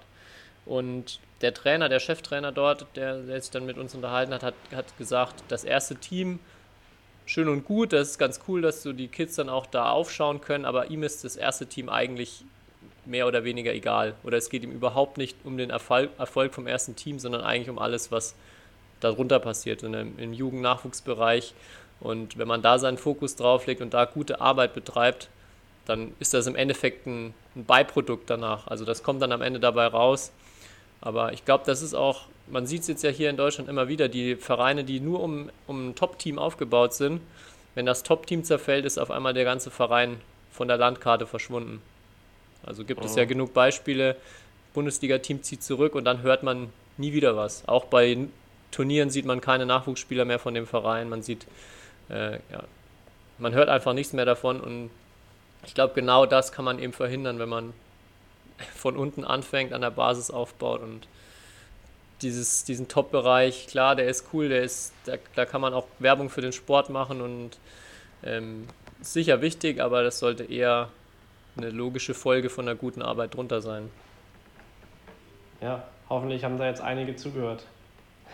Und 0.65 1.19
der 1.41 1.53
Trainer, 1.53 1.89
der 1.89 1.99
Cheftrainer 1.99 2.51
dort, 2.51 2.85
der, 2.95 3.21
der 3.21 3.41
sich 3.41 3.51
dann 3.51 3.65
mit 3.65 3.77
uns 3.77 3.95
unterhalten 3.95 4.33
hat, 4.33 4.43
hat, 4.43 4.55
hat 4.73 4.97
gesagt, 4.97 5.43
das 5.47 5.63
erste 5.63 5.95
Team, 5.95 6.39
schön 7.25 7.47
und 7.47 7.65
gut, 7.65 7.93
das 7.93 8.11
ist 8.11 8.17
ganz 8.17 8.41
cool, 8.47 8.61
dass 8.61 8.83
so 8.83 8.93
die 8.93 9.07
Kids 9.07 9.35
dann 9.35 9.49
auch 9.49 9.65
da 9.65 9.91
aufschauen 9.91 10.41
können, 10.41 10.65
aber 10.65 10.89
ihm 10.89 11.03
ist 11.03 11.23
das 11.23 11.35
erste 11.35 11.67
Team 11.67 11.89
eigentlich 11.89 12.43
mehr 13.05 13.27
oder 13.27 13.43
weniger 13.43 13.73
egal. 13.73 14.15
Oder 14.23 14.37
es 14.37 14.49
geht 14.49 14.63
ihm 14.63 14.71
überhaupt 14.71 15.17
nicht 15.17 15.37
um 15.43 15.57
den 15.57 15.69
Erfolg 15.69 16.53
vom 16.53 16.67
ersten 16.67 16.95
Team, 16.95 17.19
sondern 17.19 17.41
eigentlich 17.41 17.69
um 17.69 17.79
alles, 17.79 18.11
was 18.11 18.35
darunter 18.99 19.39
passiert, 19.39 19.83
in 19.83 19.93
dem, 19.93 20.19
im 20.19 20.33
Jugend-Nachwuchsbereich. 20.33 21.53
Und 21.99 22.37
wenn 22.37 22.47
man 22.47 22.61
da 22.61 22.79
seinen 22.79 22.97
Fokus 22.97 23.35
drauf 23.35 23.65
legt 23.65 23.81
und 23.81 23.93
da 23.93 24.05
gute 24.05 24.41
Arbeit 24.41 24.73
betreibt, 24.73 25.29
dann 25.85 26.13
ist 26.19 26.33
das 26.33 26.47
im 26.47 26.55
Endeffekt 26.55 27.07
ein, 27.07 27.33
ein 27.55 27.65
Beiprodukt 27.65 28.29
danach. 28.29 28.67
Also 28.67 28.85
das 28.85 29.03
kommt 29.03 29.21
dann 29.21 29.31
am 29.31 29.41
Ende 29.41 29.59
dabei 29.59 29.87
raus. 29.87 30.31
Aber 31.01 31.33
ich 31.33 31.45
glaube, 31.45 31.63
das 31.65 31.81
ist 31.81 31.93
auch, 31.93 32.25
man 32.47 32.67
sieht 32.67 32.81
es 32.81 32.87
jetzt 32.87 33.03
ja 33.03 33.09
hier 33.09 33.29
in 33.29 33.37
Deutschland 33.37 33.69
immer 33.69 33.87
wieder, 33.87 34.09
die 34.09 34.35
Vereine, 34.35 34.83
die 34.83 34.99
nur 34.99 35.21
um, 35.21 35.49
um 35.67 35.89
ein 35.89 35.95
Top-Team 35.95 36.39
aufgebaut 36.39 36.93
sind, 36.93 37.21
wenn 37.75 37.85
das 37.85 38.03
Top-Team 38.03 38.43
zerfällt, 38.43 38.85
ist 38.85 38.97
auf 38.97 39.11
einmal 39.11 39.33
der 39.33 39.43
ganze 39.43 39.69
Verein 39.69 40.19
von 40.51 40.67
der 40.67 40.77
Landkarte 40.77 41.27
verschwunden. 41.27 41.81
Also 42.65 42.83
gibt 42.83 43.01
oh. 43.01 43.05
es 43.05 43.15
ja 43.15 43.23
oh. 43.23 43.27
genug 43.27 43.53
Beispiele, 43.53 44.15
Bundesliga-Team 44.73 45.43
zieht 45.43 45.63
zurück 45.63 45.95
und 45.95 46.03
dann 46.05 46.23
hört 46.23 46.43
man 46.43 46.69
nie 46.97 47.13
wieder 47.13 47.37
was. 47.37 47.67
Auch 47.67 47.85
bei 47.85 48.27
Turnieren 48.77 49.09
sieht 49.09 49.25
man 49.25 49.41
keine 49.41 49.65
Nachwuchsspieler 49.65 50.23
mehr 50.23 50.37
von 50.37 50.53
dem 50.53 50.67
Verein. 50.67 51.09
Man 51.09 51.23
sieht, 51.23 51.47
äh, 52.11 52.33
ja, 52.33 52.63
man 53.39 53.55
hört 53.55 53.69
einfach 53.69 53.93
nichts 53.93 54.13
mehr 54.13 54.23
davon 54.23 54.61
und 54.61 54.91
ich 55.65 55.73
glaube, 55.73 55.95
genau 55.95 56.27
das 56.27 56.51
kann 56.51 56.63
man 56.63 56.77
eben 56.77 56.93
verhindern, 56.93 57.39
wenn 57.39 57.49
man 57.49 57.73
von 58.75 58.95
unten 58.95 59.25
anfängt, 59.25 59.73
an 59.73 59.81
der 59.81 59.89
Basis 59.89 60.29
aufbaut 60.29 60.83
und 60.83 61.07
dieses, 62.21 62.65
diesen 62.65 62.87
Top-Bereich, 62.87 63.65
klar, 63.65 63.95
der 63.95 64.07
ist 64.09 64.25
cool, 64.31 64.47
der 64.47 64.61
ist, 64.61 64.93
da, 65.05 65.13
da 65.33 65.45
kann 65.45 65.59
man 65.59 65.73
auch 65.73 65.87
Werbung 65.97 66.29
für 66.29 66.41
den 66.41 66.53
Sport 66.53 66.91
machen 66.91 67.19
und 67.19 67.57
ähm, 68.23 68.67
sicher 69.01 69.41
wichtig, 69.41 69.81
aber 69.81 70.03
das 70.03 70.19
sollte 70.19 70.43
eher 70.43 70.89
eine 71.57 71.71
logische 71.71 72.13
Folge 72.13 72.51
von 72.51 72.67
einer 72.67 72.77
guten 72.77 73.01
Arbeit 73.01 73.33
drunter 73.33 73.59
sein. 73.59 73.89
Ja, 75.61 75.83
hoffentlich 76.09 76.43
haben 76.43 76.59
da 76.59 76.67
jetzt 76.67 76.81
einige 76.81 77.15
zugehört. 77.15 77.63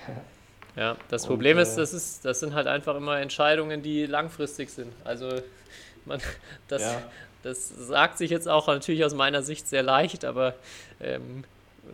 Ja, 0.76 0.98
das 1.10 1.28
Problem 1.28 1.60
ist, 1.60 1.74
äh, 1.74 1.82
das 1.82 1.94
ist, 1.94 2.26
das 2.26 2.40
sind 2.40 2.54
halt 2.54 2.68
einfach 2.68 2.96
immer 2.96 3.20
Entscheidungen, 3.20 3.82
die 3.84 4.06
langfristig 4.06 4.70
sind. 4.70 4.92
Also 5.04 5.30
man, 6.06 6.20
das, 6.68 6.82
ja. 6.82 7.02
das 7.44 7.70
sagt 7.70 8.18
sich 8.18 8.32
jetzt 8.32 8.48
auch 8.48 8.68
natürlich 8.68 9.06
aus 9.06 9.14
meiner 9.14 9.44
Sicht 9.44 9.68
sehr 9.68 9.84
leicht, 9.84 10.26
aber 10.26 10.56
ähm, 11.00 11.44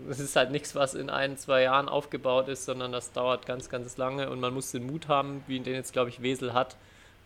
es 0.10 0.20
ist 0.20 0.36
halt 0.36 0.52
nichts, 0.52 0.76
was 0.76 0.94
in 0.94 1.10
ein, 1.10 1.38
zwei 1.38 1.64
Jahren 1.64 1.90
aufgebaut 1.90 2.48
ist, 2.48 2.66
sondern 2.66 2.92
das 2.92 3.12
dauert 3.12 3.46
ganz, 3.46 3.70
ganz 3.70 3.98
lange 3.98 4.30
und 4.30 4.40
man 4.40 4.54
muss 4.54 4.72
den 4.72 4.86
Mut 4.86 5.08
haben, 5.08 5.44
wie 5.48 5.60
den 5.60 5.74
jetzt, 5.74 5.94
glaube 5.94 6.10
ich, 6.10 6.22
Wesel 6.22 6.54
hat, 6.54 6.76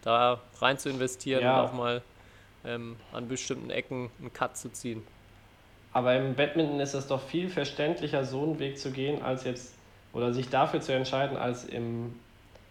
da 0.01 0.39
rein 0.59 0.77
zu 0.77 0.89
investieren 0.89 1.43
ja. 1.43 1.61
und 1.61 1.69
auch 1.69 1.73
mal 1.73 2.01
ähm, 2.65 2.95
an 3.11 3.27
bestimmten 3.27 3.69
Ecken 3.69 4.09
einen 4.19 4.33
Cut 4.33 4.57
zu 4.57 4.71
ziehen. 4.71 5.05
Aber 5.91 6.15
im 6.15 6.33
Badminton 6.33 6.79
ist 6.79 6.95
es 6.95 7.07
doch 7.07 7.21
viel 7.21 7.49
verständlicher, 7.49 8.25
so 8.25 8.43
einen 8.43 8.59
Weg 8.59 8.79
zu 8.79 8.91
gehen, 8.91 9.21
als 9.21 9.43
jetzt 9.43 9.75
oder 10.13 10.31
sich 10.31 10.49
dafür 10.49 10.79
zu 10.79 10.93
entscheiden, 10.93 11.37
als 11.37 11.65
im 11.65 12.13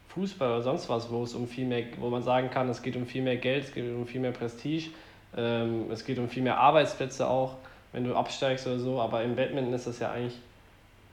Fußball 0.09 0.49
oder 0.49 0.63
sonst 0.63 0.89
was, 0.89 1.11
wo 1.11 1.23
es 1.25 1.35
um 1.35 1.49
viel 1.49 1.67
mehr, 1.67 1.85
wo 1.99 2.09
man 2.09 2.23
sagen 2.23 2.51
kann, 2.51 2.69
es 2.69 2.83
geht 2.83 2.97
um 2.97 3.07
viel 3.07 3.23
mehr 3.23 3.37
Geld, 3.37 3.65
es 3.65 3.75
geht 3.75 3.85
um 3.93 4.07
viel 4.07 4.21
mehr 4.21 4.33
Prestige. 4.33 4.91
Ähm, 5.37 5.91
es 5.91 6.05
geht 6.05 6.19
um 6.19 6.29
viel 6.29 6.43
mehr 6.43 6.59
Arbeitsplätze 6.59 7.27
auch, 7.27 7.55
wenn 7.93 8.05
du 8.05 8.15
absteigst 8.15 8.67
oder 8.67 8.79
so. 8.79 9.01
Aber 9.01 9.23
im 9.23 9.37
Badminton 9.37 9.73
ist 9.73 9.87
das 9.87 9.99
ja 9.99 10.11
eigentlich. 10.13 10.39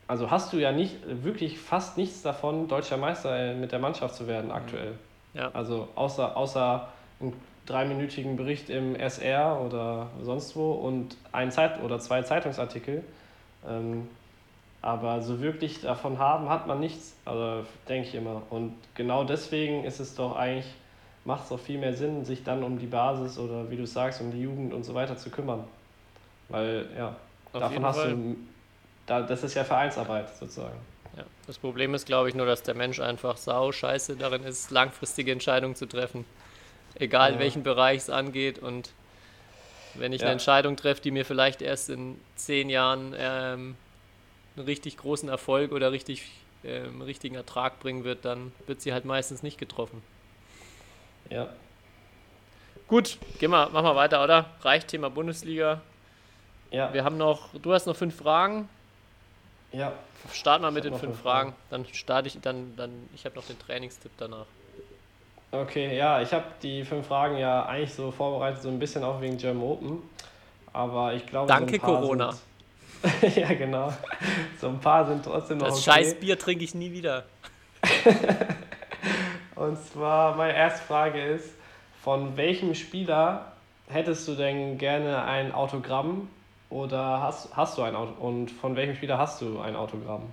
Also 0.07 0.31
hast 0.31 0.51
du 0.53 0.57
ja 0.57 0.71
nicht 0.71 0.95
wirklich 1.23 1.59
fast 1.59 1.97
nichts 1.97 2.23
davon, 2.23 2.67
deutscher 2.67 2.97
Meister 2.97 3.53
mit 3.53 3.71
der 3.71 3.79
Mannschaft 3.79 4.15
zu 4.15 4.27
werden 4.27 4.51
aktuell. 4.51 4.93
Ja. 5.33 5.51
Also 5.53 5.87
außer, 5.95 6.35
außer 6.35 6.87
einen 7.19 7.33
dreiminütigen 7.67 8.35
Bericht 8.35 8.71
im 8.71 8.95
SR 8.95 9.61
oder 9.63 10.07
sonst 10.23 10.55
wo 10.55 10.71
und 10.71 11.15
ein 11.31 11.51
Zeit 11.51 11.81
oder 11.83 11.99
zwei 11.99 12.23
Zeitungsartikel. 12.23 13.03
Ähm, 13.69 14.07
aber 14.81 15.21
so 15.21 15.41
wirklich 15.41 15.81
davon 15.81 16.19
haben 16.19 16.49
hat 16.49 16.67
man 16.67 16.79
nichts, 16.79 17.15
also 17.25 17.65
denke 17.87 18.07
ich 18.07 18.15
immer. 18.15 18.41
Und 18.49 18.75
genau 18.95 19.23
deswegen 19.23 19.83
ist 19.83 19.99
es 19.99 20.15
doch 20.15 20.35
eigentlich, 20.35 20.73
macht 21.25 21.43
es 21.43 21.49
doch 21.49 21.59
viel 21.59 21.77
mehr 21.79 21.93
Sinn, 21.93 22.23
sich 22.23 22.43
dann 22.43 22.63
um 22.63 22.79
die 22.79 22.87
Basis 22.87 23.37
oder 23.37 23.69
wie 23.69 23.75
du 23.75 23.85
sagst, 23.85 24.21
um 24.21 24.31
die 24.31 24.41
Jugend 24.41 24.73
und 24.73 24.83
so 24.83 24.93
weiter 24.93 25.17
zu 25.17 25.29
kümmern. 25.29 25.65
Weil, 26.47 26.87
ja, 26.97 27.15
Auf 27.53 27.59
davon 27.59 27.85
hast 27.85 27.99
Fall. 27.99 28.15
du, 28.15 28.35
da, 29.05 29.21
das 29.21 29.43
ist 29.43 29.53
ja 29.53 29.63
Vereinsarbeit 29.63 30.29
sozusagen. 30.35 30.77
Ja. 31.17 31.23
Das 31.45 31.57
Problem 31.57 31.93
ist, 31.93 32.05
glaube 32.05 32.29
ich, 32.29 32.35
nur, 32.35 32.45
dass 32.45 32.63
der 32.63 32.75
Mensch 32.75 32.99
einfach 32.99 33.37
sau 33.37 33.71
scheiße 33.71 34.15
darin 34.15 34.43
ist, 34.43 34.71
langfristige 34.71 35.31
Entscheidungen 35.31 35.75
zu 35.75 35.87
treffen. 35.87 36.25
Egal 36.95 37.33
Ja. 37.33 37.39
welchen 37.39 37.63
Bereich 37.63 37.97
es 37.97 38.09
angeht. 38.09 38.59
Und 38.59 38.91
wenn 39.95 40.13
ich 40.13 40.21
Ja. 40.21 40.27
eine 40.27 40.33
Entscheidung 40.33 40.75
treffe, 40.77 41.01
die 41.01 41.11
mir 41.11 41.25
vielleicht 41.25 41.61
erst 41.61 41.89
in 41.89 42.19
zehn 42.35 42.69
Jahren 42.69 43.13
ähm, 43.17 43.75
einen 44.59 44.67
richtig 44.67 44.97
großen 44.97 45.29
Erfolg 45.29 45.71
oder 45.71 45.91
richtig 45.91 46.29
ähm, 46.63 47.01
richtigen 47.01 47.35
Ertrag 47.35 47.79
bringen 47.79 48.03
wird, 48.03 48.25
dann 48.25 48.51
wird 48.67 48.81
sie 48.81 48.93
halt 48.93 49.05
meistens 49.05 49.43
nicht 49.43 49.57
getroffen. 49.57 50.01
Ja, 51.29 51.49
Gut, 52.89 53.19
gehen 53.37 53.51
wir, 53.51 53.69
machen 53.69 53.85
wir 53.85 53.95
weiter, 53.95 54.23
oder? 54.23 54.45
Reicht 54.61 54.87
Thema 54.87 55.11
Bundesliga. 55.11 55.79
ja, 56.71 56.91
Wir 56.91 57.03
haben 57.03 57.17
noch, 57.17 57.49
du 57.53 57.71
hast 57.71 57.85
noch 57.85 57.95
fünf 57.95 58.15
Fragen. 58.15 58.67
ja. 59.71 59.93
Starten 60.33 60.63
wir 60.63 60.71
mit 60.71 60.83
den 60.83 60.93
fünf 60.93 61.03
fünf 61.13 61.21
Fragen. 61.21 61.53
Dann 61.69 61.85
starte 61.93 62.27
ich, 62.27 62.41
dann, 62.41 62.75
dann, 62.75 62.91
ich 63.15 63.23
habe 63.25 63.35
noch 63.35 63.45
den 63.45 63.57
Trainingstipp 63.59 64.11
danach. 64.17 64.47
Okay, 65.51 65.95
ja, 65.95 66.19
ich 66.21 66.33
habe 66.33 66.45
die 66.61 66.83
fünf 66.83 67.07
Fragen 67.07 67.37
ja 67.37 67.65
eigentlich 67.65 67.93
so 67.93 68.11
vorbereitet, 68.11 68.63
so 68.63 68.69
ein 68.69 68.79
bisschen 68.79 69.03
auch 69.03 69.21
wegen 69.21 69.37
German 69.37 69.63
Open. 69.63 70.01
Aber 70.73 71.13
ich 71.13 71.25
glaube, 71.25 71.47
Danke, 71.47 71.69
so 71.69 71.75
ein 71.75 71.81
paar 71.81 72.01
Corona. 72.01 72.31
Sind, 72.31 72.41
ja, 73.35 73.53
genau. 73.53 73.93
So 74.59 74.67
ein 74.67 74.79
paar 74.79 75.07
sind 75.07 75.23
trotzdem 75.23 75.59
noch 75.59 75.67
Das 75.67 75.87
okay. 75.87 76.03
scheiß 76.03 76.15
Bier 76.15 76.37
trinke 76.37 76.63
ich 76.63 76.75
nie 76.75 76.91
wieder. 76.91 77.25
Und 79.55 79.77
zwar, 79.77 80.35
meine 80.35 80.55
erste 80.55 80.85
Frage 80.85 81.21
ist, 81.21 81.49
von 82.01 82.37
welchem 82.37 82.75
Spieler 82.75 83.53
hättest 83.89 84.27
du 84.27 84.35
denn 84.35 84.77
gerne 84.77 85.23
ein 85.23 85.51
Autogramm 85.51 86.29
oder 86.69 87.21
hast, 87.21 87.55
hast 87.55 87.77
du 87.77 87.81
ein 87.81 87.95
Auto 87.95 88.13
und 88.19 88.51
von 88.51 88.75
welchem 88.75 88.95
Spieler 88.95 89.17
hast 89.17 89.41
du 89.41 89.59
ein 89.59 89.75
Autogramm? 89.75 90.31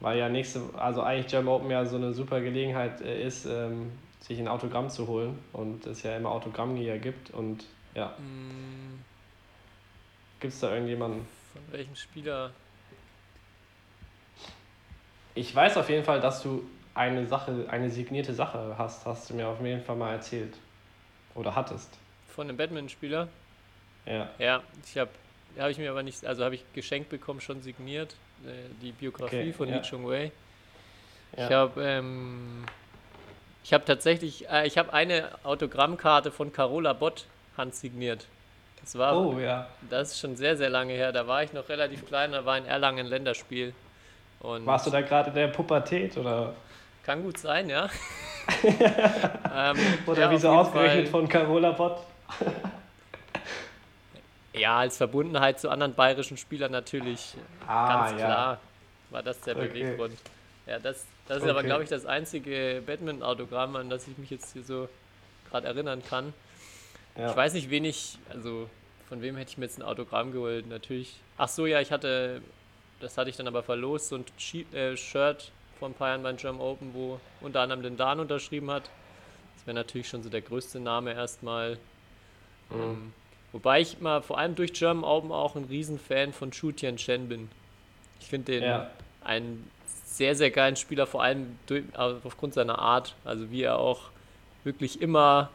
Weil 0.00 0.18
ja 0.18 0.28
nächste, 0.28 0.60
also 0.76 1.02
eigentlich 1.02 1.28
German 1.28 1.54
Open 1.54 1.70
ja 1.70 1.84
so 1.86 1.96
eine 1.96 2.12
super 2.12 2.40
Gelegenheit 2.40 3.00
äh, 3.00 3.24
ist, 3.24 3.46
ähm, 3.46 3.92
sich 4.20 4.38
ein 4.38 4.48
Autogramm 4.48 4.90
zu 4.90 5.08
holen 5.08 5.38
und 5.52 5.86
es 5.86 6.02
ja 6.02 6.16
immer 6.16 6.30
Autogrammgeher 6.30 6.98
gibt 6.98 7.30
und 7.30 7.64
ja, 7.94 8.12
Mm, 8.18 9.11
gibt 10.42 10.52
es 10.52 10.60
da 10.60 10.72
irgendjemanden? 10.74 11.26
Von 11.52 11.62
welchem 11.70 11.96
Spieler? 11.96 12.50
Ich 15.34 15.54
weiß 15.54 15.78
auf 15.78 15.88
jeden 15.88 16.04
Fall, 16.04 16.20
dass 16.20 16.42
du 16.42 16.68
eine 16.94 17.26
Sache, 17.26 17.64
eine 17.70 17.88
signierte 17.88 18.34
Sache 18.34 18.74
hast, 18.76 19.06
hast 19.06 19.30
du 19.30 19.34
mir 19.34 19.48
auf 19.48 19.60
jeden 19.62 19.82
Fall 19.82 19.96
mal 19.96 20.12
erzählt. 20.12 20.54
Oder 21.34 21.54
hattest. 21.54 21.96
Von 22.28 22.48
einem 22.48 22.58
Badminton-Spieler? 22.58 23.28
Ja. 24.04 24.28
Ja, 24.38 24.62
ich 24.84 24.98
habe 24.98 25.10
habe 25.58 25.70
ich 25.70 25.78
mir 25.78 25.90
aber 25.90 26.02
nicht, 26.02 26.24
also 26.24 26.44
habe 26.44 26.54
ich 26.54 26.64
geschenkt 26.74 27.10
bekommen, 27.10 27.40
schon 27.40 27.62
signiert, 27.62 28.14
äh, 28.44 28.48
die 28.80 28.92
Biografie 28.92 29.36
Okay, 29.36 29.52
von 29.52 29.68
ja. 29.68 29.76
Lee 29.76 29.82
Chung 29.82 30.06
Wei. 30.06 30.32
Ja. 31.36 31.46
Ich 31.46 31.52
habe 31.52 31.82
ähm, 31.82 32.64
ich 33.62 33.72
habe 33.72 33.84
tatsächlich, 33.84 34.48
äh, 34.50 34.66
ich 34.66 34.76
habe 34.76 34.92
eine 34.92 35.28
Autogrammkarte 35.44 36.32
von 36.32 36.52
Carola 36.52 36.94
Bott 36.94 37.26
handsigniert. 37.56 38.26
Das 38.82 38.98
war, 38.98 39.16
Oh 39.16 39.38
ja. 39.38 39.66
das 39.88 40.12
ist 40.12 40.20
schon 40.20 40.36
sehr, 40.36 40.56
sehr 40.56 40.68
lange 40.70 40.92
her. 40.92 41.12
Da 41.12 41.26
war 41.26 41.42
ich 41.42 41.52
noch 41.52 41.68
relativ 41.68 42.06
klein, 42.06 42.32
da 42.32 42.44
war 42.44 42.58
in 42.58 42.66
Erlangen 42.66 43.00
ein 43.00 43.06
Länderspiel. 43.06 43.72
Und 44.40 44.66
Warst 44.66 44.86
du 44.86 44.90
da 44.90 45.00
gerade 45.02 45.28
in 45.30 45.36
der 45.36 45.48
Pubertät 45.48 46.16
oder, 46.16 46.52
Kann 47.04 47.22
gut 47.22 47.38
sein, 47.38 47.68
ja. 47.70 47.88
ähm, 48.64 49.76
oder 50.06 50.20
ja, 50.22 50.26
auf 50.26 50.32
jeden 50.32 50.46
ausgerechnet 50.46 51.08
Fall- 51.08 51.20
von 51.20 51.28
Carola 51.28 51.70
Bott? 51.70 51.98
Ja, 54.52 54.78
als 54.80 54.96
Verbundenheit 54.96 55.60
zu 55.60 55.70
anderen 55.70 55.94
bayerischen 55.94 56.36
Spielern 56.36 56.72
natürlich. 56.72 57.34
Ah, 57.66 58.06
ganz 58.06 58.16
klar 58.18 58.58
war 59.10 59.22
das 59.22 59.40
der 59.40 59.56
Okay. 59.56 59.68
Beweggrund. 59.68 60.18
Ja, 60.66 60.78
das, 60.78 61.04
das 61.28 61.38
ist 61.38 61.48
aber, 61.48 61.58
Okay. 61.60 61.66
glaube 61.68 61.82
ich, 61.84 61.88
das 61.88 62.04
einzige 62.06 62.82
Badminton-Autogramm, 62.86 63.76
an 63.76 63.90
das 63.90 64.06
ich 64.08 64.16
mich 64.18 64.30
jetzt 64.30 64.52
hier 64.52 64.62
so 64.62 64.88
gerade 65.50 65.66
erinnern 65.68 66.02
kann. 66.08 66.32
Ja. 67.16 67.30
Ich 67.30 67.36
weiß 67.36 67.54
nicht, 67.54 67.70
wen 67.70 67.84
ich, 67.84 68.18
also 68.30 68.68
von 69.08 69.20
wem 69.22 69.36
hätte 69.36 69.50
ich 69.50 69.58
mir 69.58 69.66
jetzt 69.66 69.78
ein 69.78 69.82
Autogramm 69.82 70.32
geholt? 70.32 70.66
Natürlich. 70.66 71.16
Ach 71.36 71.48
so, 71.48 71.66
ja, 71.66 71.80
ich 71.80 71.92
hatte, 71.92 72.40
das 73.00 73.18
hatte 73.18 73.30
ich 73.30 73.36
dann 73.36 73.46
aber 73.46 73.62
verlost, 73.62 74.08
so 74.08 74.16
ein 74.16 74.24
Chi- 74.38 74.66
äh, 74.74 74.96
Shirt 74.96 75.50
vor 75.78 75.88
ein 75.88 75.94
paar 75.94 76.08
Jahren 76.08 76.22
beim 76.22 76.36
German 76.36 76.60
Open, 76.60 76.94
wo 76.94 77.20
unter 77.40 77.60
anderem 77.60 77.82
den 77.82 77.96
Dan 77.96 78.20
unterschrieben 78.20 78.70
hat. 78.70 78.84
Das 79.56 79.66
wäre 79.66 79.74
natürlich 79.74 80.08
schon 80.08 80.22
so 80.22 80.30
der 80.30 80.40
größte 80.40 80.80
Name 80.80 81.12
erstmal. 81.12 81.78
Mhm. 82.70 82.80
Ähm, 82.80 83.12
wobei 83.52 83.80
ich 83.80 84.00
mal 84.00 84.22
vor 84.22 84.38
allem 84.38 84.54
durch 84.54 84.72
German 84.72 85.04
Open 85.04 85.32
auch 85.32 85.56
ein 85.56 85.64
Riesenfan 85.64 86.32
von 86.32 86.50
Chu 86.50 86.72
Tianchen 86.72 87.28
bin. 87.28 87.50
Ich 88.20 88.26
finde 88.28 88.52
den 88.52 88.62
Ja. 88.62 88.90
einen 89.22 89.70
sehr, 89.86 90.34
sehr 90.34 90.50
geilen 90.50 90.76
Spieler, 90.76 91.06
vor 91.06 91.22
allem 91.22 91.58
durch, 91.66 91.84
also 91.94 92.20
aufgrund 92.24 92.54
seiner 92.54 92.78
Art. 92.78 93.14
Also 93.24 93.50
wie 93.50 93.62
er 93.62 93.78
auch 93.78 94.10
wirklich 94.64 95.00
immer, 95.02 95.50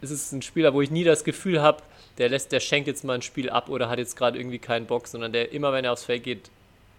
es 0.00 0.10
ist 0.10 0.32
ein 0.32 0.42
Spieler, 0.42 0.74
wo 0.74 0.80
ich 0.82 0.90
nie 0.90 1.04
das 1.04 1.24
Gefühl 1.24 1.60
habe, 1.62 1.82
der 2.18 2.28
lässt, 2.28 2.52
der 2.52 2.60
schenkt 2.60 2.86
jetzt 2.88 3.04
mal 3.04 3.14
ein 3.14 3.22
Spiel 3.22 3.50
ab 3.50 3.68
oder 3.68 3.88
hat 3.88 3.98
jetzt 3.98 4.16
gerade 4.16 4.38
irgendwie 4.38 4.58
keinen 4.58 4.86
Bock, 4.86 5.06
sondern 5.06 5.32
der 5.32 5.52
immer, 5.52 5.72
wenn 5.72 5.84
er 5.84 5.92
aufs 5.92 6.04
Feld 6.04 6.24
geht, 6.24 6.50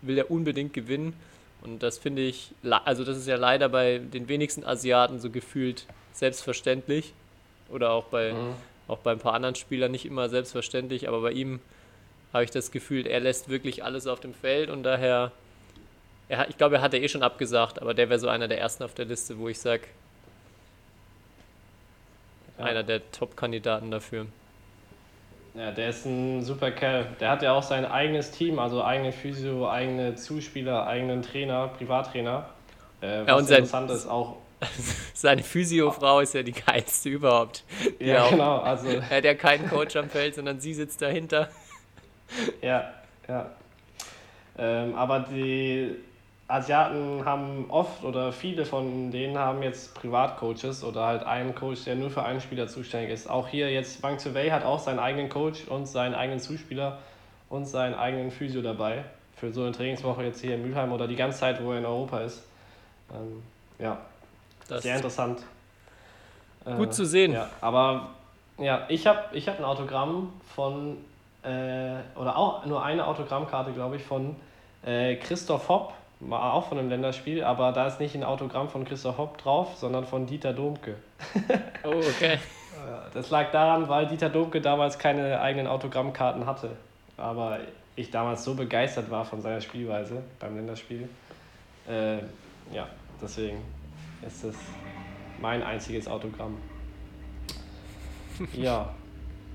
will 0.02 0.18
er 0.18 0.32
unbedingt 0.32 0.74
gewinnen. 0.74 1.14
Und 1.62 1.84
das 1.84 1.98
finde 1.98 2.22
ich, 2.22 2.52
also 2.86 3.04
das 3.04 3.18
ist 3.18 3.28
ja 3.28 3.36
leider 3.36 3.68
bei 3.70 3.98
den 3.98 4.30
wenigsten 4.30 4.64
Asiaten 4.64 5.20
so 5.20 5.30
gefühlt 5.30 5.86
selbstverständlich. 6.14 7.14
Oder 7.70 7.92
auch 7.92 8.06
bei, 8.06 8.34
Mhm. 8.34 8.54
auch 8.88 9.00
bei 9.00 9.12
ein 9.12 9.20
paar 9.20 9.34
anderen 9.34 9.56
Spielern 9.56 9.92
nicht 9.92 10.06
immer 10.06 10.30
selbstverständlich, 10.30 11.08
aber 11.08 11.22
bei 11.22 11.32
ihm 11.32 11.60
habe 12.34 12.44
ich 12.44 12.52
das 12.52 12.72
Gefühl, 12.72 13.06
er 13.08 13.20
lässt 13.20 13.50
wirklich 13.50 13.84
alles 13.84 14.08
auf 14.08 14.20
dem 14.20 14.34
Feld 14.34 14.70
und 14.70 14.84
daher, 14.84 15.32
er, 16.30 16.38
hat- 16.40 16.50
ich 16.50 16.58
glaube, 16.58 16.76
er 16.78 16.82
hatte 16.82 16.98
eh 16.98 17.08
schon 17.10 17.24
abgesagt, 17.24 17.82
aber 17.82 17.94
der 17.94 18.10
wäre 18.10 18.20
so 18.20 18.28
einer 18.30 18.48
der 18.48 18.60
ersten 18.60 18.84
auf 18.84 18.94
der 18.94 19.06
Liste, 19.06 19.38
wo 19.38 19.50
ich 19.50 19.60
sage, 19.60 19.84
Ja. 22.60 22.66
einer 22.66 22.84
der 22.84 23.10
Top-Kandidaten 23.12 23.90
dafür. 23.92 24.28
Ja, 25.56 25.72
der 25.72 25.90
ist 25.90 26.06
ein 26.06 26.44
super 26.44 26.72
Kerl. 26.72 27.08
Der 27.20 27.32
hat 27.32 27.42
ja 27.42 27.54
auch 27.54 27.64
sein 27.64 27.86
eigenes 27.86 28.32
Team, 28.32 28.60
also 28.60 28.84
eigene 28.84 29.12
Physio, 29.12 29.68
eigene 29.70 30.16
Zuspieler, 30.16 30.86
eigenen 30.88 31.22
Trainer, 31.22 31.70
Privattrainer. 31.70 32.50
Äh, 33.02 33.20
Ja, 33.22 33.28
was 33.28 33.38
und 33.42 33.48
sein- 33.48 33.58
interessant 33.58 33.92
ist 33.92 34.08
auch. 34.08 34.38
Seine 35.14 35.42
Physiofrau 35.42 36.20
ist 36.20 36.34
ja 36.34 36.44
die 36.44 36.52
geilste 36.52 37.10
überhaupt. 37.10 37.64
Die 38.00 38.06
Ja, 38.06 38.24
auch, 38.26 38.30
genau. 38.30 38.58
Also, 38.60 38.88
Er 39.10 39.10
hat 39.18 39.24
ja 39.26 39.34
keinen 39.34 39.68
Coach 39.70 39.96
am 39.96 40.10
Feld, 40.10 40.36
sondern 40.36 40.60
sie 40.60 40.74
sitzt 40.74 41.02
dahinter. 41.02 41.50
ja, 42.62 42.94
ja. 43.28 43.50
Ähm, 44.58 44.94
aber 44.96 45.22
die 45.22 45.96
Asiaten 46.50 47.24
haben 47.26 47.66
oft 47.70 48.04
oder 48.04 48.34
viele 48.34 48.66
von 48.66 49.12
denen 49.12 49.38
haben 49.38 49.62
jetzt 49.62 49.94
Privatcoaches 49.94 50.84
oder 50.84 51.06
halt 51.06 51.24
einen 51.24 51.54
Coach, 51.54 51.84
der 51.84 51.94
nur 51.96 52.10
für 52.10 52.24
einen 52.24 52.42
Spieler 52.42 52.68
zuständig 52.68 53.12
ist. 53.12 53.30
Auch 53.30 53.48
hier 53.48 53.72
jetzt 53.72 54.02
Wang 54.02 54.18
Wei 54.34 54.50
hat 54.50 54.66
auch 54.66 54.80
seinen 54.80 54.98
eigenen 54.98 55.30
Coach 55.30 55.68
und 55.68 55.88
seinen 55.88 56.16
eigenen 56.16 56.40
Zuspieler 56.40 56.98
und 57.50 57.66
seinen 57.66 57.94
eigenen 57.94 58.32
Physio 58.32 58.64
dabei. 58.64 59.04
Für 59.36 59.54
so 59.54 59.62
eine 59.62 59.74
Trainingswoche 59.74 60.24
jetzt 60.24 60.42
hier 60.42 60.56
in 60.56 60.64
Mülheim 60.64 60.92
oder 60.92 61.08
die 61.08 61.16
ganze 61.16 61.40
Zeit, 61.40 61.64
wo 61.64 61.72
er 61.72 61.78
in 61.78 61.86
Europa 61.86 62.22
ist. 62.22 62.44
Ähm, 63.14 63.44
ja, 63.78 64.00
Das 64.68 64.82
sehr 64.82 64.96
interessant. 64.96 65.44
Äh, 66.66 66.76
gut 66.78 66.96
zu 66.96 67.06
sehen. 67.06 67.32
Ja, 67.32 67.48
aber 67.62 68.10
ja, 68.58 68.86
ich 68.90 69.06
habe 69.06 69.20
ich 69.34 69.48
hab 69.48 69.60
ein 69.60 69.66
Autogramm 69.66 70.34
von, 70.56 70.98
äh, 71.44 71.98
oder 72.16 72.36
auch 72.36 72.66
nur 72.66 72.84
eine 72.84 73.06
Autogrammkarte, 73.06 73.72
glaube 73.72 73.98
ich, 73.98 74.04
von 74.04 74.36
äh, 74.84 75.16
Christoph 75.18 75.70
Hopp, 75.70 75.94
auch 76.30 76.68
von 76.68 76.78
einem 76.78 76.90
Länderspiel, 76.90 77.44
aber 77.44 77.72
da 77.72 77.88
ist 77.88 78.00
nicht 78.00 78.16
ein 78.16 78.24
Autogramm 78.24 78.70
von 78.70 78.86
Christoph 78.86 79.18
Hopp 79.18 79.38
drauf, 79.38 79.76
sondern 79.78 80.06
von 80.06 80.26
Dieter 80.26 80.54
Domke. 80.54 80.96
Oh, 81.84 81.96
okay. 81.96 82.38
Das 83.14 83.30
lag 83.30 83.52
daran, 83.52 83.88
weil 83.88 84.08
Dieter 84.08 84.30
Domke 84.30 84.60
damals 84.60 85.00
keine 85.00 85.40
eigenen 85.40 85.68
Autogrammkarten 85.68 86.46
hatte. 86.46 86.72
Aber 87.16 87.60
ich 87.96 88.12
damals 88.12 88.44
so 88.44 88.56
begeistert 88.56 89.10
war 89.10 89.26
von 89.26 89.42
seiner 89.42 89.62
Spielweise 89.62 90.22
beim 90.40 90.56
Länderspiel. 90.56 91.08
Äh, 91.88 92.18
ja, 92.74 92.88
deswegen 93.22 93.62
ist 94.26 94.44
es 94.44 94.56
mein 95.42 95.64
einziges 95.64 96.08
Autogramm. 96.08 96.58
Ja. 98.54 98.94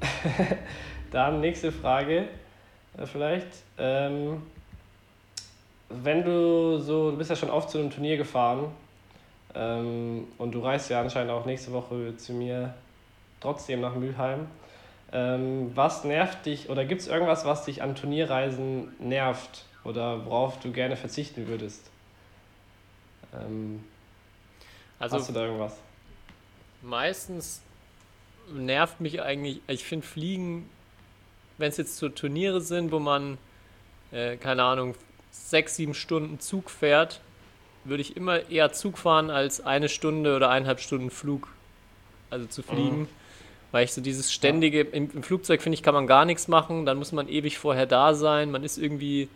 Dann 1.11 1.41
nächste 1.41 1.73
Frage 1.73 2.29
äh, 2.99 3.07
vielleicht. 3.07 3.49
Ähm, 3.79 4.43
wenn 6.03 6.25
du 6.25 6.79
so, 6.81 7.11
du 7.11 7.17
bist 7.17 7.31
ja 7.31 7.37
schon 7.37 7.51
oft 7.51 7.71
zu 7.71 7.79
einem 7.79 7.91
Turnier 7.91 8.17
gefahren 8.17 8.67
ähm, 9.55 10.29
und 10.39 10.53
du 10.53 10.61
reist 10.61 10.91
ja 10.91 11.01
anscheinend 11.01 11.33
auch 11.33 11.47
nächste 11.47 11.73
Woche 11.73 12.17
zu 12.17 12.33
mir 12.33 12.75
trotzdem 13.41 13.81
nach 13.81 13.95
Mülheim. 13.95 14.47
Ähm, 15.13 15.73
was 15.75 16.05
nervt 16.05 16.47
dich 16.47 16.71
oder 16.71 16.85
gibt 16.85 17.03
es 17.03 17.09
irgendwas, 17.09 17.45
was 17.45 17.65
dich 17.65 17.83
an 17.83 17.95
Turnierreisen 17.95 18.95
nervt 18.99 19.67
oder 19.85 20.25
worauf 20.27 20.59
du 20.61 20.73
gerne 20.73 20.97
verzichten 20.97 21.47
würdest? 21.49 21.91
Ähm, 23.33 23.85
Also 24.99 25.17
hast 25.17 25.29
du 25.29 25.33
da 25.33 25.45
irgendwas? 25.45 25.81
meistens 26.83 27.63
nervt 28.53 29.01
mich 29.01 29.23
eigentlich, 29.23 29.61
ich 29.67 29.85
finde 29.85 30.07
Fliegen, 30.07 30.69
wenn 31.59 31.69
es 31.71 31.77
jetzt 31.77 31.97
so 31.97 32.09
Turniere 32.09 32.61
sind, 32.61 32.93
wo 32.93 32.99
man, 32.99 33.39
äh, 34.13 34.37
keine 34.37 34.65
Ahnung, 34.65 34.95
sechs, 35.35 35.77
sieben 35.77 35.95
Stunden 35.95 36.41
Zug 36.41 36.71
fährt, 36.71 37.21
würde 37.85 38.01
ich 38.01 38.17
immer 38.17 38.51
eher 38.51 38.73
Zug 38.73 38.99
fahren 38.99 39.31
als 39.31 39.61
eine 39.61 39.89
Stunde 39.89 40.37
oder 40.37 40.49
eineinhalb 40.51 40.81
Stunden 40.81 41.11
Flug, 41.11 41.49
also 42.31 42.47
zu 42.47 42.63
fliegen. 42.63 43.09
Weil 43.73 43.85
ich 43.85 43.93
so 43.93 44.01
dieses 44.01 44.33
ständige, 44.33 44.83
im, 44.83 45.11
im 45.13 45.23
Flugzeug 45.23 45.61
finde 45.61 45.75
ich, 45.75 45.83
kann 45.83 45.95
man 45.95 46.07
gar 46.07 46.25
nichts 46.25 46.49
machen, 46.49 46.87
dann 46.87 46.97
muss 46.97 47.13
man 47.13 47.29
ewig 47.29 47.59
vorher 47.59 47.87
da 47.87 48.15
sein, 48.15 48.53
man 48.53 48.63
ist 48.63 48.79
irgendwie, 48.79 49.23
äh, 49.23 49.29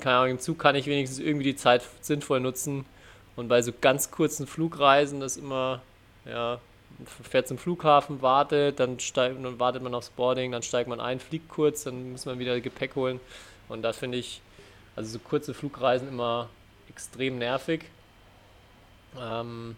keine 0.00 0.16
Ahnung, 0.16 0.30
im 0.30 0.38
Zug 0.38 0.58
kann 0.58 0.76
ich 0.76 0.86
wenigstens 0.86 1.18
irgendwie 1.18 1.44
die 1.44 1.56
Zeit 1.56 1.82
sinnvoll 2.00 2.40
nutzen. 2.40 2.86
Und 3.36 3.48
bei 3.48 3.60
so 3.62 3.72
ganz 3.78 4.10
kurzen 4.10 4.46
Flugreisen 4.46 5.20
ist 5.22 5.36
immer, 5.36 5.82
ja, 6.24 6.60
man 6.98 7.06
fährt 7.28 7.48
zum 7.48 7.58
Flughafen, 7.58 8.22
wartet, 8.22 8.78
dann, 8.78 9.00
steigt, 9.00 9.44
dann 9.44 9.58
wartet 9.58 9.82
man 9.82 9.94
aufs 9.94 10.10
Boarding, 10.10 10.52
dann 10.52 10.62
steigt 10.62 10.88
man 10.88 11.00
ein, 11.00 11.18
fliegt 11.18 11.48
kurz, 11.48 11.84
dann 11.84 12.12
muss 12.12 12.26
man 12.26 12.38
wieder 12.38 12.60
Gepäck 12.60 12.94
holen. 12.94 13.20
Und 13.68 13.82
das 13.82 13.98
finde 13.98 14.18
ich, 14.18 14.40
also 14.96 15.10
so 15.10 15.18
kurze 15.18 15.54
Flugreisen 15.54 16.08
immer 16.08 16.48
extrem 16.88 17.38
nervig. 17.38 17.84
Ähm, 19.18 19.76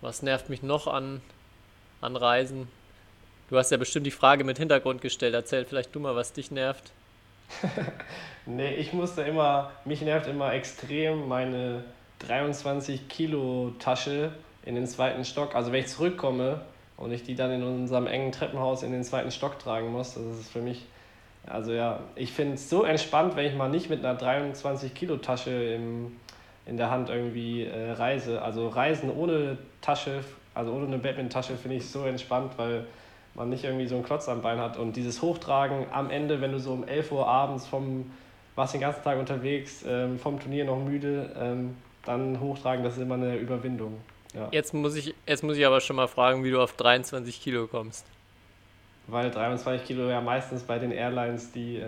was 0.00 0.22
nervt 0.22 0.50
mich 0.50 0.62
noch 0.62 0.86
an, 0.86 1.20
an 2.00 2.16
Reisen? 2.16 2.68
Du 3.50 3.58
hast 3.58 3.70
ja 3.70 3.76
bestimmt 3.76 4.06
die 4.06 4.10
Frage 4.10 4.44
mit 4.44 4.58
Hintergrund 4.58 5.00
gestellt. 5.00 5.34
Erzähl 5.34 5.64
vielleicht 5.64 5.94
du 5.94 6.00
mal, 6.00 6.16
was 6.16 6.32
dich 6.32 6.50
nervt. 6.50 6.92
Nee, 8.46 8.74
ich 8.74 8.92
musste 8.92 9.22
immer, 9.22 9.70
mich 9.86 10.02
nervt 10.02 10.26
immer 10.26 10.52
extrem 10.52 11.28
meine 11.28 11.82
23 12.18 13.08
Kilo 13.08 13.72
Tasche 13.78 14.32
in 14.64 14.74
den 14.74 14.86
zweiten 14.86 15.24
Stock. 15.24 15.54
Also 15.54 15.72
wenn 15.72 15.80
ich 15.80 15.86
zurückkomme 15.86 16.60
und 16.98 17.10
ich 17.12 17.22
die 17.22 17.34
dann 17.34 17.50
in 17.50 17.62
unserem 17.62 18.06
engen 18.06 18.32
Treppenhaus 18.32 18.82
in 18.82 18.92
den 18.92 19.02
zweiten 19.02 19.30
Stock 19.30 19.58
tragen 19.58 19.90
muss, 19.90 20.14
das 20.14 20.40
ist 20.40 20.52
für 20.52 20.60
mich, 20.60 20.84
also 21.46 21.72
ja, 21.72 22.00
ich 22.14 22.32
finde 22.32 22.54
es 22.54 22.70
so 22.70 22.84
entspannt, 22.84 23.36
wenn 23.36 23.46
ich 23.46 23.54
mal 23.54 23.68
nicht 23.68 23.90
mit 23.90 24.04
einer 24.04 24.16
23 24.16 24.94
Kilo 24.94 25.16
Tasche 25.16 25.50
im, 25.50 26.16
in 26.66 26.76
der 26.76 26.90
Hand 26.90 27.10
irgendwie 27.10 27.64
äh, 27.64 27.92
reise. 27.92 28.42
Also 28.42 28.68
Reisen 28.68 29.10
ohne 29.10 29.58
Tasche, 29.80 30.24
also 30.54 30.72
ohne 30.72 30.86
eine 30.86 30.98
Badminton-Tasche 30.98 31.56
finde 31.56 31.76
ich 31.76 31.88
so 31.88 32.04
entspannt, 32.04 32.52
weil 32.56 32.86
man 33.34 33.50
nicht 33.50 33.64
irgendwie 33.64 33.86
so 33.86 33.96
einen 33.96 34.04
Klotz 34.04 34.28
am 34.28 34.42
Bein 34.42 34.58
hat. 34.58 34.78
Und 34.78 34.96
dieses 34.96 35.20
Hochtragen 35.20 35.86
am 35.92 36.10
Ende, 36.10 36.40
wenn 36.40 36.52
du 36.52 36.58
so 36.58 36.72
um 36.72 36.86
11 36.86 37.12
Uhr 37.12 37.26
abends 37.26 37.66
vom, 37.66 38.10
warst 38.54 38.74
den 38.74 38.80
ganzen 38.80 39.02
Tag 39.02 39.18
unterwegs, 39.18 39.84
ähm, 39.86 40.18
vom 40.18 40.40
Turnier 40.40 40.64
noch 40.64 40.78
müde, 40.78 41.30
ähm, 41.38 41.76
dann 42.04 42.40
hochtragen, 42.40 42.84
das 42.84 42.96
ist 42.96 43.02
immer 43.02 43.14
eine 43.14 43.36
Überwindung. 43.36 43.98
Ja. 44.34 44.48
Jetzt 44.50 44.74
muss 44.74 44.96
ich, 44.96 45.14
jetzt 45.26 45.42
muss 45.42 45.56
ich 45.56 45.66
aber 45.66 45.80
schon 45.80 45.96
mal 45.96 46.08
fragen, 46.08 46.44
wie 46.44 46.50
du 46.50 46.60
auf 46.60 46.74
23 46.74 47.40
Kilo 47.40 47.66
kommst. 47.66 48.06
Weil 49.06 49.30
23 49.30 49.86
Kilo 49.86 50.08
ja 50.08 50.20
meistens 50.20 50.62
bei 50.62 50.78
den 50.78 50.90
Airlines 50.92 51.52
die, 51.52 51.76
äh, 51.76 51.82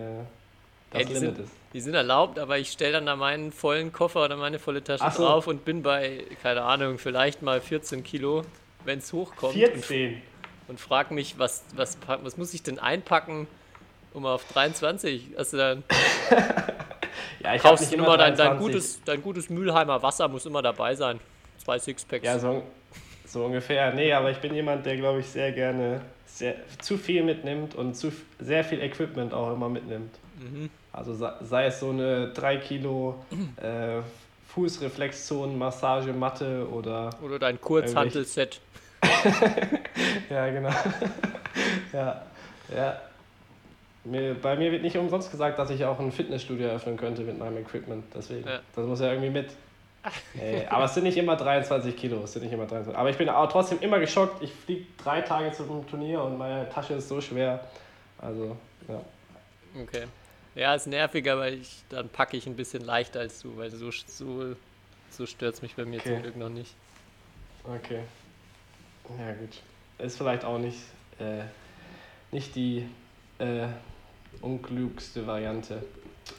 das 0.91 1.01
Ja, 1.01 1.07
die 1.07 1.13
Limit 1.13 1.35
sind- 1.35 1.39
ist. 1.45 1.51
Die 1.73 1.81
sind 1.81 1.93
erlaubt, 1.95 2.39
aber 2.39 2.57
ich 2.57 2.71
stelle 2.71 2.93
dann 2.93 3.05
da 3.05 3.15
meinen 3.15 3.51
vollen 3.51 3.91
Koffer 3.91 4.25
oder 4.25 4.37
meine 4.37 4.57
volle 4.59 4.83
Tasche 4.83 5.09
so. 5.11 5.23
drauf 5.23 5.47
und 5.47 5.65
bin 5.65 5.83
bei, 5.83 6.23
keine 6.41 6.61
Ahnung, 6.63 6.97
vielleicht 6.97 7.41
mal 7.41 7.59
14 7.59 8.03
Kilo, 8.03 8.43
wenn 8.85 8.99
es 8.99 9.11
hochkommt. 9.13 9.53
Und, 9.53 9.59
14! 9.59 10.21
und 10.69 10.79
frag 10.79 11.11
mich, 11.11 11.37
was, 11.37 11.63
was, 11.75 11.97
was 12.05 12.37
muss 12.37 12.53
ich 12.53 12.63
denn 12.63 12.79
einpacken, 12.79 13.47
um 14.13 14.25
auf 14.25 14.45
23? 14.53 15.31
Also 15.37 15.57
dann 15.57 15.83
Ja, 17.43 17.55
ich 17.55 17.61
kaufst 17.61 17.81
nicht 17.91 17.93
du 17.93 17.97
immer 18.03 18.17
dein, 18.17 18.35
dein, 18.35 18.57
23. 18.57 18.59
gutes, 18.65 19.03
dein 19.05 19.21
gutes 19.21 19.49
Mülheimer 19.49 20.01
Wasser, 20.01 20.27
muss 20.27 20.45
immer 20.45 20.61
dabei 20.61 20.95
sein. 20.95 21.19
Zwei 21.57 21.79
Sixpacks. 21.79 22.25
Ja, 22.25 22.39
so, 22.39 22.63
so 23.25 23.45
ungefähr. 23.45 23.93
Nee, 23.93 24.11
aber 24.13 24.31
ich 24.31 24.37
bin 24.37 24.53
jemand, 24.55 24.85
der, 24.85 24.95
glaube 24.97 25.19
ich, 25.19 25.27
sehr 25.27 25.51
gerne 25.51 26.01
sehr, 26.37 26.55
zu 26.79 26.97
viel 26.97 27.23
mitnimmt 27.23 27.75
und 27.75 27.95
zu, 27.95 28.11
sehr 28.39 28.63
viel 28.63 28.81
Equipment 28.81 29.33
auch 29.33 29.53
immer 29.53 29.69
mitnimmt. 29.69 30.13
Mhm. 30.39 30.69
Also 30.93 31.13
sei, 31.13 31.31
sei 31.41 31.65
es 31.65 31.79
so 31.79 31.89
eine 31.89 32.29
3 32.33 32.57
Kilo 32.57 33.15
äh, 33.61 34.01
Fußreflexzonen, 34.49 35.57
Massagematte 35.57 36.67
oder. 36.69 37.09
Oder 37.23 37.39
dein 37.39 37.59
Kurzhantelset. 37.59 38.61
Ja, 40.29 40.49
genau. 40.49 40.69
ja, 41.93 42.21
ja. 42.75 43.01
Mir, 44.03 44.35
bei 44.35 44.55
mir 44.55 44.71
wird 44.71 44.83
nicht 44.83 44.97
umsonst 44.97 45.31
gesagt, 45.31 45.57
dass 45.57 45.69
ich 45.69 45.85
auch 45.85 45.99
ein 45.99 46.11
Fitnessstudio 46.11 46.67
eröffnen 46.67 46.97
könnte 46.97 47.23
mit 47.23 47.37
meinem 47.37 47.57
Equipment. 47.57 48.05
Deswegen. 48.15 48.47
Ja. 48.47 48.59
Das 48.75 48.85
muss 48.85 48.99
ja 48.99 49.11
irgendwie 49.11 49.29
mit. 49.29 49.49
Nee, 50.33 50.65
aber 50.67 50.85
es 50.85 50.93
sind 50.93 51.03
nicht 51.03 51.17
immer 51.17 51.35
23 51.35 51.95
Kilo. 51.95 52.23
Es 52.23 52.33
sind 52.33 52.43
nicht 52.43 52.53
immer 52.53 52.65
23. 52.65 52.97
Aber 52.97 53.09
ich 53.09 53.17
bin 53.17 53.27
auch 53.29 53.51
trotzdem 53.51 53.79
immer 53.81 53.99
geschockt. 53.99 54.41
Ich 54.41 54.51
fliege 54.53 54.85
drei 55.03 55.21
Tage 55.21 55.51
zum 55.51 55.85
Turnier 55.87 56.23
und 56.23 56.37
meine 56.37 56.69
Tasche 56.69 56.93
ist 56.93 57.09
so 57.09 57.19
schwer. 57.19 57.67
Also, 58.19 58.55
ja. 58.87 59.01
Okay. 59.81 60.03
Ja, 60.55 60.73
ist 60.75 60.87
nervig, 60.87 61.29
aber 61.29 61.49
ich, 61.49 61.83
dann 61.89 62.09
packe 62.09 62.37
ich 62.37 62.47
ein 62.47 62.55
bisschen 62.55 62.83
leichter 62.83 63.19
als 63.19 63.41
du, 63.41 63.57
weil 63.57 63.69
so, 63.69 63.91
so, 63.91 64.55
so 65.11 65.25
stört 65.25 65.55
es 65.55 65.61
mich 65.61 65.75
bei 65.75 65.85
mir 65.85 65.99
Okay. 65.99 66.13
zum 66.13 66.21
Glück 66.23 66.37
noch 66.37 66.49
nicht. 66.49 66.73
Okay. 67.63 67.99
Ja, 69.19 69.33
gut. 69.33 69.61
Ist 69.99 70.17
vielleicht 70.17 70.45
auch 70.45 70.57
nicht, 70.57 70.79
äh, 71.19 71.43
nicht 72.31 72.55
die 72.55 72.87
äh, 73.39 73.67
unklugste 74.41 75.27
Variante. 75.27 75.83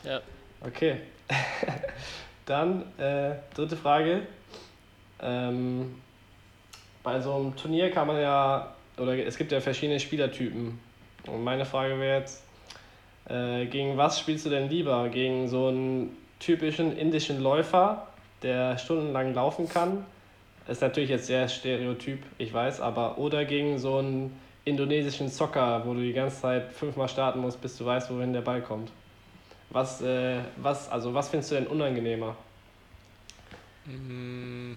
Ja. 0.04 0.20
Okay. 0.62 1.00
Dann 2.49 2.82
äh, 2.96 3.34
dritte 3.55 3.76
Frage. 3.76 4.22
Ähm, 5.20 5.96
bei 7.03 7.20
so 7.20 7.34
einem 7.34 7.55
Turnier 7.55 7.90
kann 7.90 8.07
man 8.07 8.18
ja, 8.18 8.74
oder 8.96 9.18
es 9.18 9.36
gibt 9.36 9.53
ja 9.53 9.61
verschiedene 9.61 10.01
Spielertypen. 10.01 10.80
Und 11.26 11.44
meine 11.44 11.66
Frage 11.66 12.01
wäre 12.01 12.20
jetzt, 12.20 12.42
äh, 13.28 13.66
gegen 13.66 13.99
was 13.99 14.18
spielst 14.18 14.46
du 14.46 14.51
denn 14.51 14.70
lieber? 14.70 15.11
Gegen 15.11 15.46
so 15.46 15.68
einen 15.68 16.16
typischen 16.40 16.96
indischen 16.96 17.42
Läufer, 17.42 18.07
der 18.42 18.78
stundenlang 18.78 19.34
laufen 19.34 19.68
kann? 19.68 20.07
Ist 20.66 20.80
natürlich 20.80 21.11
jetzt 21.11 21.26
sehr 21.26 21.49
stereotyp, 21.49 22.22
ich 22.38 22.53
weiß, 22.53 22.80
aber 22.80 23.18
oder 23.18 23.44
gegen 23.44 23.78
so 23.78 23.99
einen 23.99 24.38
indonesischen 24.64 25.28
Zocker, 25.28 25.82
wo 25.84 25.92
du 25.92 26.01
die 26.01 26.14
ganze 26.14 26.40
Zeit 26.40 26.72
fünfmal 26.72 27.09
starten 27.11 27.40
musst, 27.40 27.61
bis 27.61 27.76
du 27.76 27.84
weißt, 27.84 28.11
wohin 28.11 28.32
der 28.32 28.40
Ball 28.40 28.62
kommt. 28.62 28.90
Was, 29.70 30.00
äh, 30.00 30.40
was, 30.56 30.88
also 30.90 31.12
was 31.12 31.28
findest 31.28 31.50
du 31.50 31.56
denn 31.56 31.66
unangenehmer? 31.66 32.36
Mm, 33.84 34.74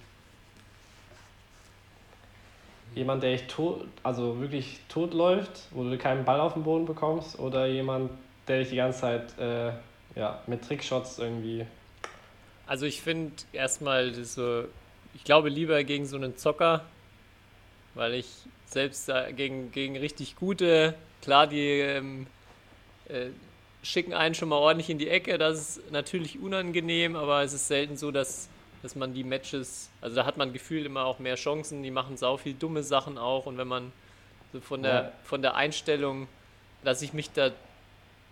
Jemand, 2.93 3.23
der 3.23 3.31
dich 3.31 3.47
tot, 3.47 3.87
also 4.03 4.41
wirklich 4.41 4.79
tot 4.89 5.13
läuft, 5.13 5.67
wo 5.71 5.83
du 5.83 5.97
keinen 5.97 6.25
Ball 6.25 6.41
auf 6.41 6.53
den 6.53 6.63
Boden 6.63 6.85
bekommst, 6.85 7.39
oder 7.39 7.65
jemand, 7.65 8.11
der 8.47 8.59
dich 8.59 8.69
die 8.69 8.75
ganze 8.75 8.99
Zeit 8.99 9.39
äh, 9.39 9.71
ja, 10.15 10.41
mit 10.47 10.63
Trickshots 10.63 11.17
irgendwie. 11.17 11.65
Also 12.67 12.85
ich 12.85 13.01
finde 13.01 13.31
erstmal 13.53 14.13
so, 14.25 14.65
ich 15.13 15.23
glaube 15.23 15.47
lieber 15.47 15.83
gegen 15.85 16.05
so 16.05 16.17
einen 16.17 16.35
Zocker, 16.35 16.83
weil 17.93 18.13
ich 18.13 18.27
selbst 18.65 19.09
gegen, 19.35 19.71
gegen 19.71 19.95
richtig 19.95 20.35
gute, 20.35 20.93
klar, 21.21 21.47
die 21.47 21.79
ähm, 21.79 22.27
äh, 23.07 23.27
schicken 23.84 24.13
einen 24.13 24.36
schon 24.36 24.49
mal 24.49 24.57
ordentlich 24.57 24.89
in 24.89 24.97
die 24.99 25.09
Ecke, 25.09 25.38
das 25.38 25.77
ist 25.77 25.91
natürlich 25.91 26.39
unangenehm, 26.39 27.15
aber 27.15 27.41
es 27.43 27.53
ist 27.53 27.67
selten 27.67 27.97
so, 27.97 28.11
dass, 28.11 28.47
dass 28.84 28.95
man 28.95 29.13
die 29.13 29.23
Matches, 29.23 29.89
also 30.01 30.15
da 30.15 30.25
hat 30.25 30.38
man 30.38 30.53
gefühlt 30.53 30.86
immer 30.86 31.05
auch 31.05 31.19
mehr 31.19 31.36
Chancen, 31.36 31.82
die 31.84 31.91
machen 31.91 32.17
sau 32.17 32.38
viel 32.38 32.53
dumme 32.53 32.84
Sachen 32.84 33.17
auch 33.17 33.45
und 33.47 33.57
wenn 33.57 33.67
man 33.67 33.91
so 34.53 34.59
von 34.59 34.84
der, 34.84 34.93
Ja. 34.93 35.11
von 35.23 35.41
der 35.41 35.55
Einstellung, 35.55 36.27
dass 36.84 37.01
ich 37.01 37.13
mich 37.13 37.32
da 37.32 37.51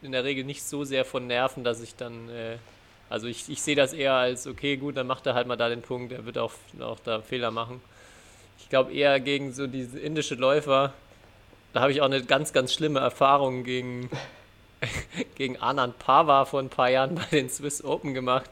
in 0.02 0.12
der 0.12 0.24
Regel 0.24 0.43
nicht 0.43 0.64
so 0.64 0.84
sehr 0.84 1.04
von 1.06 1.28
nerven, 1.28 1.64
dass 1.64 1.82
ich 1.82 1.95
dann, 1.95 2.30
äh, 2.30 2.58
also 3.10 3.28
ich, 3.28 3.50
ich 3.50 3.62
sehe 3.62 3.76
das 3.76 3.91
eher 3.93 4.14
als, 4.14 4.45
okay, 4.47 4.78
gut, 4.78 4.97
dann 4.97 5.08
macht 5.08 5.26
er 5.26 5.34
halt 5.34 5.47
mal 5.47 5.56
da 5.58 5.68
den 5.70 5.82
Punkt, 5.82 6.12
er 6.14 6.26
wird 6.26 6.38
auch, 6.38 6.54
auch 6.80 7.00
da 7.04 7.22
Fehler 7.22 7.52
machen. 7.52 7.82
Ich 8.60 8.70
glaube 8.70 8.93
eher 8.93 9.20
gegen 9.20 9.52
so 9.52 9.66
diese 9.68 10.00
indische 10.00 10.36
Läufer, 10.36 10.93
da 11.74 11.82
habe 11.82 11.91
ich 11.91 12.02
auch 12.02 12.06
eine 12.06 12.24
ganz, 12.24 12.54
ganz 12.54 12.72
schlimme 12.74 13.00
Erfahrung 13.00 13.64
gegen, 13.64 14.10
gegen 15.36 15.58
Anand 15.58 16.00
Pava 16.00 16.46
vor 16.46 16.60
ein 16.60 16.70
paar 16.70 16.90
Jahren 16.90 17.16
bei 17.16 17.26
den 17.32 17.50
Swiss 17.50 17.84
Open 17.84 18.14
gemacht. 18.14 18.50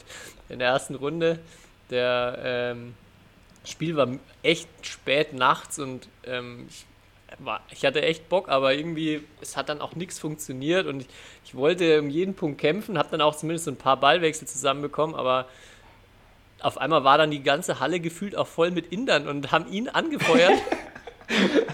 In 0.50 0.60
der 0.60 0.70
ersten 0.70 0.96
Runde. 0.96 1.40
Der 1.90 2.40
ähm, 2.44 2.96
Spiel 3.64 3.96
war 3.96 4.08
echt 4.44 4.70
spät 4.82 5.34
nachts 5.34 5.80
und 5.80 6.08
ähm, 6.26 6.68
ich 6.70 6.86
war, 7.40 7.62
ich 7.70 7.86
hatte 7.86 8.02
echt 8.02 8.30
Bock, 8.30 8.50
aber 8.50 8.74
irgendwie, 8.74 9.24
es 9.42 9.58
hat 9.58 9.70
dann 9.70 9.82
auch 9.82 9.96
nichts 9.96 10.20
funktioniert 10.20 10.88
und 10.88 11.02
ich, 11.02 11.08
ich 11.46 11.56
wollte 11.56 12.00
um 12.00 12.10
jeden 12.10 12.34
Punkt 12.34 12.60
kämpfen, 12.60 12.98
habe 12.98 13.10
dann 13.12 13.22
auch 13.22 13.36
zumindest 13.36 13.68
ein 13.68 13.76
paar 13.76 13.98
Ballwechsel 13.98 14.48
zusammenbekommen, 14.48 15.16
aber 15.16 15.48
auf 16.62 16.78
einmal 16.78 17.04
war 17.04 17.18
dann 17.18 17.32
die 17.32 17.44
ganze 17.44 17.80
Halle 17.80 18.00
gefühlt 18.00 18.36
auch 18.36 18.48
voll 18.48 18.72
mit 18.72 18.92
Indern 18.92 19.28
und 19.28 19.52
haben 19.52 19.72
ihn 19.72 19.90
angefeuert. 19.90 20.54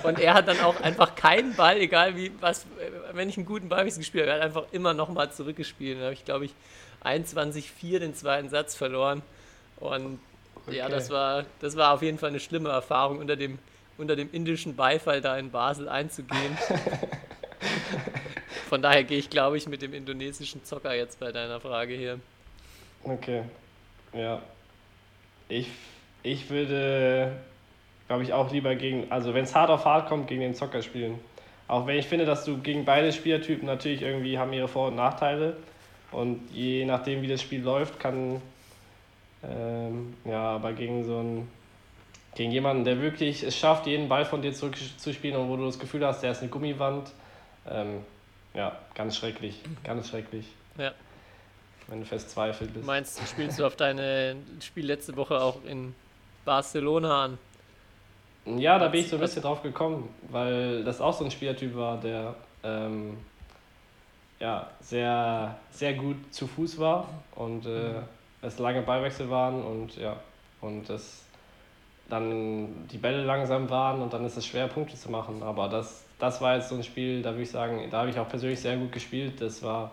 und 0.04 0.20
er 0.20 0.34
hat 0.34 0.48
dann 0.48 0.60
auch 0.62 0.80
einfach 0.82 1.16
keinen 1.16 1.56
Ball, 1.56 1.78
egal 1.78 2.16
wie, 2.16 2.32
was, 2.40 2.66
wenn 3.14 3.30
ich 3.30 3.38
einen 3.38 3.46
guten 3.46 3.70
Ballwechsel 3.70 4.00
gespielt 4.00 4.24
habe, 4.24 4.32
er 4.32 4.38
hat 4.38 4.46
einfach 4.46 4.66
immer 4.72 4.94
nochmal 4.94 5.32
zurückgespielt. 5.32 6.00
Da 6.00 6.06
habe 6.06 6.14
ich, 6.14 6.26
glaube 6.26 6.46
ich, 6.46 6.54
21-4 7.04 8.00
den 8.00 8.16
zweiten 8.16 8.50
Satz 8.50 8.76
verloren. 8.76 9.22
Und 9.78 10.20
okay. 10.66 10.78
ja, 10.78 10.90
das 10.90 11.10
war, 11.10 11.46
das 11.60 11.76
war 11.76 11.94
auf 11.94 12.02
jeden 12.02 12.18
Fall 12.18 12.30
eine 12.30 12.40
schlimme 12.40 12.70
Erfahrung, 12.70 13.20
unter 13.20 13.36
dem, 13.36 13.60
unter 13.98 14.16
dem 14.16 14.30
indischen 14.32 14.76
Beifall 14.76 15.22
da 15.22 15.38
in 15.38 15.52
Basel 15.52 15.90
einzugehen. 15.90 16.58
Von 18.70 18.82
daher 18.82 19.04
gehe 19.04 19.20
ich, 19.20 19.30
glaube 19.30 19.58
ich, 19.58 19.68
mit 19.68 19.82
dem 19.82 19.94
indonesischen 19.94 20.64
Zocker 20.64 20.96
jetzt 20.96 21.20
bei 21.20 21.32
deiner 21.32 21.60
Frage 21.60 21.94
hier. 21.94 22.20
Okay. 23.04 23.44
Ja, 24.14 24.42
ich, 25.50 25.68
ich 26.24 26.50
würde, 26.50 27.34
glaube 28.14 28.26
ich, 28.26 28.34
auch 28.34 28.52
lieber 28.52 28.76
gegen, 28.76 29.12
also 29.12 29.34
wenn 29.34 29.44
es 29.44 29.56
hart 29.56 29.72
auf 29.72 29.86
hart 29.86 30.08
kommt, 30.08 30.28
gegen 30.28 30.42
den 30.42 30.54
Zocker 30.54 30.84
spielen. 30.84 31.20
Auch 31.68 31.88
wenn 31.88 31.98
ich 31.98 32.06
finde, 32.06 32.26
dass 32.26 32.46
du 32.46 32.60
gegen 32.60 32.86
beide 32.86 33.12
Spielertypen 33.12 33.66
natürlich 33.66 34.04
irgendwie 34.04 34.38
haben 34.38 34.54
ihre 34.54 34.68
Vor- 34.68 34.90
und 34.90 34.96
Nachteile. 34.96 35.58
Und 36.12 36.48
je 36.52 36.86
nachdem, 36.86 37.24
wie 37.24 37.28
das 37.28 37.42
Spiel 37.42 37.64
läuft, 37.64 38.00
kann, 38.00 38.40
ähm, 39.44 40.14
ja, 40.26 40.44
aber 40.44 40.74
gegen 40.74 41.04
so 41.04 41.18
einen, 41.18 41.50
gegen 42.36 42.52
jemanden, 42.52 42.84
der 42.84 43.02
wirklich 43.02 43.42
es 43.42 43.58
schafft, 43.58 43.88
jeden 43.88 44.08
Ball 44.10 44.26
von 44.26 44.44
dir 44.44 44.54
zurückzuspielen 44.54 45.36
und 45.36 45.50
wo 45.50 45.58
du 45.58 45.66
das 45.66 45.80
Gefühl 45.80 46.06
hast, 46.06 46.22
der 46.22 46.34
ist 46.34 46.42
eine 46.42 46.52
Gummiwand, 46.52 47.10
ähm, 47.68 48.02
ja, 48.54 48.78
ganz 48.94 49.18
schrecklich, 49.18 49.60
ganz 49.84 50.10
schrecklich. 50.10 50.46
Ja 50.78 50.92
wenn 51.88 52.00
du 52.00 52.06
verzweifelt 52.06 52.74
bist. 52.74 52.86
Meinst 52.86 53.20
du, 53.20 53.26
spielst 53.26 53.60
du 53.60 53.66
auf 53.66 53.76
deine 53.76 54.38
Spiel 54.62 54.86
letzte 54.86 55.18
Woche 55.18 55.42
auch 55.42 55.66
in 55.66 55.94
Barcelona 56.46 57.26
an? 57.26 57.38
Ja, 58.46 58.78
da 58.78 58.88
bin 58.90 59.02
ich 59.02 59.10
so 59.10 59.16
ein 59.16 59.22
bisschen 59.22 59.42
drauf 59.42 59.62
gekommen, 59.62 60.10
weil 60.30 60.84
das 60.84 61.00
auch 61.00 61.14
so 61.14 61.24
ein 61.24 61.32
Spielertyp 61.32 61.76
war, 61.76 61.98
der 61.98 62.36
ähm, 62.64 63.18
ja, 64.40 64.68
sehr, 64.82 65.56
sehr 65.72 65.94
gut 65.94 66.18
zu 66.32 66.48
Fuß 66.48 66.78
war 66.80 67.08
und 67.36 67.66
äh, 67.66 67.70
mhm. 67.70 68.04
es 68.42 68.60
lange 68.60 68.82
Ballwechsel 68.82 69.30
waren 69.30 69.64
und 69.64 69.96
ja, 69.96 70.18
und 70.60 70.90
es 70.90 71.24
dann 72.10 72.88
die 72.92 72.98
Bälle 72.98 73.24
langsam 73.24 73.70
waren 73.70 74.02
und 74.02 74.12
dann 74.12 74.26
ist 74.26 74.36
es 74.36 74.46
schwer, 74.46 74.68
Punkte 74.68 74.98
zu 74.98 75.10
machen. 75.10 75.42
Aber 75.42 75.70
das, 75.70 76.04
das 76.20 76.42
war 76.42 76.56
jetzt 76.56 76.68
so 76.68 76.76
ein 76.76 76.84
Spiel, 76.84 77.22
da 77.22 77.32
würde 77.32 77.44
ich 77.44 77.52
sagen, 77.52 77.88
da 77.90 78.00
habe 78.00 78.10
ich 78.10 78.20
auch 78.20 78.28
persönlich 78.28 78.60
sehr 78.60 78.76
gut 78.76 78.92
gespielt. 78.92 79.40
Das 79.40 79.64
war 79.64 79.92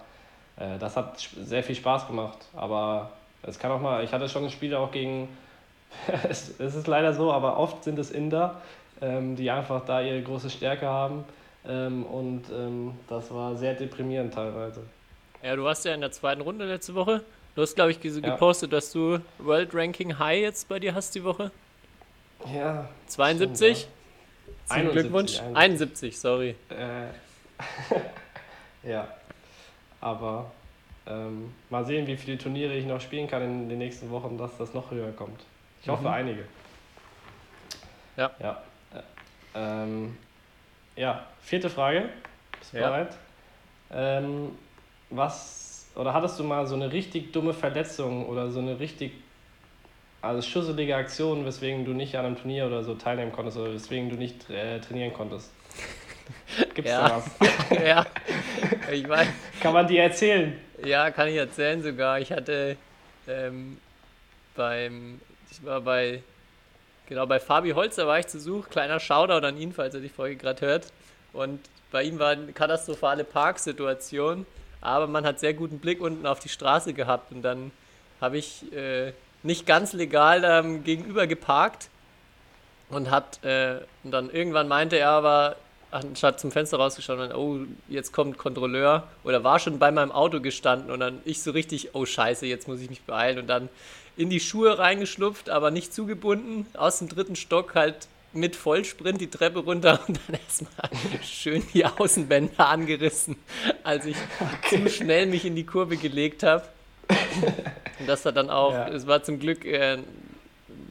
äh, 0.61 0.79
das 0.79 0.97
hat 0.97 1.19
sehr 1.19 1.65
viel 1.65 1.75
Spaß 1.75 2.07
gemacht. 2.07 2.39
Aber 2.55 3.11
es 3.43 3.59
kann 3.59 3.73
auch 3.73 3.81
mal, 3.81 4.05
ich 4.05 4.13
hatte 4.13 4.29
schon 4.29 4.49
Spiele 4.51 4.79
auch 4.79 4.93
gegen, 4.93 5.29
es, 6.29 6.59
es 6.59 6.75
ist 6.75 6.87
leider 6.87 7.13
so, 7.13 7.33
aber 7.33 7.59
oft 7.59 7.85
sind 7.85 7.99
es 7.99 8.11
Inder, 8.11 8.61
ähm, 9.01 9.37
die 9.37 9.51
einfach 9.51 9.85
da 9.85 10.01
ihre 10.01 10.23
große 10.23 10.51
Stärke 10.51 10.87
haben. 10.87 11.25
Ähm, 11.67 12.05
und 12.05 12.45
ähm, 12.51 12.95
das 13.09 13.33
war 13.33 13.57
sehr 13.57 13.75
deprimierend 13.75 14.33
teilweise. 14.33 14.83
Ja, 15.43 15.57
du 15.57 15.65
warst 15.65 15.85
ja 15.85 15.95
in 15.95 16.01
der 16.01 16.13
zweiten 16.13 16.41
Runde 16.41 16.65
letzte 16.67 16.95
Woche. 16.95 17.23
Du 17.55 17.63
hast, 17.63 17.75
glaube 17.75 17.91
ich, 17.91 18.01
gepostet, 18.01 18.71
ja. 18.71 18.79
dass 18.79 18.93
du 18.93 19.19
World 19.39 19.75
Ranking 19.75 20.19
High 20.19 20.41
jetzt 20.41 20.69
bei 20.69 20.79
dir 20.79 20.95
hast 20.95 21.15
die 21.15 21.25
Woche. 21.25 21.51
Ja. 22.55 22.89
72? 23.07 23.79
Stimmt, 23.79 23.91
ja. 24.69 24.75
71, 24.77 25.03
Glückwunsch. 25.03 25.41
71, 25.41 25.57
71 25.57 26.19
sorry. 26.19 26.55
Äh, 26.71 27.07
ja. 28.89 29.09
Aber 30.01 30.51
ähm, 31.07 31.53
mal 31.69 31.85
sehen, 31.85 32.07
wie 32.07 32.17
viele 32.17 32.39
Turniere 32.39 32.75
ich 32.75 32.87
noch 32.87 33.01
spielen 33.01 33.29
kann 33.29 33.43
in 33.43 33.69
den 33.69 33.79
nächsten 33.79 34.11
Wochen, 34.11 34.39
dass 34.39 34.57
das 34.57 34.73
noch 34.73 34.91
höher 34.91 35.13
kommt. 35.13 35.41
Ich 35.83 35.89
hoffe, 35.89 36.03
mhm. 36.03 36.09
einige. 36.09 36.45
Ja. 38.17 38.31
Ja. 38.39 38.63
Äh, 38.95 39.03
ähm, 39.55 40.17
ja, 40.97 41.27
vierte 41.41 41.71
Frage. 41.71 42.11
Bist 42.59 42.73
du 42.73 42.79
ja. 42.79 42.89
bereit? 42.89 43.17
Ähm, 43.93 44.59
was, 45.09 45.91
oder 45.95 46.13
hattest 46.13 46.39
du 46.39 46.45
mal 46.45 46.67
so 46.67 46.75
eine 46.75 46.93
richtig 46.93 47.33
dumme 47.33 47.55
Verletzung 47.55 48.27
oder 48.27 48.51
so 48.51 48.61
eine 48.61 48.79
richtig 48.79 49.13
also 50.23 50.47
schusselige 50.47 50.97
Aktion, 50.97 51.47
weswegen 51.47 51.85
du 51.85 51.93
nicht 51.93 52.15
an 52.17 52.27
einem 52.27 52.37
Turnier 52.37 52.67
oder 52.67 52.85
so 52.85 52.95
teilnehmen 52.95 53.33
konntest 53.33 53.57
oder 53.57 53.73
weswegen 53.73 54.11
du 54.11 54.17
nicht 54.17 54.51
äh, 54.51 54.79
trainieren 54.81 55.13
konntest? 55.15 55.51
Gibt's 56.75 56.91
ja. 56.91 57.09
da 57.09 57.17
was? 57.17 57.71
ja, 57.85 58.07
ich 58.93 59.09
weiß. 59.09 59.29
Kann 59.61 59.73
man 59.73 59.87
dir 59.87 60.03
erzählen? 60.03 60.59
Ja, 60.85 61.11
kann 61.11 61.29
ich 61.29 61.37
erzählen 61.37 61.83
sogar. 61.83 62.21
Ich 62.21 62.33
hatte 62.33 62.77
ähm, 63.27 63.79
beim, 64.55 65.21
ich 65.51 65.65
war 65.65 65.81
bei, 65.81 66.23
genau, 67.07 67.27
bei 67.27 67.41
Fabi 67.41 67.71
Holzer 67.71 68.07
war 68.07 68.19
ich 68.19 68.27
zu 68.29 68.41
Such. 68.41 68.69
Kleiner 68.69 69.01
Shoutout 69.01 69.47
an 69.47 69.57
ihn, 69.57 69.73
falls 69.73 69.95
er 69.95 70.01
die 70.01 70.09
Folge 70.09 70.37
gerade 70.37 70.61
hört. 70.67 70.93
Und 71.33 71.61
bei 71.91 72.03
ihm 72.05 72.19
war 72.19 72.31
eine 72.31 72.53
katastrophale 72.53 73.25
Parksituation, 73.25 74.47
aber 74.81 75.07
man 75.07 75.25
hat 75.25 75.41
sehr 75.41 75.55
guten 75.55 75.79
Blick 75.79 76.01
unten 76.01 76.27
auf 76.27 76.41
die 76.41 76.49
Straße 76.49 76.93
gehabt. 76.93 77.33
Und 77.33 77.43
dann 77.43 77.73
habe 78.21 78.39
ich 78.39 78.73
äh, 78.73 79.13
nicht 79.43 79.67
ganz 79.67 79.93
legal 79.93 80.43
ähm, 80.45 80.85
gegenüber 80.85 81.27
geparkt 81.27 81.89
und 82.89 83.11
hat, 83.11 83.43
äh, 83.45 83.79
und 84.05 84.11
dann 84.11 84.31
irgendwann 84.31 84.69
meinte 84.69 84.97
er 84.97 85.11
aber, 85.11 85.57
anstatt 85.91 86.39
zum 86.39 86.53
Fenster 86.53 86.77
rausgeschaut 86.77 87.35
oh, 87.35 87.61
jetzt 87.89 88.13
kommt 88.13 88.39
Kontrolleur 88.39 89.09
oder 89.25 89.43
war 89.43 89.59
schon 89.59 89.79
bei 89.79 89.91
meinem 89.91 90.13
Auto 90.13 90.41
gestanden 90.41 90.91
und 90.91 91.01
dann 91.01 91.21
ich 91.25 91.43
so 91.43 91.51
richtig, 91.51 91.95
oh 91.95 92.07
scheiße, 92.07 92.47
jetzt 92.47 92.69
muss 92.69 92.81
ich 92.81 92.91
mich 92.91 93.03
beeilen 93.03 93.39
und 93.39 93.49
dann 93.49 93.69
in 94.21 94.29
die 94.29 94.41
Schuhe 94.41 94.79
reingeschlupft, 94.79 95.49
aber 95.49 95.71
nicht 95.71 95.95
zugebunden, 95.95 96.67
aus 96.75 96.99
dem 96.99 97.09
dritten 97.09 97.37
Stock 97.37 97.75
halt 97.75 98.07
mit 98.35 98.55
Vollsprint 98.55 99.19
die 99.19 99.31
Treppe 99.31 99.61
runter 99.61 99.99
und 100.07 100.21
dann 100.27 100.39
erstmal 100.47 101.25
schön 101.25 101.63
die 101.73 101.87
Außenbänder 101.87 102.69
angerissen, 102.69 103.37
als 103.83 104.05
ich 104.05 104.17
okay. 104.39 104.85
zu 104.85 104.91
schnell 104.91 105.27
mich 105.27 105.47
in 105.47 105.57
die 105.57 105.65
Kurve 105.65 105.97
gelegt 105.97 106.43
habe. 106.43 106.65
Und 107.99 108.07
das 108.07 108.27
hat 108.27 108.37
dann 108.37 108.51
auch, 108.51 108.75
ja. 108.75 108.89
es 108.89 109.07
war 109.07 109.23
zum 109.23 109.41
Glück, 109.41 109.65
äh, 109.65 109.99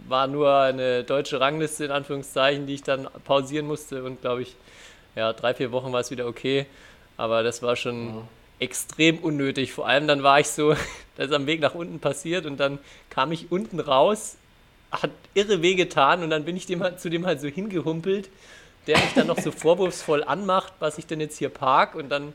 war 0.07 0.25
nur 0.25 0.51
eine 0.57 1.03
deutsche 1.03 1.39
Rangliste 1.39 1.86
in 1.86 1.91
Anführungszeichen, 1.91 2.65
die 2.65 2.73
ich 2.73 2.84
dann 2.84 3.07
pausieren 3.25 3.67
musste 3.67 4.03
und 4.03 4.21
glaube 4.21 4.41
ich 4.41 4.55
ja, 5.15 5.34
drei, 5.34 5.53
vier 5.53 5.71
Wochen 5.71 5.93
war 5.93 5.99
es 5.99 6.09
wieder 6.09 6.25
okay. 6.25 6.65
Aber 7.15 7.43
das 7.43 7.61
war 7.61 7.75
schon 7.75 8.15
mhm. 8.15 8.21
Extrem 8.60 9.20
unnötig. 9.20 9.74
Vor 9.74 9.88
allem 9.88 10.07
dann 10.07 10.24
war 10.24 10.39
ich 10.39 10.47
so, 10.47 10.72
das 11.16 11.28
ist 11.28 11.34
am 11.34 11.47
Weg 11.47 11.62
nach 11.62 11.76
unten 11.76 11.99
passiert 11.99 12.45
und 12.45 12.60
dann 12.60 12.80
kam 13.10 13.32
ich 13.32 13.51
unten 13.51 13.80
raus, 13.80 14.38
hat 14.91 15.12
irre 15.34 15.62
weh 15.62 15.76
getan 15.76 16.24
und 16.24 16.30
dann 16.30 16.45
bin 16.45 16.57
ich 16.57 16.66
dem 16.66 16.82
halt, 16.82 16.99
zu 16.99 17.10
dem 17.10 17.26
halt 17.26 17.41
so 17.41 17.47
hingehumpelt, 17.47 18.30
der 18.88 18.97
mich 18.97 19.14
dann 19.14 19.28
noch 19.28 19.39
so 19.39 19.51
vorwurfsvoll 19.51 20.24
anmacht, 20.24 20.74
was 20.80 20.97
ich 20.97 21.05
denn 21.05 21.20
jetzt 21.20 21.38
hier 21.38 21.49
park 21.49 21.95
und 21.95 22.10
dann 22.10 22.34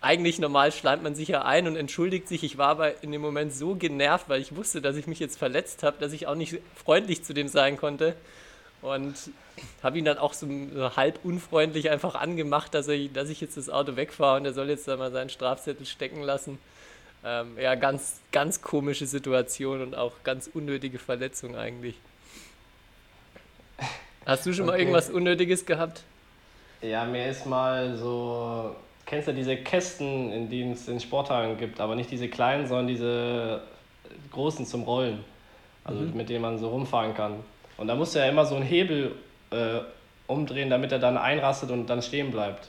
eigentlich 0.00 0.38
normal 0.38 0.70
schleimt 0.70 1.02
man 1.02 1.14
sich 1.14 1.28
ja 1.28 1.42
ein 1.42 1.66
und 1.66 1.76
entschuldigt 1.76 2.28
sich. 2.28 2.44
Ich 2.44 2.56
war 2.56 2.68
aber 2.68 3.02
in 3.02 3.10
dem 3.10 3.20
Moment 3.20 3.52
so 3.52 3.74
genervt, 3.74 4.28
weil 4.28 4.40
ich 4.40 4.54
wusste, 4.54 4.80
dass 4.80 4.96
ich 4.96 5.08
mich 5.08 5.18
jetzt 5.18 5.36
verletzt 5.36 5.82
habe, 5.82 5.96
dass 5.98 6.12
ich 6.12 6.28
auch 6.28 6.36
nicht 6.36 6.58
freundlich 6.76 7.24
zu 7.24 7.34
dem 7.34 7.48
sein 7.48 7.76
konnte. 7.76 8.14
Und 8.80 9.14
habe 9.82 9.98
ihn 9.98 10.04
dann 10.04 10.18
auch 10.18 10.32
so, 10.32 10.46
halb 10.96 11.24
unfreundlich 11.24 11.90
einfach 11.90 12.14
angemacht, 12.14 12.74
dass, 12.74 12.86
er, 12.88 13.08
dass 13.08 13.28
ich 13.28 13.40
jetzt 13.40 13.56
das 13.56 13.68
Auto 13.68 13.96
wegfahre 13.96 14.38
und 14.38 14.44
er 14.44 14.52
soll 14.52 14.68
jetzt 14.68 14.86
da 14.86 14.96
mal 14.96 15.10
seinen 15.10 15.30
Strafzettel 15.30 15.84
stecken 15.84 16.22
lassen. 16.22 16.58
Ähm, 17.24 17.58
ja, 17.60 17.74
ganz, 17.74 18.20
ganz 18.30 18.62
komische 18.62 19.06
Situation 19.06 19.82
und 19.82 19.96
auch 19.96 20.12
ganz 20.22 20.48
unnötige 20.52 21.00
Verletzung 21.00 21.56
eigentlich. 21.56 21.96
Hast 24.24 24.46
du 24.46 24.52
schon 24.52 24.68
okay. 24.68 24.72
mal 24.72 24.78
irgendwas 24.78 25.10
Unnötiges 25.10 25.66
gehabt? 25.66 26.02
Ja, 26.80 27.04
mir 27.04 27.28
ist 27.28 27.46
mal 27.46 27.96
so, 27.96 28.76
kennst 29.04 29.26
du 29.26 29.34
diese 29.34 29.56
Kästen, 29.56 30.30
in 30.30 30.48
denen 30.48 30.72
es 30.72 30.86
in 30.86 31.00
Sporthallen 31.00 31.56
gibt, 31.56 31.80
aber 31.80 31.96
nicht 31.96 32.10
diese 32.10 32.28
kleinen, 32.28 32.68
sondern 32.68 32.86
diese 32.86 33.62
großen 34.30 34.64
zum 34.64 34.84
Rollen, 34.84 35.24
also 35.82 36.00
mhm. 36.02 36.16
mit 36.16 36.28
denen 36.28 36.42
man 36.42 36.58
so 36.58 36.68
rumfahren 36.68 37.14
kann. 37.14 37.40
Und 37.78 37.86
da 37.88 37.94
musst 37.94 38.14
du 38.14 38.18
ja 38.18 38.26
immer 38.26 38.44
so 38.44 38.56
einen 38.56 38.64
Hebel 38.64 39.14
äh, 39.50 39.80
umdrehen, 40.26 40.68
damit 40.68 40.92
er 40.92 40.98
dann 40.98 41.16
einrastet 41.16 41.70
und 41.70 41.86
dann 41.86 42.02
stehen 42.02 42.30
bleibt. 42.30 42.68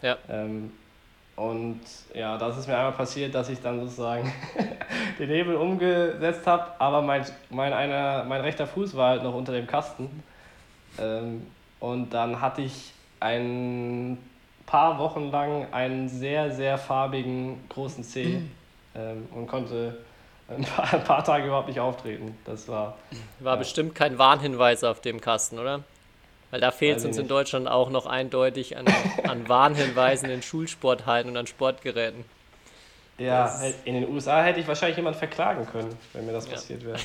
Ja. 0.00 0.16
Ähm, 0.30 0.72
und 1.36 1.80
ja, 2.14 2.38
das 2.38 2.56
ist 2.56 2.68
mir 2.68 2.76
einmal 2.76 2.92
passiert, 2.92 3.34
dass 3.34 3.48
ich 3.48 3.60
dann 3.60 3.80
sozusagen 3.80 4.32
den 5.18 5.28
Hebel 5.28 5.56
umgesetzt 5.56 6.46
habe, 6.46 6.66
aber 6.78 7.02
mein, 7.02 7.26
mein, 7.50 7.72
einer, 7.72 8.24
mein 8.24 8.40
rechter 8.40 8.66
Fuß 8.66 8.96
war 8.96 9.10
halt 9.10 9.24
noch 9.24 9.34
unter 9.34 9.52
dem 9.52 9.66
Kasten. 9.66 10.22
Ähm, 10.98 11.46
und 11.80 12.14
dann 12.14 12.40
hatte 12.40 12.62
ich 12.62 12.92
ein 13.18 14.16
paar 14.64 14.98
Wochen 14.98 15.30
lang 15.30 15.66
einen 15.72 16.08
sehr, 16.08 16.52
sehr 16.52 16.78
farbigen 16.78 17.58
großen 17.68 18.04
Zeh 18.04 18.40
ähm, 18.94 19.28
und 19.34 19.48
konnte 19.48 19.98
ein 20.48 20.62
paar, 20.64 20.92
ein 20.92 21.04
paar, 21.04 21.24
Tage 21.24 21.46
überhaupt 21.46 21.68
nicht 21.68 21.80
auftreten. 21.80 22.36
Das 22.44 22.68
war. 22.68 22.96
War 23.40 23.54
ja. 23.54 23.58
bestimmt 23.58 23.94
kein 23.94 24.18
Warnhinweis 24.18 24.84
auf 24.84 25.00
dem 25.00 25.20
Kasten, 25.20 25.58
oder? 25.58 25.82
Weil 26.50 26.60
da 26.60 26.70
fehlt 26.70 26.98
es 26.98 27.04
ich 27.04 27.08
uns 27.08 27.18
in. 27.18 27.28
Deutschland 27.28 27.66
auch 27.68 27.90
noch 27.90 28.06
eindeutig 28.06 28.76
an, 28.76 28.84
an 29.28 29.48
Warnhinweisen 29.48 30.28
in 30.30 30.42
Schulsporthallen 30.42 31.28
und 31.28 31.36
an 31.36 31.46
Sportgeräten. 31.46 32.24
Ja, 33.18 33.44
Das- 33.44 33.62
hätt- 33.62 33.74
in 33.84 33.94
den 33.94 34.08
USA 34.12 34.42
hätte 34.42 34.60
ich 34.60 34.68
wahrscheinlich 34.68 34.96
jemand 34.96 35.16
verklagen 35.16 35.66
können, 35.66 35.96
wenn 36.12 36.26
mir 36.26 36.32
das 36.32 36.46
Ja. 36.46 36.52
passiert 36.52 36.84
wäre. 36.84 36.98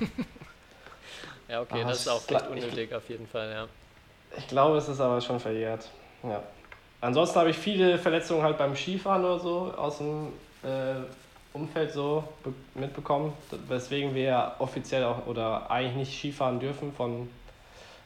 Ja, 1.48 1.60
okay, 1.60 1.82
Ah, 1.84 1.88
das 1.88 2.00
ist 2.00 2.08
auch 2.08 2.22
ich- 2.26 2.34
recht 2.34 2.46
unnötig 2.48 2.94
auf 2.94 3.08
jeden 3.10 3.26
Fall, 3.26 3.50
ja. 3.50 3.66
Ich 4.38 4.48
glaube, 4.48 4.78
es 4.78 4.88
ist 4.88 5.00
aber 5.00 5.20
schon 5.20 5.38
verjährt. 5.38 5.86
Ja. 6.22 6.42
Ansonsten 7.02 7.38
habe 7.38 7.50
ich 7.50 7.58
viele 7.58 7.98
Verletzungen 7.98 8.42
halt 8.42 8.56
beim 8.56 8.74
Skifahren 8.74 9.22
oder 9.24 9.38
so 9.38 9.74
aus 9.76 9.98
dem 9.98 10.28
äh, 10.62 10.94
Umfeld 11.54 11.92
so 11.92 12.24
be- 12.42 12.54
mitbekommen, 12.74 13.32
weswegen 13.68 14.14
wir 14.14 14.22
ja 14.22 14.56
offiziell 14.58 15.04
auch 15.04 15.26
oder 15.26 15.70
eigentlich 15.70 15.96
nicht 15.96 16.18
Skifahren 16.18 16.60
dürfen 16.60 16.92
von 16.92 17.28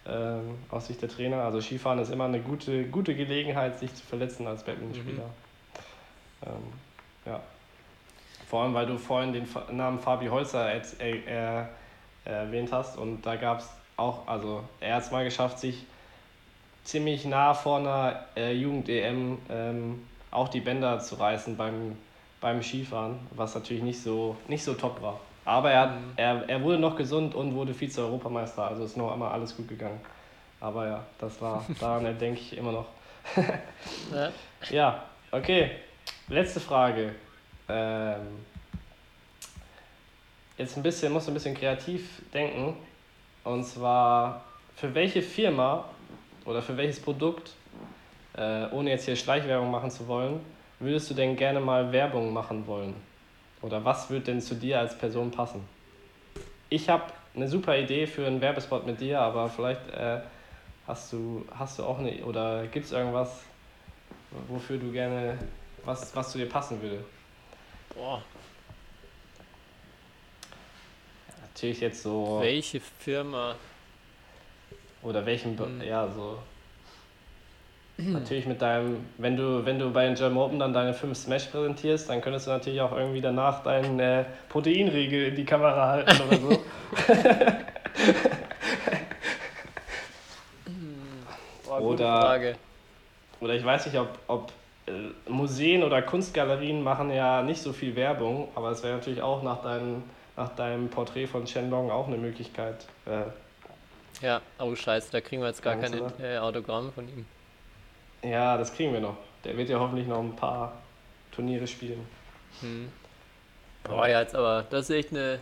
ähm, 0.09 0.59
aus 0.71 0.87
Sicht 0.89 1.03
der 1.03 1.09
Trainer. 1.09 1.43
Also 1.43 1.61
Skifahren 1.61 1.99
ist 1.99 2.11
immer 2.11 2.25
eine 2.25 2.41
gute, 2.41 2.85
gute 2.85 3.15
Gelegenheit, 3.15 3.79
sich 3.79 3.95
zu 3.95 4.05
verletzen 4.05 4.47
als 4.47 4.65
Badmintonspieler. 4.65 5.31
Ähm, 6.45 6.73
ja. 7.25 7.41
Vor 8.49 8.63
allem, 8.63 8.75
weil 8.75 8.87
du 8.87 8.99
vorhin 8.99 9.33
den 9.33 9.49
Namen 9.73 9.99
Fabi 9.99 10.27
Holzer 10.27 10.73
äh, 10.73 10.81
äh, 11.01 11.65
erwähnt 12.25 12.73
hast 12.73 12.97
und 12.97 13.23
da 13.23 13.37
gab 13.37 13.61
es 13.61 13.69
auch, 13.97 14.27
also 14.29 14.63
er 14.81 14.97
hat 14.97 15.03
es 15.05 15.11
mal 15.11 15.25
geschafft, 15.25 15.59
sich 15.59 15.85
ziemlich 16.85 17.25
nah 17.25 17.55
vor 17.55 17.79
einer 17.79 18.21
äh, 18.37 18.53
Jugend-EM 18.53 19.39
ähm, 19.51 20.07
auch 20.31 20.49
die 20.49 20.61
Bänder 20.61 21.01
zu 21.01 21.17
reißen 21.17 21.57
beim, 21.57 21.97
beim 22.41 22.62
Skifahren, 22.62 23.18
was 23.30 23.55
natürlich 23.55 23.82
nicht 23.82 24.03
so, 24.03 24.37
nicht 24.49 24.62
so 24.62 24.74
top 24.74 25.01
war. 25.03 25.20
Aber 25.45 25.70
er, 25.70 25.80
hat, 25.80 25.93
er, 26.16 26.49
er 26.49 26.62
wurde 26.62 26.78
noch 26.78 26.97
gesund 26.97 27.34
und 27.34 27.55
wurde 27.55 27.72
Vize-Europameister, 27.72 28.66
also 28.66 28.84
ist 28.84 28.97
noch 28.97 29.12
einmal 29.12 29.32
alles 29.32 29.57
gut 29.57 29.68
gegangen. 29.68 30.01
Aber 30.61 30.87
ja, 30.87 31.05
das 31.18 31.41
war, 31.41 31.64
daran 31.80 32.18
denke 32.18 32.41
ich 32.41 32.57
immer 32.57 32.72
noch. 32.72 32.87
ja. 34.12 34.30
Ja, 34.70 35.05
okay. 35.30 35.70
Letzte 36.28 36.59
Frage. 36.59 37.14
Ähm, 37.68 38.45
jetzt 40.59 40.76
ein 40.76 40.82
bisschen, 40.82 41.12
muss 41.12 41.28
ein 41.28 41.34
bisschen 41.34 41.55
kreativ 41.55 42.22
denken. 42.32 42.76
Und 43.45 43.64
zwar, 43.64 44.43
für 44.74 44.93
welche 44.95 45.22
Firma 45.22 45.84
oder 46.45 46.62
für 46.62 46.76
welches 46.76 47.01
Produkt, 47.01 47.53
äh, 48.37 48.66
ohne 48.72 48.91
jetzt 48.91 49.05
hier 49.05 49.14
Schleichwerbung 49.14 49.70
machen 49.70 49.91
zu 49.91 50.09
wollen, 50.09 50.41
würdest 50.79 51.11
du 51.11 51.14
denn 51.14 51.37
gerne 51.37 51.61
mal 51.61 51.93
Werbung 51.93 52.33
machen 52.33 52.66
wollen? 52.66 52.95
Oder 53.62 53.85
was 53.85 54.11
wird 54.11 54.27
denn 54.27 54.41
zu 54.41 54.55
dir 54.55 54.79
als 54.81 54.97
Person 54.97 55.31
passen? 55.31 55.66
Ich 56.68 56.89
habe 56.89 57.05
eine 57.35 57.49
super 57.49 57.77
Idee 57.79 58.07
für 58.07 58.27
einen 58.27 58.41
Werbespot 58.41 58.87
mit 58.87 59.01
dir, 59.01 59.20
aber 59.20 59.49
vielleicht 59.49 59.89
äh, 59.91 60.20
hast, 60.87 61.12
du, 61.12 61.45
hast 61.51 61.79
du 61.79 61.85
auch 61.85 61.99
eine, 61.99 62.24
oder 62.24 62.66
gibt 62.66 62.87
es 62.87 62.93
irgendwas, 62.93 63.43
wofür 64.49 64.79
du 64.79 64.93
gerne, 64.93 65.39
was, 65.85 66.14
was 66.14 66.33
zu 66.33 66.39
dir 66.39 66.49
passen 66.49 66.81
würde? 66.83 67.05
Boah, 67.95 68.22
Natürlich 71.57 71.81
jetzt 71.81 72.03
so, 72.03 72.39
welche 72.43 72.81
Firma? 72.81 73.57
oder 75.01 75.24
welchen, 75.24 75.59
Hm. 75.59 75.81
ja, 75.83 76.07
so. 76.12 76.39
Natürlich 77.99 78.45
mit 78.47 78.61
deinem, 78.61 79.07
wenn 79.17 79.37
du, 79.39 79.65
wenn 79.65 79.79
du 79.79 79.91
bei 79.91 80.05
den 80.05 80.15
German 80.17 80.37
Open 80.39 80.59
dann 80.59 80.75
deine 80.75 80.93
5 80.93 81.17
Smash 81.17 81.47
präsentierst, 81.47 82.11
dann 82.11 82.21
könntest 82.21 82.47
du 82.47 82.51
natürlich 82.51 82.81
auch 82.83 82.93
irgendwie 82.95 83.23
danach 83.23 83.63
deinen 83.63 83.99
äh, 83.99 84.25
Proteinriegel 84.51 85.29
in 85.29 85.35
die 85.35 85.47
Kamera 85.47 85.89
halten 85.89 86.21
oder 86.29 86.37
so. 86.37 86.49
Boah, 91.65 91.79
gute 91.81 92.03
Oder- 92.05 92.21
Frage. 92.21 92.57
Oder 93.41 93.55
ich 93.55 93.65
weiß 93.65 93.87
nicht, 93.87 93.99
ob, 93.99 94.09
ob 94.29 94.53
äh, 94.87 94.93
Museen 95.31 95.83
oder 95.83 96.01
Kunstgalerien 96.03 96.83
machen 96.83 97.11
ja 97.11 97.43
nicht 97.43 97.61
so 97.61 97.73
viel 97.73 97.95
Werbung, 97.97 98.49
aber 98.55 98.71
es 98.71 98.83
wäre 98.83 98.95
natürlich 98.97 99.21
auch 99.21 99.43
nach, 99.43 99.63
deinem 99.63 100.03
nach 100.37 100.55
deinem 100.55 100.89
Porträt 100.89 101.27
von 101.27 101.47
Shenlong 101.47 101.91
auch 101.91 102.07
eine 102.07 102.17
Möglichkeit. 102.17 102.87
Äh, 103.07 104.25
Ja, 104.25 104.41
oh 104.59 104.75
scheiße, 104.75 105.13
da 105.13 105.21
kriegen 105.21 105.43
wir 105.43 105.49
jetzt 105.49 105.63
gar 105.63 105.77
keine 105.77 106.13
äh, 106.23 106.39
Autogramme 106.39 106.93
von 106.93 107.07
ihm. 107.09 107.27
Ja, 108.23 108.57
das 108.57 108.73
kriegen 108.75 108.93
wir 108.93 109.01
noch. 109.01 109.17
Der 109.45 109.57
wird 109.57 109.69
ja 109.69 109.79
hoffentlich 109.79 110.07
noch 110.07 110.21
ein 110.21 110.35
paar 110.35 110.73
Turniere 111.33 111.67
spielen. 111.67 112.07
Hm. 112.61 112.91
Boah, 113.85 114.09
ja, 114.09 114.21
jetzt 114.21 114.35
aber, 114.35 114.64
das 114.71 114.91
ist 114.91 114.97
echt 114.97 115.11
eine, 115.11 115.41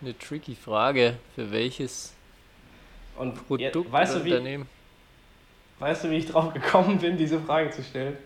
eine 0.00 0.18
tricky 0.18 0.54
Frage. 0.54 1.16
Für 1.34 1.50
welches 1.52 2.14
Und 3.16 3.34
Produkt 3.46 3.76
ja, 3.76 3.92
weißt, 3.92 4.16
du, 4.16 4.24
wie, 4.24 4.32
Unternehmen? 4.32 4.68
weißt 5.78 6.04
du, 6.04 6.10
wie 6.10 6.16
ich 6.16 6.26
drauf 6.26 6.52
gekommen 6.52 6.98
bin, 6.98 7.16
diese 7.16 7.40
Frage 7.40 7.70
zu 7.70 7.82
stellen? 7.82 8.16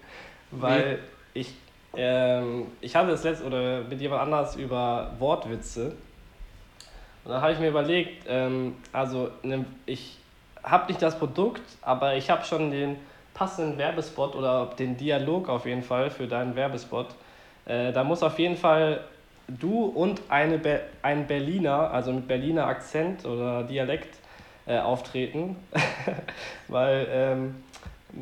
Weil 0.51 1.01
ich, 1.35 1.53
ähm, 1.95 2.69
ich 2.81 2.97
hatte 2.97 3.11
das 3.11 3.25
letzte 3.25 3.45
oder 3.45 3.83
mit 3.83 4.01
jemand 4.01 4.23
anders 4.23 4.57
über 4.57 5.15
Wortwitze. 5.19 5.95
Und 7.25 7.33
dann 7.33 7.43
habe 7.43 7.53
ich 7.53 7.59
mir 7.59 7.69
überlegt, 7.69 8.25
ähm, 8.27 8.77
also 8.93 9.31
ne, 9.43 9.67
ich 9.85 10.17
habe 10.63 10.87
nicht 10.87 11.03
das 11.03 11.19
Produkt, 11.19 11.63
aber 11.83 12.17
ich 12.17 12.31
habe 12.31 12.45
schon 12.45 12.71
den 12.71 12.97
passenden 13.39 13.79
Werbespot 13.79 14.35
oder 14.35 14.67
den 14.79 14.97
Dialog 14.97 15.49
auf 15.49 15.65
jeden 15.65 15.83
Fall 15.83 16.11
für 16.11 16.27
deinen 16.27 16.57
Werbespot. 16.57 17.07
Äh, 17.67 17.93
da 17.93 18.03
muss 18.03 18.25
auf 18.25 18.37
jeden 18.41 18.57
Fall 18.57 19.05
du 19.47 19.85
und 19.85 20.21
eine 20.29 20.59
Be 20.59 20.81
ein 21.03 21.27
Berliner, 21.29 21.93
also 21.93 22.13
mit 22.13 22.27
Berliner 22.27 22.67
Akzent 22.67 23.25
oder 23.25 23.63
Dialekt, 23.63 24.19
äh, 24.67 24.79
auftreten. 24.79 25.57
Weil 26.69 27.07
ähm, 27.11 27.63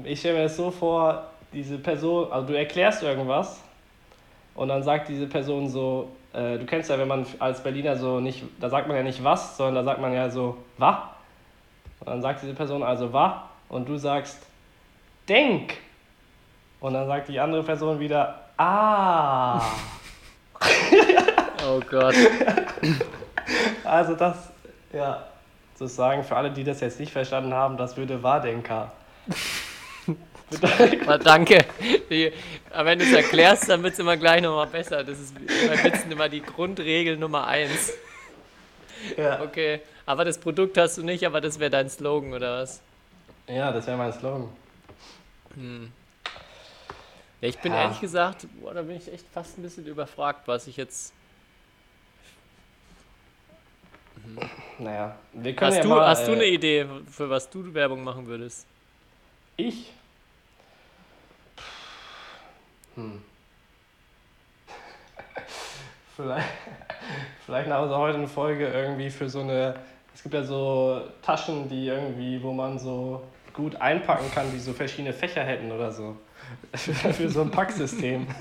ich 0.05 0.21
stelle 0.21 0.37
mir 0.37 0.43
das 0.45 0.57
so 0.57 0.71
vor, 0.71 1.31
diese 1.51 1.79
Person, 1.79 2.31
also 2.31 2.49
du 2.49 2.59
erklärst 2.59 3.03
irgendwas 3.03 3.63
und 4.55 4.69
dann 4.69 4.83
sagt 4.83 5.09
diese 5.09 5.27
Person 5.27 5.67
so, 5.69 6.11
äh, 6.35 6.59
du 6.59 6.67
kennst 6.67 6.91
ja, 6.91 6.99
wenn 6.99 7.09
man 7.09 7.25
als 7.39 7.63
Berliner 7.63 7.97
so 7.97 8.21
nicht, 8.21 8.45
da 8.61 8.69
sagt 8.69 8.87
man 8.87 8.99
ja 8.99 9.03
nicht 9.03 9.25
was, 9.25 9.57
sondern 9.57 9.77
da 9.77 9.85
sagt 9.85 10.01
man 10.01 10.13
ja 10.13 10.29
so, 10.29 10.59
wa? 10.77 11.11
Und 12.01 12.09
dann 12.09 12.21
sagt 12.21 12.43
diese 12.43 12.53
Person 12.53 12.83
also 12.83 13.15
wa 13.15 13.49
und 13.71 13.89
du 13.89 13.97
sagst, 13.97 14.47
denk. 15.29 15.75
Und 16.81 16.95
dann 16.95 17.07
sagt 17.07 17.29
die 17.29 17.41
andere 17.41 17.63
Person 17.63 17.99
wieder, 18.01 18.41
ah. 18.57 19.61
Oh 21.69 21.81
Gott. 21.89 22.15
Also 23.85 24.17
das, 24.17 24.37
ja, 24.93 25.25
sozusagen 25.79 26.25
für 26.25 26.35
alle, 26.37 26.51
die 26.51 26.65
das 26.65 26.81
jetzt 26.81 26.99
nicht 26.99 27.13
verstanden 27.13 27.55
haben, 27.55 27.77
das 27.77 27.97
würde 27.97 28.21
Wadenka. 28.21 28.91
Mal 31.07 31.19
danke. 31.21 31.65
Aber 32.73 32.85
wenn 32.87 32.99
du 32.99 33.05
es 33.05 33.13
erklärst, 33.13 33.69
dann 33.69 33.85
wird 33.85 33.93
es 33.93 33.99
immer 34.01 34.17
gleich 34.17 34.43
nochmal 34.43 34.67
besser. 34.67 35.05
Das 35.05 35.19
ist 35.21 35.35
bei 35.35 35.85
Witzen 35.85 36.11
immer 36.11 36.29
die 36.29 36.43
Grundregel 36.43 37.17
Nummer 37.17 37.47
eins. 37.47 37.93
Ja, 39.17 39.41
Okay, 39.41 39.81
aber 40.07 40.25
das 40.25 40.39
Produkt 40.39 40.77
hast 40.77 40.99
du 40.99 41.05
nicht, 41.05 41.25
aber 41.25 41.41
das 41.41 41.61
wäre 41.61 41.71
dein 41.71 41.89
Slogan 41.89 42.33
oder 42.33 42.63
was? 42.63 42.81
ja 43.47 43.71
das 43.71 43.87
wäre 43.87 43.97
mein 43.97 44.13
Slogan. 44.13 44.49
Hm. 45.57 45.91
Ja, 47.41 47.49
ich 47.49 47.59
bin 47.59 47.73
Ja. 47.73 47.83
ehrlich 47.83 48.01
gesagt, 48.01 48.47
boah, 48.61 48.75
da 48.75 48.83
bin 48.83 48.97
ich 48.97 49.13
echt 49.13 49.27
fast 49.29 49.59
ein 49.59 49.63
bisschen 49.63 49.87
überfragt, 49.87 50.47
was 50.47 50.67
ich 50.67 50.77
jetzt. 50.77 51.13
Naja, 54.79 55.19
wir 55.33 55.55
können 55.55 55.71
Hast, 55.71 55.79
ja 55.79 55.83
du, 55.83 55.89
mal, 55.89 56.07
hast 56.07 56.27
du 56.27 56.33
äh, 56.33 56.35
eine 56.35 56.45
Idee, 56.45 56.87
für 57.11 57.31
was 57.31 57.49
du 57.49 57.73
Werbung 57.73 58.05
machen 58.05 58.27
würdest? 58.27 58.67
Ich? 59.57 59.93
Hm. 62.95 63.23
vielleicht, 66.17 66.49
vielleicht 67.45 67.69
nach 67.69 67.83
unserer 67.83 67.99
heutigen 67.99 68.29
Folge 68.29 68.69
irgendwie 68.69 69.11
für 69.11 69.29
so 69.29 69.41
eine. 69.41 69.75
Es 70.15 70.23
gibt 70.23 70.35
ja 70.35 70.43
so 70.45 71.03
Taschen, 71.23 71.69
die 71.69 71.89
irgendwie, 71.89 72.43
wo 72.43 72.53
man 72.53 72.79
so 72.79 73.23
gut 73.57 73.77
einpacken 73.77 74.31
kann, 74.33 74.53
die 74.53 74.59
so 74.61 74.73
verschiedene 74.73 75.13
Fächer 75.13 75.43
hätten 75.43 75.73
oder 75.73 75.91
so. 75.91 76.17
für 76.77 77.29
so 77.29 77.41
ein 77.43 77.51
Packsystem. 77.51 78.27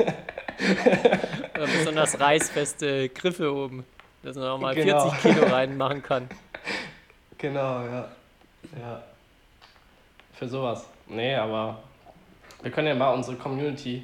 Oder 1.55 1.67
besonders 1.67 2.19
reißfeste 2.19 3.09
Griffe 3.09 3.53
oben, 3.53 3.83
dass 4.23 4.35
man 4.35 4.47
auch 4.47 4.59
mal 4.59 4.75
Genau. 4.75 5.09
40 5.09 5.21
Kilo 5.35 5.47
reinmachen 5.47 6.03
kann. 6.03 6.29
Genau, 7.37 7.81
ja. 7.83 8.09
Ja. 8.79 9.03
Für 10.33 10.47
sowas. 10.47 10.85
Nee, 11.07 11.35
aber 11.35 11.79
wir 12.61 12.71
können 12.71 12.87
ja 12.87 12.95
mal 12.95 13.13
unsere 13.13 13.35
Community 13.35 14.03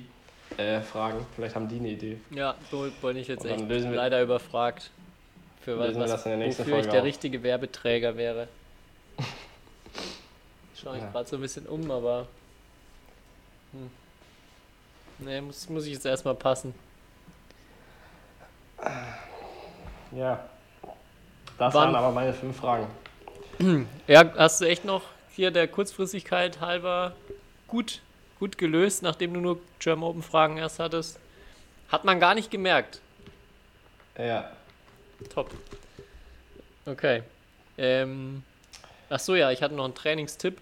äh, 0.57 0.81
fragen. 0.81 1.25
Vielleicht 1.35 1.55
haben 1.55 1.67
die 1.69 1.77
eine 1.79 1.87
Idee. 1.89 2.19
Ja, 2.29 2.55
so 2.69 2.87
bin 3.01 3.17
ich 3.17 3.29
jetzt 3.29 3.45
echt 3.45 3.63
leider 3.69 4.21
überfragt. 4.21 4.91
Für 5.61 5.79
was, 5.79 5.95
was 5.95 6.11
das 6.11 6.25
in 6.25 6.31
der 6.31 6.39
nächsten 6.39 6.63
wofür 6.63 6.73
ich 6.73 6.79
Folge 6.81 6.91
der 6.91 6.99
auf. 7.01 7.05
richtige 7.05 7.41
Werbeträger 7.41 8.17
wäre. 8.17 8.47
Schaue 10.81 10.97
ich 10.97 11.03
Ja. 11.03 11.11
gerade 11.11 11.29
so 11.29 11.35
ein 11.37 11.41
bisschen 11.41 11.65
um, 11.67 11.89
aber. 11.91 12.27
Hm. 13.71 13.89
Nee, 15.19 15.41
muss, 15.41 15.69
muss 15.69 15.85
ich 15.85 15.93
jetzt 15.93 16.05
erstmal 16.05 16.33
passen. 16.35 16.73
Ja. 20.11 20.43
Das 21.57 21.73
Wann- 21.73 21.87
waren 21.87 21.95
aber 21.95 22.11
meine 22.11 22.33
fünf 22.33 22.57
Fragen. 22.57 22.87
Ja, 24.07 24.33
hast 24.37 24.59
du 24.61 24.65
echt 24.65 24.85
noch 24.85 25.03
hier 25.35 25.51
der 25.51 25.67
Kurzfristigkeit 25.67 26.59
halber 26.61 27.15
gut, 27.67 28.01
gut 28.39 28.57
gelöst, 28.57 29.03
nachdem 29.03 29.35
du 29.35 29.39
nur 29.39 29.59
German 29.77 30.09
Open 30.09 30.23
Fragen 30.23 30.57
erst 30.57 30.79
hattest. 30.79 31.19
Hat 31.89 32.03
man 32.03 32.19
gar 32.19 32.33
nicht 32.33 32.49
gemerkt. 32.49 32.99
Ja. 34.17 34.49
Top. 35.31 35.51
Okay. 36.87 37.21
Ähm, 37.77 38.43
ach 39.09 39.19
so, 39.19 39.35
ja, 39.35 39.51
ich 39.51 39.61
hatte 39.61 39.75
noch 39.75 39.85
einen 39.85 39.93
Trainingstipp. 39.95 40.59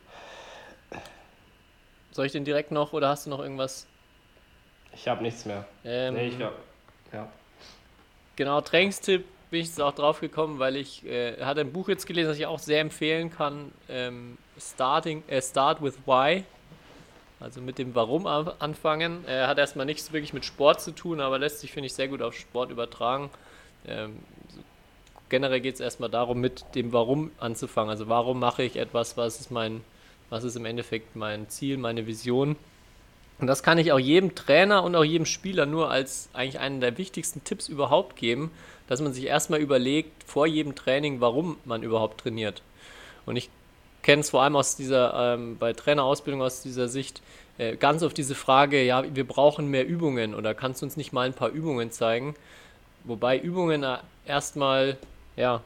Soll 2.12 2.26
ich 2.26 2.32
den 2.32 2.46
direkt 2.46 2.72
noch 2.72 2.94
oder 2.94 3.10
hast 3.10 3.26
du 3.26 3.30
noch 3.30 3.40
irgendwas? 3.40 3.86
Ich 4.94 5.08
habe 5.08 5.22
nichts 5.22 5.46
mehr. 5.46 5.66
Ähm, 5.86 6.16
Nee, 6.16 6.28
ich 6.30 6.38
glaub, 6.38 6.54
ja. 7.14 7.28
Genau, 8.36 8.62
Trainingstipp 8.62 9.26
bin 9.52 9.62
ich 9.62 9.68
jetzt 9.68 9.82
auch 9.82 9.94
drauf 9.94 10.20
gekommen, 10.20 10.60
weil 10.60 10.76
ich 10.76 11.06
äh, 11.06 11.44
hatte 11.44 11.62
ein 11.62 11.72
Buch 11.74 11.90
jetzt 11.90 12.06
gelesen, 12.08 12.30
das 12.30 12.38
ich 12.38 12.46
auch 12.46 12.60
sehr 12.60 12.82
empfehlen 12.82 13.32
kann. 13.32 13.72
Ähm, 13.90 14.38
Starting, 14.60 15.24
äh, 15.28 15.42
Start 15.42 15.82
with 15.82 15.98
Why. 16.06 16.44
Also 17.40 17.62
mit 17.62 17.78
dem 17.78 17.96
Warum 17.96 18.28
an- 18.28 18.52
anfangen. 18.60 19.24
Er 19.26 19.48
hat 19.48 19.58
erstmal 19.58 19.86
nichts 19.86 20.12
wirklich 20.12 20.34
mit 20.34 20.46
Sport 20.46 20.82
zu 20.82 20.92
tun, 20.92 21.22
aber 21.22 21.40
lässt 21.40 21.60
sich, 21.62 21.72
finde 21.72 21.88
ich, 21.88 21.94
sehr 21.94 22.08
gut 22.08 22.22
auf 22.22 22.36
Sport 22.36 22.70
übertragen. 22.72 23.30
Ähm, 23.88 24.20
generell 25.30 25.62
geht 25.62 25.76
es 25.76 25.80
erstmal 25.80 26.10
darum, 26.10 26.40
mit 26.42 26.64
dem 26.76 26.92
Warum 26.92 27.32
anzufangen. 27.40 27.90
Also 27.90 28.08
warum 28.10 28.40
mache 28.40 28.64
ich 28.64 28.76
etwas, 28.76 29.16
was 29.18 29.40
ist 29.40 29.52
mein, 29.52 29.84
was 30.30 30.44
ist 30.44 30.56
im 30.56 30.66
Endeffekt 30.66 31.16
mein 31.16 31.50
Ziel, 31.50 31.78
meine 31.78 32.08
Vision. 32.08 32.56
Und 33.40 33.48
das 33.48 33.64
kann 33.64 33.78
ich 33.78 33.92
auch 33.92 34.00
jedem 34.00 34.36
Trainer 34.36 34.84
und 34.84 34.96
auch 34.96 35.04
jedem 35.04 35.26
Spieler 35.26 35.66
nur 35.66 35.90
als 35.90 36.30
eigentlich 36.34 36.60
einen 36.60 36.82
der 36.82 36.98
wichtigsten 36.98 37.44
Tipps 37.44 37.70
überhaupt 37.70 38.16
geben, 38.18 38.52
dass 38.88 39.02
man 39.02 39.14
sich 39.14 39.26
erstmal 39.26 39.62
überlegt, 39.62 40.24
vor 40.26 40.46
jedem 40.46 40.76
Training, 40.76 41.22
warum 41.22 41.58
man 41.64 41.84
überhaupt 41.84 42.22
trainiert. 42.22 42.62
Und 43.26 43.38
ich 43.38 43.50
kenne 44.02 44.22
es 44.22 44.32
vor 44.32 44.42
allem 44.42 44.56
aus 44.56 44.76
dieser, 44.76 45.36
ähm, 45.36 45.58
bei 45.58 45.74
Trainerausbildung 45.74 46.42
aus 46.42 46.62
dieser 46.62 46.90
Sicht, 46.90 47.22
äh, 47.58 47.76
ganz 47.76 48.04
auf 48.04 48.14
diese 48.14 48.36
Frage, 48.36 48.84
ja, 48.84 49.04
wir 49.14 49.28
brauchen 49.28 49.68
mehr 49.68 49.88
Übungen 49.88 50.34
oder 50.34 50.54
kannst 50.54 50.82
du 50.82 50.86
uns 50.86 50.98
nicht 50.98 51.14
mal 51.14 51.28
ein 51.28 51.34
paar 51.34 51.50
Übungen 51.50 51.92
zeigen? 51.92 52.36
Wobei 53.04 53.38
Übungen 53.38 53.84
äh, 53.84 53.98
erstmal, 54.26 54.98
ja, 55.36 55.62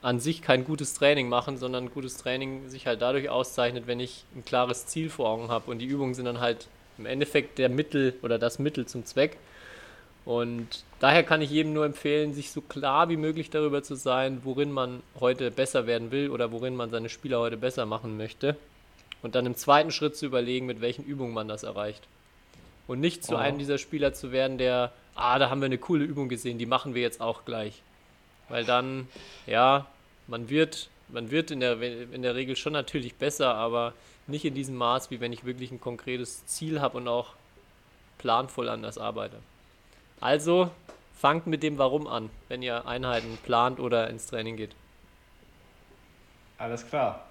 an 0.00 0.20
sich 0.20 0.42
kein 0.42 0.64
gutes 0.64 0.94
Training 0.94 1.28
machen, 1.28 1.58
sondern 1.58 1.90
gutes 1.90 2.16
Training 2.16 2.68
sich 2.68 2.86
halt 2.86 3.02
dadurch 3.02 3.28
auszeichnet, 3.30 3.86
wenn 3.86 4.00
ich 4.00 4.24
ein 4.36 4.44
klares 4.44 4.86
Ziel 4.86 5.10
vor 5.10 5.28
Augen 5.28 5.48
habe. 5.48 5.70
Und 5.70 5.78
die 5.80 5.86
Übungen 5.86 6.14
sind 6.14 6.26
dann 6.26 6.40
halt 6.40 6.68
im 6.98 7.06
Endeffekt 7.06 7.58
der 7.58 7.68
Mittel 7.68 8.14
oder 8.22 8.38
das 8.38 8.58
Mittel 8.58 8.86
zum 8.86 9.04
Zweck. 9.04 9.36
Und 10.24 10.84
daher 11.00 11.22
kann 11.24 11.40
ich 11.42 11.50
jedem 11.50 11.72
nur 11.72 11.86
empfehlen, 11.86 12.34
sich 12.34 12.50
so 12.50 12.60
klar 12.60 13.08
wie 13.08 13.16
möglich 13.16 13.50
darüber 13.50 13.82
zu 13.82 13.94
sein, 13.94 14.40
worin 14.44 14.70
man 14.70 15.02
heute 15.18 15.50
besser 15.50 15.86
werden 15.86 16.10
will 16.10 16.30
oder 16.30 16.52
worin 16.52 16.76
man 16.76 16.90
seine 16.90 17.08
Spieler 17.08 17.38
heute 17.40 17.56
besser 17.56 17.86
machen 17.86 18.16
möchte. 18.16 18.56
Und 19.22 19.34
dann 19.34 19.46
im 19.46 19.56
zweiten 19.56 19.90
Schritt 19.90 20.16
zu 20.16 20.26
überlegen, 20.26 20.66
mit 20.66 20.80
welchen 20.80 21.04
Übungen 21.04 21.32
man 21.34 21.48
das 21.48 21.62
erreicht. 21.62 22.02
Und 22.86 23.00
nicht 23.00 23.24
zu 23.24 23.34
Oh. 23.34 23.38
einem 23.38 23.58
dieser 23.58 23.78
Spieler 23.78 24.12
zu 24.12 24.30
werden, 24.30 24.58
der, 24.58 24.92
ah, 25.14 25.38
da 25.38 25.50
haben 25.50 25.60
wir 25.60 25.66
eine 25.66 25.78
coole 25.78 26.04
Übung 26.04 26.28
gesehen, 26.28 26.58
die 26.58 26.66
machen 26.66 26.94
wir 26.94 27.02
jetzt 27.02 27.20
auch 27.20 27.44
gleich. 27.44 27.82
Weil 28.48 28.64
dann, 28.64 29.08
ja, 29.46 29.86
man 30.26 30.48
wird, 30.48 30.88
man 31.08 31.30
wird 31.30 31.50
in 31.50 31.60
der, 31.60 31.80
in 31.80 32.22
der 32.22 32.34
Regel 32.34 32.56
schon 32.56 32.72
natürlich 32.72 33.14
besser, 33.14 33.54
aber 33.54 33.92
nicht 34.26 34.44
in 34.44 34.54
diesem 34.54 34.76
Maß, 34.76 35.10
wie 35.10 35.20
wenn 35.20 35.32
ich 35.32 35.44
wirklich 35.44 35.70
ein 35.70 35.80
konkretes 35.80 36.46
Ziel 36.46 36.80
habe 36.80 36.98
und 36.98 37.08
auch 37.08 37.34
planvoll 38.18 38.68
an 38.68 38.82
das 38.82 38.98
arbeite. 38.98 39.38
Also 40.20 40.70
fangt 41.18 41.46
mit 41.46 41.62
dem 41.62 41.78
Warum 41.78 42.06
an, 42.06 42.30
wenn 42.48 42.62
ihr 42.62 42.86
Einheiten 42.86 43.38
plant 43.44 43.80
oder 43.80 44.08
ins 44.10 44.26
Training 44.26 44.56
geht. 44.56 44.74
Alles 46.58 46.86
klar. 46.86 47.26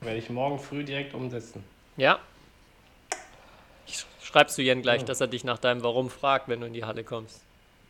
Werde 0.00 0.18
ich 0.18 0.30
morgen 0.30 0.58
früh 0.58 0.84
direkt 0.84 1.14
umsetzen. 1.14 1.64
Ja? 1.96 2.18
Ich 3.86 4.04
schreibst 4.22 4.58
du 4.58 4.62
Jen 4.62 4.82
gleich, 4.82 5.00
Ja. 5.00 5.06
dass 5.06 5.20
er 5.20 5.26
dich 5.28 5.44
nach 5.44 5.58
deinem 5.58 5.82
Warum 5.82 6.10
fragt, 6.10 6.48
wenn 6.48 6.60
du 6.60 6.66
in 6.66 6.74
die 6.74 6.84
Halle 6.84 7.04
kommst. 7.04 7.42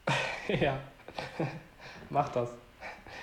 ja. 0.48 0.78
Mach 2.10 2.28
das. 2.30 2.50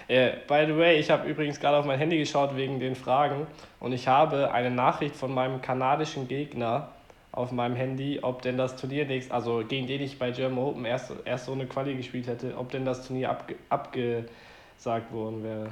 Äh, 0.07 0.33
by 0.47 0.65
the 0.67 0.77
way, 0.77 0.99
ich 0.99 1.09
habe 1.09 1.27
übrigens 1.27 1.59
gerade 1.59 1.77
auf 1.77 1.85
mein 1.85 1.97
Handy 1.97 2.17
geschaut 2.17 2.55
wegen 2.55 2.79
den 2.79 2.95
Fragen 2.95 3.47
und 3.79 3.91
ich 3.91 4.07
habe 4.07 4.51
eine 4.51 4.69
Nachricht 4.69 5.15
von 5.15 5.33
meinem 5.33 5.61
kanadischen 5.61 6.27
Gegner 6.27 6.89
auf 7.31 7.51
meinem 7.51 7.75
Handy, 7.75 8.19
ob 8.21 8.41
denn 8.41 8.57
das 8.57 8.75
Turnier 8.75 9.05
nächst, 9.05 9.31
also 9.31 9.63
gegen 9.67 9.87
den 9.87 10.01
ich 10.01 10.17
bei 10.19 10.31
German 10.31 10.63
Open 10.63 10.85
erst, 10.85 11.11
erst 11.25 11.45
so 11.45 11.53
eine 11.53 11.65
Quali 11.65 11.95
gespielt 11.95 12.27
hätte, 12.27 12.57
ob 12.57 12.71
denn 12.71 12.85
das 12.85 13.05
Turnier 13.05 13.31
abge, 13.31 13.55
abgesagt 13.69 15.11
worden 15.11 15.43
wäre. 15.43 15.67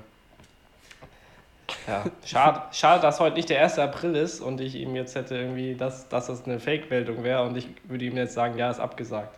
Ja, 1.87 2.03
schade, 2.25 2.61
schade, 2.71 3.01
dass 3.01 3.19
heute 3.19 3.35
nicht 3.35 3.49
der 3.49 3.61
1. 3.61 3.79
April 3.79 4.15
ist 4.15 4.41
und 4.41 4.59
ich 4.59 4.75
ihm 4.75 4.95
jetzt 4.95 5.15
hätte 5.15 5.37
irgendwie, 5.37 5.75
dass, 5.75 6.09
dass 6.09 6.27
das 6.27 6.45
eine 6.45 6.59
Fake-Meldung 6.59 7.23
wäre 7.23 7.43
und 7.43 7.55
ich 7.55 7.67
würde 7.85 8.05
ihm 8.05 8.17
jetzt 8.17 8.33
sagen, 8.33 8.57
ja, 8.57 8.69
ist 8.69 8.79
abgesagt. 8.79 9.37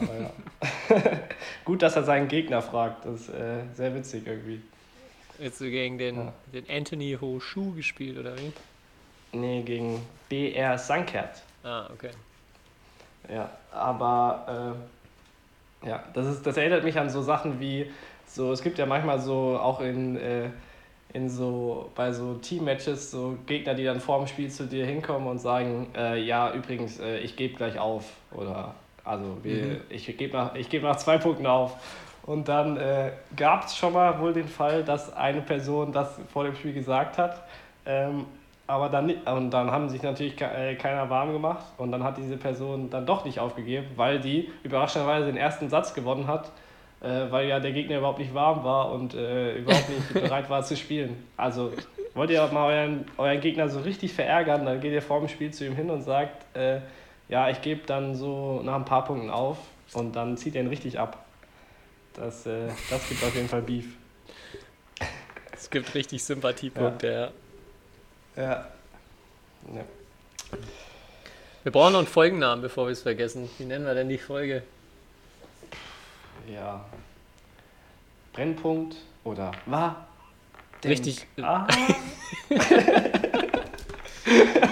Aber 0.00 0.14
ja. 0.20 0.30
Gut, 1.64 1.82
dass 1.82 1.96
er 1.96 2.02
seinen 2.04 2.28
Gegner 2.28 2.62
fragt. 2.62 3.04
Das 3.04 3.22
ist 3.22 3.28
äh, 3.30 3.62
sehr 3.74 3.94
witzig 3.94 4.26
irgendwie. 4.26 4.60
Jetzt 5.38 5.60
du 5.60 5.70
gegen 5.70 5.98
den, 5.98 6.16
Ja. 6.16 6.32
den 6.52 6.64
Anthony 6.68 7.16
Ho 7.20 7.40
Shu 7.40 7.72
gespielt, 7.72 8.18
oder 8.18 8.36
wie? 8.38 8.52
Nee, 9.32 9.62
gegen 9.62 10.02
BR 10.28 10.76
Sankert. 10.76 11.42
Ah, 11.62 11.88
okay. 11.92 12.10
Ja, 13.32 13.50
aber 13.72 14.76
äh, 15.84 15.88
ja, 15.88 16.02
das, 16.14 16.26
ist, 16.26 16.46
das 16.46 16.56
erinnert 16.56 16.84
mich 16.84 16.98
an 16.98 17.08
so 17.10 17.22
Sachen 17.22 17.60
wie, 17.60 17.90
so, 18.26 18.52
es 18.52 18.62
gibt 18.62 18.78
ja 18.78 18.86
manchmal 18.86 19.20
so 19.20 19.58
auch 19.58 19.80
in, 19.80 20.16
äh, 20.16 20.50
in 21.12 21.28
so, 21.28 21.90
bei 21.94 22.12
so 22.12 22.34
Team-Matches 22.34 23.10
so 23.10 23.38
Gegner, 23.46 23.74
die 23.74 23.84
dann 23.84 24.00
vor 24.00 24.18
dem 24.18 24.26
Spiel 24.26 24.50
zu 24.50 24.66
dir 24.66 24.84
hinkommen 24.84 25.28
und 25.28 25.38
sagen, 25.38 25.88
äh, 25.96 26.20
ja, 26.20 26.52
übrigens, 26.52 26.98
äh, 26.98 27.18
ich 27.18 27.36
gebe 27.36 27.54
gleich 27.56 27.78
auf. 27.78 28.04
Oder 28.32 28.74
also 29.04 29.38
wir, 29.42 29.64
Mhm. 29.66 29.80
ich 29.88 30.16
gebe 30.16 30.36
nach, 30.36 30.54
ich 30.54 30.68
geb 30.68 30.82
nach 30.82 30.96
zwei 30.96 31.18
Punkten 31.18 31.46
auf. 31.46 31.74
Und 32.26 32.48
dann 32.48 32.76
äh, 32.76 33.10
gab 33.36 33.64
es 33.64 33.76
schon 33.76 33.92
mal 33.94 34.18
wohl 34.20 34.32
den 34.32 34.46
Fall, 34.46 34.84
dass 34.84 35.12
eine 35.16 35.40
Person 35.40 35.90
das 35.92 36.20
vor 36.32 36.44
dem 36.44 36.54
Spiel 36.54 36.72
gesagt 36.72 37.18
hat. 37.18 37.42
Ähm, 37.86 38.26
aber 38.66 38.88
dann, 38.88 39.10
und 39.10 39.50
dann 39.50 39.70
haben 39.70 39.88
sich 39.88 40.02
natürlich 40.02 40.40
äh, 40.40 40.76
keiner 40.76 41.10
warm 41.10 41.32
gemacht 41.32 41.64
und 41.76 41.90
dann 41.90 42.04
hat 42.04 42.18
diese 42.18 42.36
Person 42.36 42.88
dann 42.88 43.04
doch 43.04 43.24
nicht 43.24 43.40
aufgegeben, 43.40 43.86
weil 43.96 44.20
die 44.20 44.48
überraschenderweise 44.62 45.26
den 45.26 45.36
ersten 45.36 45.68
Satz 45.68 45.92
gewonnen 45.92 46.28
hat, 46.28 46.52
äh, 47.00 47.30
weil 47.30 47.48
ja 47.48 47.58
der 47.58 47.72
Gegner 47.72 47.98
überhaupt 47.98 48.20
nicht 48.20 48.32
warm 48.32 48.62
war 48.62 48.92
und 48.92 49.14
äh, 49.14 49.56
überhaupt 49.56 49.88
nicht 49.88 50.12
bereit 50.22 50.48
war 50.48 50.62
zu 50.62 50.76
spielen. 50.76 51.24
Also 51.36 51.72
wollt 52.14 52.30
ihr 52.30 52.46
mal 52.52 52.66
euren, 52.72 53.06
euren 53.16 53.40
Gegner 53.40 53.68
so 53.68 53.80
richtig 53.80 54.12
verärgern, 54.12 54.64
dann 54.64 54.80
geht 54.80 54.92
ihr 54.92 55.02
vor 55.02 55.18
dem 55.18 55.28
Spiel 55.28 55.50
zu 55.52 55.66
ihm 55.66 55.74
hin 55.74 55.90
und 55.90 56.02
sagt, 56.02 56.56
äh, 56.56 56.78
ja, 57.30 57.48
ich 57.48 57.62
gebe 57.62 57.86
dann 57.86 58.14
so 58.16 58.60
nach 58.62 58.74
ein 58.74 58.84
paar 58.84 59.04
Punkten 59.04 59.30
auf 59.30 59.56
und 59.92 60.14
dann 60.16 60.36
zieht 60.36 60.56
er 60.56 60.62
ihn 60.62 60.68
richtig 60.68 60.98
ab. 60.98 61.24
Das, 62.14 62.44
äh, 62.44 62.68
das 62.90 63.08
gibt 63.08 63.22
auf 63.22 63.34
jeden 63.34 63.48
Fall 63.48 63.62
Beef. 63.62 63.86
Es 65.52 65.70
gibt 65.70 65.94
richtig 65.94 66.24
Sympathiepunkte, 66.24 67.32
ja. 68.36 68.42
Ja. 68.42 68.66
ja. 69.74 69.84
Wir 71.62 71.72
brauchen 71.72 71.92
noch 71.92 72.00
einen 72.00 72.08
Folgennamen, 72.08 72.62
bevor 72.62 72.86
wir 72.86 72.92
es 72.92 73.02
vergessen. 73.02 73.48
Wie 73.58 73.64
nennen 73.64 73.84
wir 73.84 73.94
denn 73.94 74.08
die 74.08 74.18
Folge? 74.18 74.62
Ja. 76.52 76.84
Brennpunkt 78.32 78.96
oder 79.22 79.52
war? 79.66 80.08
Richtig, 80.84 81.26
Ah. 81.42 81.68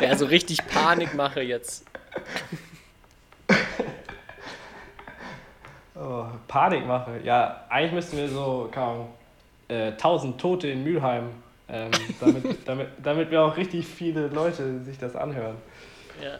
ja, 0.00 0.16
so 0.16 0.24
richtig 0.24 0.66
Panikmache 0.66 1.42
jetzt. 1.42 1.84
Oh, 6.00 6.26
Panikmache. 6.46 7.20
Ja, 7.24 7.64
eigentlich 7.68 7.92
müssten 7.92 8.16
wir 8.18 8.28
so, 8.28 8.70
Ahnung, 8.72 9.08
äh, 9.66 9.88
1000 9.88 10.40
Tote 10.40 10.68
in 10.68 10.84
Mülheim, 10.84 11.30
ähm, 11.68 11.90
damit, 12.20 12.44
damit, 12.66 12.88
damit 13.02 13.30
wir 13.30 13.42
auch 13.42 13.56
richtig 13.56 13.84
viele 13.84 14.28
Leute 14.28 14.80
sich 14.84 14.96
das 14.98 15.16
anhören. 15.16 15.56
Ja. 16.22 16.38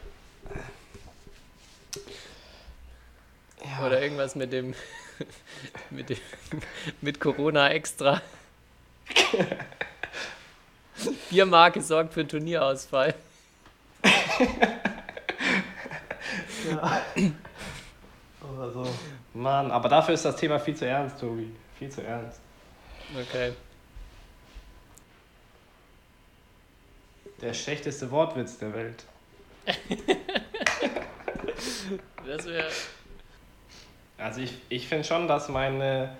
Ja. 3.65 3.87
Oder 3.87 4.01
irgendwas 4.01 4.37
mit 4.37 4.53
dem, 4.53 4.75
mit 5.91 6.11
dem, 6.11 6.19
mit 7.01 7.19
Corona 7.19 7.71
extra. 7.71 8.23
Biermarke 11.31 11.83
sorgt 11.83 12.15
für 12.15 12.27
Turnierausfall. 12.27 13.15
Oder 16.77 18.71
so. 18.71 18.87
Mann, 19.35 19.71
aber 19.71 19.89
dafür 19.89 20.15
ist 20.15 20.25
das 20.25 20.37
Thema 20.37 20.59
viel 20.59 20.75
zu 20.75 20.87
ernst, 20.87 21.21
Tobi. 21.21 21.51
Viel 21.79 21.91
zu 21.91 22.03
ernst. 22.03 22.41
Okay. 23.15 23.53
Der 27.41 27.55
schlechteste 27.55 28.11
Wortwitz 28.11 28.59
der 28.59 28.75
Welt. 28.75 29.05
Das 32.27 32.45
wäre. 32.45 32.69
Also 34.19 34.41
ich, 34.41 34.55
ich 34.69 34.87
finde 34.87 35.05
schon, 35.05 35.29
dass 35.29 35.49
meine, 35.49 36.17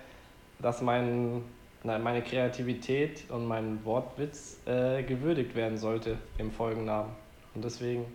dass 0.59 0.81
mein, 0.81 1.43
meine 1.83 2.23
Kreativität 2.23 3.29
und 3.29 3.47
mein 3.47 3.83
Wortwitz 3.85 4.57
äh, 4.65 5.03
gewürdigt 5.03 5.55
werden 5.55 5.77
sollte 5.77 6.17
im 6.37 6.51
Folgennamen. 6.51 7.11
Und 7.53 7.63
deswegen 7.63 8.05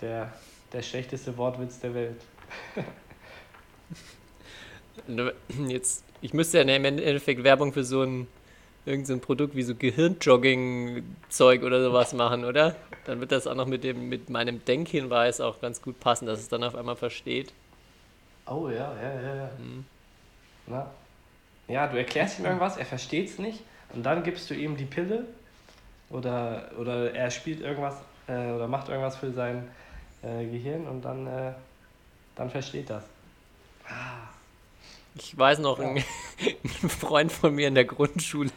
der, 0.00 0.32
der 0.72 0.82
schlechteste 0.82 1.36
Wortwitz 1.36 1.80
der 1.80 1.94
Welt. 1.94 2.20
Jetzt, 5.68 6.04
ich 6.20 6.32
müsste 6.32 6.58
ja 6.58 6.64
im 6.64 6.84
Endeffekt 6.84 7.42
Werbung 7.44 7.72
für 7.72 7.84
so 7.84 8.02
ein 8.02 8.26
irgendein 8.84 9.20
so 9.20 9.26
Produkt 9.26 9.54
wie 9.54 9.62
so 9.62 9.74
Gehirnjogging-Zeug 9.74 11.62
oder 11.62 11.82
sowas 11.82 12.12
machen, 12.14 12.44
oder? 12.44 12.74
Dann 13.04 13.20
wird 13.20 13.32
das 13.32 13.46
auch 13.46 13.54
noch 13.54 13.66
mit 13.66 13.84
dem 13.84 14.08
mit 14.08 14.28
meinem 14.28 14.64
Denkhinweis 14.64 15.40
auch 15.40 15.60
ganz 15.60 15.82
gut 15.82 16.00
passen, 16.00 16.26
dass 16.26 16.40
es 16.40 16.48
dann 16.48 16.64
auf 16.64 16.74
einmal 16.74 16.96
versteht. 16.96 17.52
Oh 18.46 18.68
ja, 18.68 18.92
ja, 19.00 19.20
ja, 19.20 19.34
ja. 19.36 19.50
Mhm. 19.58 19.84
Na? 20.66 20.90
Ja, 21.68 21.86
du 21.86 21.96
erklärst 21.96 22.40
ihm 22.40 22.44
irgendwas, 22.44 22.76
er 22.76 22.86
versteht 22.86 23.28
es 23.28 23.38
nicht 23.38 23.60
und 23.94 24.02
dann 24.04 24.24
gibst 24.24 24.50
du 24.50 24.54
ihm 24.54 24.76
die 24.76 24.84
Pille 24.84 25.26
oder, 26.10 26.70
oder 26.78 27.14
er 27.14 27.30
spielt 27.30 27.60
irgendwas 27.60 27.96
äh, 28.26 28.50
oder 28.50 28.66
macht 28.66 28.88
irgendwas 28.88 29.16
für 29.16 29.30
sein 29.32 29.68
äh, 30.22 30.44
Gehirn 30.46 30.86
und 30.86 31.02
dann, 31.02 31.26
äh, 31.26 31.52
dann 32.34 32.50
versteht 32.50 32.90
das. 32.90 33.04
Ah. 33.88 34.28
Ich 35.14 35.36
weiß 35.36 35.58
noch, 35.58 35.78
ja. 35.78 35.88
ein, 35.88 35.96
ein 36.82 36.88
Freund 36.88 37.30
von 37.30 37.54
mir 37.54 37.68
in 37.68 37.74
der 37.74 37.84
Grundschule, 37.84 38.50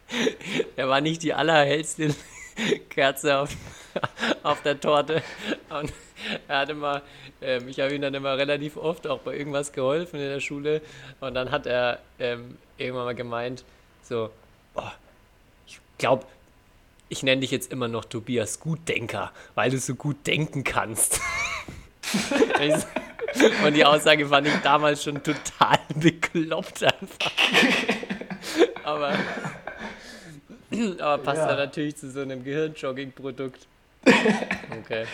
der 0.76 0.88
war 0.88 1.00
nicht 1.00 1.22
die 1.22 1.34
allerhellste 1.34 2.14
Kerze 2.88 3.38
auf, 3.38 3.50
auf 4.42 4.62
der 4.62 4.80
Torte. 4.80 5.22
Und 5.68 5.92
er 6.48 6.58
hat 6.58 6.68
immer, 6.70 7.02
ähm, 7.40 7.68
ich 7.68 7.80
habe 7.80 7.94
ihm 7.94 8.00
dann 8.00 8.14
immer 8.14 8.36
relativ 8.38 8.76
oft 8.76 9.06
auch 9.06 9.20
bei 9.20 9.36
irgendwas 9.36 9.72
geholfen 9.72 10.16
in 10.16 10.28
der 10.28 10.40
Schule. 10.40 10.80
Und 11.20 11.34
dann 11.34 11.50
hat 11.50 11.66
er 11.66 11.98
ähm, 12.18 12.56
irgendwann 12.78 13.04
mal 13.04 13.14
gemeint, 13.14 13.64
so, 14.02 14.30
oh, 14.74 14.82
ich 15.66 15.78
glaube, 15.98 16.26
ich 17.12 17.22
nenne 17.22 17.42
dich 17.42 17.50
jetzt 17.50 17.70
immer 17.70 17.88
noch 17.88 18.06
Tobias 18.06 18.58
Gutdenker, 18.58 19.32
weil 19.54 19.70
du 19.70 19.78
so 19.78 19.94
gut 19.94 20.26
denken 20.26 20.64
kannst. 20.64 21.20
Und 23.64 23.74
die 23.74 23.84
Aussage 23.84 24.26
fand 24.26 24.46
ich 24.46 24.54
damals 24.62 25.04
schon 25.04 25.22
total 25.22 25.78
bekloppt 25.94 26.82
einfach. 26.82 27.32
aber, 28.84 29.14
aber 30.98 31.22
passt 31.22 31.42
ja. 31.42 31.48
da 31.48 31.56
natürlich 31.56 31.96
zu 31.96 32.10
so 32.10 32.20
einem 32.20 32.42
Gehirnjogging-Produkt. 32.44 33.66
Okay. 34.80 35.04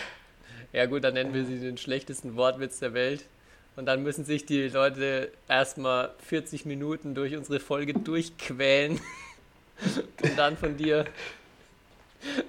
Ja 0.71 0.85
gut, 0.85 1.03
dann 1.03 1.15
nennen 1.15 1.33
wir 1.33 1.43
sie 1.43 1.59
den 1.59 1.77
schlechtesten 1.77 2.37
Wortwitz 2.37 2.79
der 2.79 2.93
Welt. 2.93 3.25
Und 3.75 3.87
dann 3.87 4.03
müssen 4.03 4.23
sich 4.23 4.45
die 4.45 4.69
Leute 4.69 5.31
erstmal 5.49 6.11
40 6.27 6.65
Minuten 6.65 7.13
durch 7.13 7.35
unsere 7.35 7.59
Folge 7.59 7.93
durchquälen. 7.93 9.01
Und 10.21 10.37
dann 10.37 10.55
von 10.55 10.77
dir. 10.77 11.05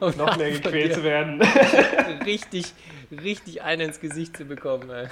Um 0.00 0.16
noch 0.16 0.36
mehr 0.36 0.50
gequält 0.50 0.94
zu 0.94 1.04
werden. 1.04 1.40
Richtig, 2.24 2.72
richtig 3.10 3.62
einen 3.62 3.88
ins 3.88 4.00
Gesicht 4.00 4.36
zu 4.36 4.44
bekommen. 4.44 4.90
Ey. 4.90 5.08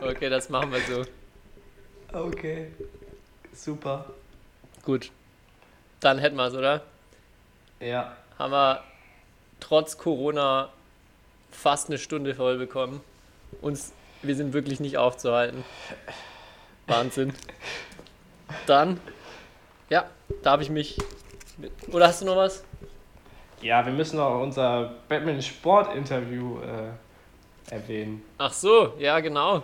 Okay, 0.00 0.28
das 0.28 0.48
machen 0.48 0.72
wir 0.72 0.80
so. 0.80 1.04
Okay. 2.12 2.72
Super. 3.52 4.06
Gut. 4.84 5.10
Dann 6.00 6.18
hätten 6.18 6.36
wir 6.36 6.46
es, 6.46 6.54
oder? 6.54 6.82
Ja. 7.80 8.16
Haben 8.38 8.52
wir 8.52 8.84
trotz 9.60 9.98
Corona 9.98 10.70
fast 11.50 11.88
eine 11.88 11.98
Stunde 11.98 12.34
voll 12.34 12.58
bekommen. 12.58 13.00
Uns, 13.60 13.92
wir 14.22 14.34
sind 14.34 14.52
wirklich 14.52 14.80
nicht 14.80 14.96
aufzuhalten. 14.96 15.64
Wahnsinn. 16.86 17.34
Dann, 18.66 19.00
ja, 19.88 20.08
darf 20.42 20.60
ich 20.60 20.70
mich. 20.70 20.98
Mit, 21.58 21.72
oder 21.92 22.08
hast 22.08 22.22
du 22.22 22.26
noch 22.26 22.36
was? 22.36 22.64
Ja, 23.62 23.84
wir 23.84 23.92
müssen 23.92 24.16
noch 24.16 24.40
unser 24.40 24.94
Batman-Sport-Interview 25.08 26.58
äh, 26.60 27.74
erwähnen. 27.74 28.22
Ach 28.38 28.52
so, 28.52 28.94
ja, 28.98 29.20
genau. 29.20 29.62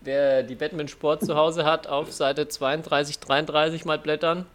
Wer 0.00 0.42
die 0.42 0.56
Batman 0.56 0.88
Sport 0.88 1.24
zu 1.24 1.36
Hause 1.36 1.64
hat, 1.64 1.86
auf 1.86 2.12
Seite 2.12 2.48
32, 2.48 3.20
33 3.20 3.84
mal 3.84 3.98
blättern. 3.98 4.46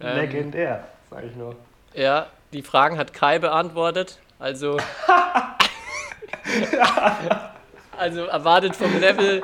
Ähm, 0.00 0.16
Legendär, 0.16 0.86
sag 1.10 1.24
ich 1.24 1.34
nur. 1.34 1.56
Ja, 1.94 2.28
die 2.52 2.62
Fragen 2.62 2.96
hat 2.96 3.12
Kai 3.12 3.40
beantwortet. 3.40 4.20
Also. 4.38 4.76
also 7.98 8.26
erwartet 8.26 8.76
vom 8.76 9.00
Level, 9.00 9.42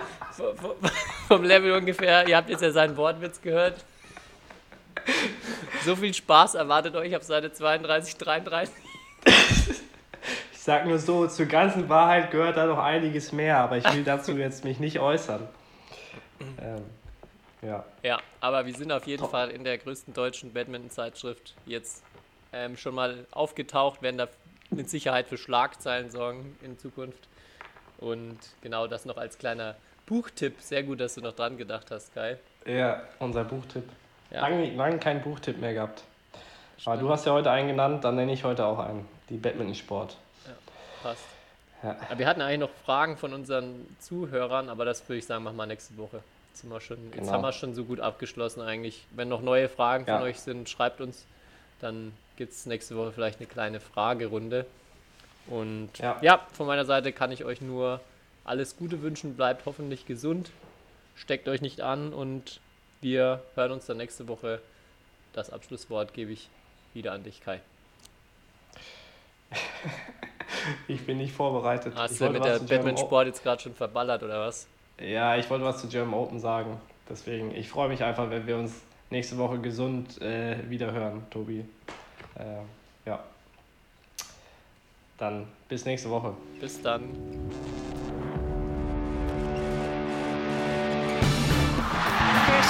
vom 1.26 1.42
Level 1.42 1.72
ungefähr, 1.72 2.28
ihr 2.28 2.36
habt 2.36 2.48
jetzt 2.48 2.62
ja 2.62 2.70
seinen 2.70 2.96
Wortwitz 2.96 3.42
gehört. 3.42 3.84
So 5.84 5.96
viel 5.96 6.14
Spaß 6.14 6.54
erwartet 6.54 6.94
euch 6.96 7.14
auf 7.14 7.22
Seite 7.22 7.52
32, 7.52 8.16
33 8.16 8.74
sag 10.64 10.86
nur 10.86 10.98
so, 10.98 11.26
zur 11.26 11.44
ganzen 11.44 11.90
Wahrheit 11.90 12.30
gehört 12.30 12.56
da 12.56 12.64
noch 12.64 12.78
einiges 12.78 13.32
mehr, 13.32 13.58
aber 13.58 13.76
ich 13.76 13.92
will 13.92 14.02
dazu 14.02 14.32
jetzt 14.32 14.64
mich 14.64 14.80
nicht 14.80 14.98
äußern. 14.98 15.46
Ähm, 16.40 16.82
ja. 17.60 17.84
Ja, 18.02 18.18
aber 18.40 18.64
wir 18.64 18.74
sind 18.74 18.90
auf 18.90 19.06
jeden. 19.06 19.28
Fall 19.28 19.50
in 19.50 19.62
der 19.62 19.76
größten 19.76 20.14
deutschen 20.14 20.54
Badminton-Zeitschrift 20.54 21.54
jetzt 21.66 22.02
ähm, 22.54 22.78
schon 22.78 22.94
mal 22.94 23.26
aufgetaucht, 23.30 24.00
werden 24.00 24.16
da 24.16 24.28
mit 24.70 24.88
Sicherheit 24.88 25.28
für 25.28 25.36
Schlagzeilen 25.36 26.10
sorgen 26.10 26.56
in 26.62 26.78
Zukunft. 26.78 27.28
Und 27.98 28.38
genau 28.62 28.86
das 28.86 29.04
noch 29.04 29.18
als 29.18 29.36
kleiner 29.36 29.76
Buchtipp. 30.06 30.60
Sehr 30.60 30.82
gut, 30.82 30.98
dass 30.98 31.14
du 31.14 31.20
noch 31.20 31.34
dran 31.34 31.58
gedacht 31.58 31.90
hast, 31.90 32.14
Kai. 32.14 32.38
Ja, 32.64 33.02
unser 33.18 33.44
Buchtipp. 33.44 33.84
Ja. 34.30 34.40
Lange, 34.42 34.70
lange 34.74 34.98
keinen 34.98 35.22
Buchtipp 35.22 35.58
mehr 35.58 35.74
gehabt. 35.74 36.02
Stimmt. 36.78 36.86
Aber 36.86 36.96
du 37.00 37.10
hast 37.10 37.26
ja 37.26 37.32
heute 37.32 37.50
einen 37.50 37.68
genannt, 37.68 38.04
dann 38.04 38.16
nenne 38.16 38.32
ich 38.32 38.44
heute 38.44 38.66
auch 38.66 38.78
einen. 38.78 39.08
Die 39.28 39.36
Badminton-Sport 39.36 40.16
passt. 41.04 41.24
Ja. 41.82 41.96
Aber 42.08 42.18
wir 42.18 42.26
hatten 42.26 42.40
eigentlich 42.40 42.60
noch 42.60 42.70
Fragen 42.84 43.16
von 43.16 43.32
unseren 43.32 43.86
Zuhörern, 44.00 44.68
aber 44.68 44.84
das 44.84 45.06
würde 45.08 45.18
ich 45.18 45.26
sagen, 45.26 45.44
machen 45.44 45.56
wir 45.56 45.66
nächste 45.66 45.96
Woche. 45.98 46.22
Jetzt, 46.50 46.62
sind 46.62 46.70
wir 46.70 46.80
schon, 46.80 46.96
genau. 47.10 47.22
jetzt 47.22 47.32
haben 47.32 47.42
wir 47.42 47.52
schon 47.52 47.74
so 47.74 47.84
gut 47.84 48.00
abgeschlossen 48.00 48.62
eigentlich. 48.62 49.04
Wenn 49.10 49.28
noch 49.28 49.42
neue 49.42 49.68
Fragen 49.68 50.06
ja. 50.06 50.16
von 50.16 50.26
euch 50.26 50.40
sind, 50.40 50.68
schreibt 50.68 51.00
uns. 51.00 51.26
Dann 51.80 52.12
gibt 52.36 52.52
es 52.52 52.66
nächste 52.66 52.96
Woche 52.96 53.12
vielleicht 53.12 53.38
eine 53.38 53.46
kleine 53.46 53.80
Fragerunde. 53.80 54.66
Und 55.46 55.90
ja. 55.98 56.16
ja, 56.22 56.40
von 56.52 56.66
meiner 56.66 56.86
Seite 56.86 57.12
kann 57.12 57.30
ich 57.30 57.44
euch 57.44 57.60
nur 57.60 58.00
alles 58.44 58.76
Gute 58.76 59.02
wünschen. 59.02 59.36
Bleibt 59.36 59.66
hoffentlich 59.66 60.06
gesund. 60.06 60.50
Steckt 61.16 61.48
euch 61.48 61.60
nicht 61.60 61.82
an 61.82 62.14
und 62.14 62.60
wir 63.04 63.42
hören 63.54 63.72
uns 63.72 63.84
dann 63.86 63.98
nächste 63.98 64.26
Woche. 64.26 64.60
Das 65.34 65.50
Abschlusswort 65.50 66.14
gebe 66.14 66.32
ich 66.32 66.48
wieder 66.94 67.12
an 67.12 67.22
dich, 67.22 67.40
Kai. 67.40 67.60
Ich 70.88 71.04
bin 71.04 71.18
nicht 71.18 71.34
vorbereitet. 71.34 71.92
Hast 71.94 72.18
du 72.18 72.30
mit 72.30 72.42
der 72.42 72.58
Batman-Sport 72.58 73.26
jetzt 73.26 73.42
gerade 73.42 73.60
schon 73.60 73.74
verballert 73.74 74.22
oder 74.22 74.46
was? 74.46 74.66
Ja, 74.98 75.36
ich 75.36 75.50
wollte 75.50 75.62
was 75.62 75.82
zu 75.82 75.88
German 75.88 76.14
Open 76.14 76.40
sagen. 76.40 76.80
Deswegen, 77.06 77.54
ich 77.54 77.68
freue 77.68 77.88
mich 77.88 78.02
einfach, 78.02 78.30
wenn 78.30 78.46
wir 78.46 78.56
uns 78.56 78.80
nächste 79.10 79.36
Woche 79.36 79.58
gesund 79.58 80.22
äh, 80.22 80.56
wieder 80.70 80.92
hören, 80.92 81.26
Tobi. 81.28 81.66
Äh, 82.38 82.62
ja. 83.04 83.22
Dann 85.18 85.46
bis 85.68 85.84
nächste 85.84 86.08
Woche. 86.08 86.32
Bis 86.60 86.80
dann. 86.80 87.10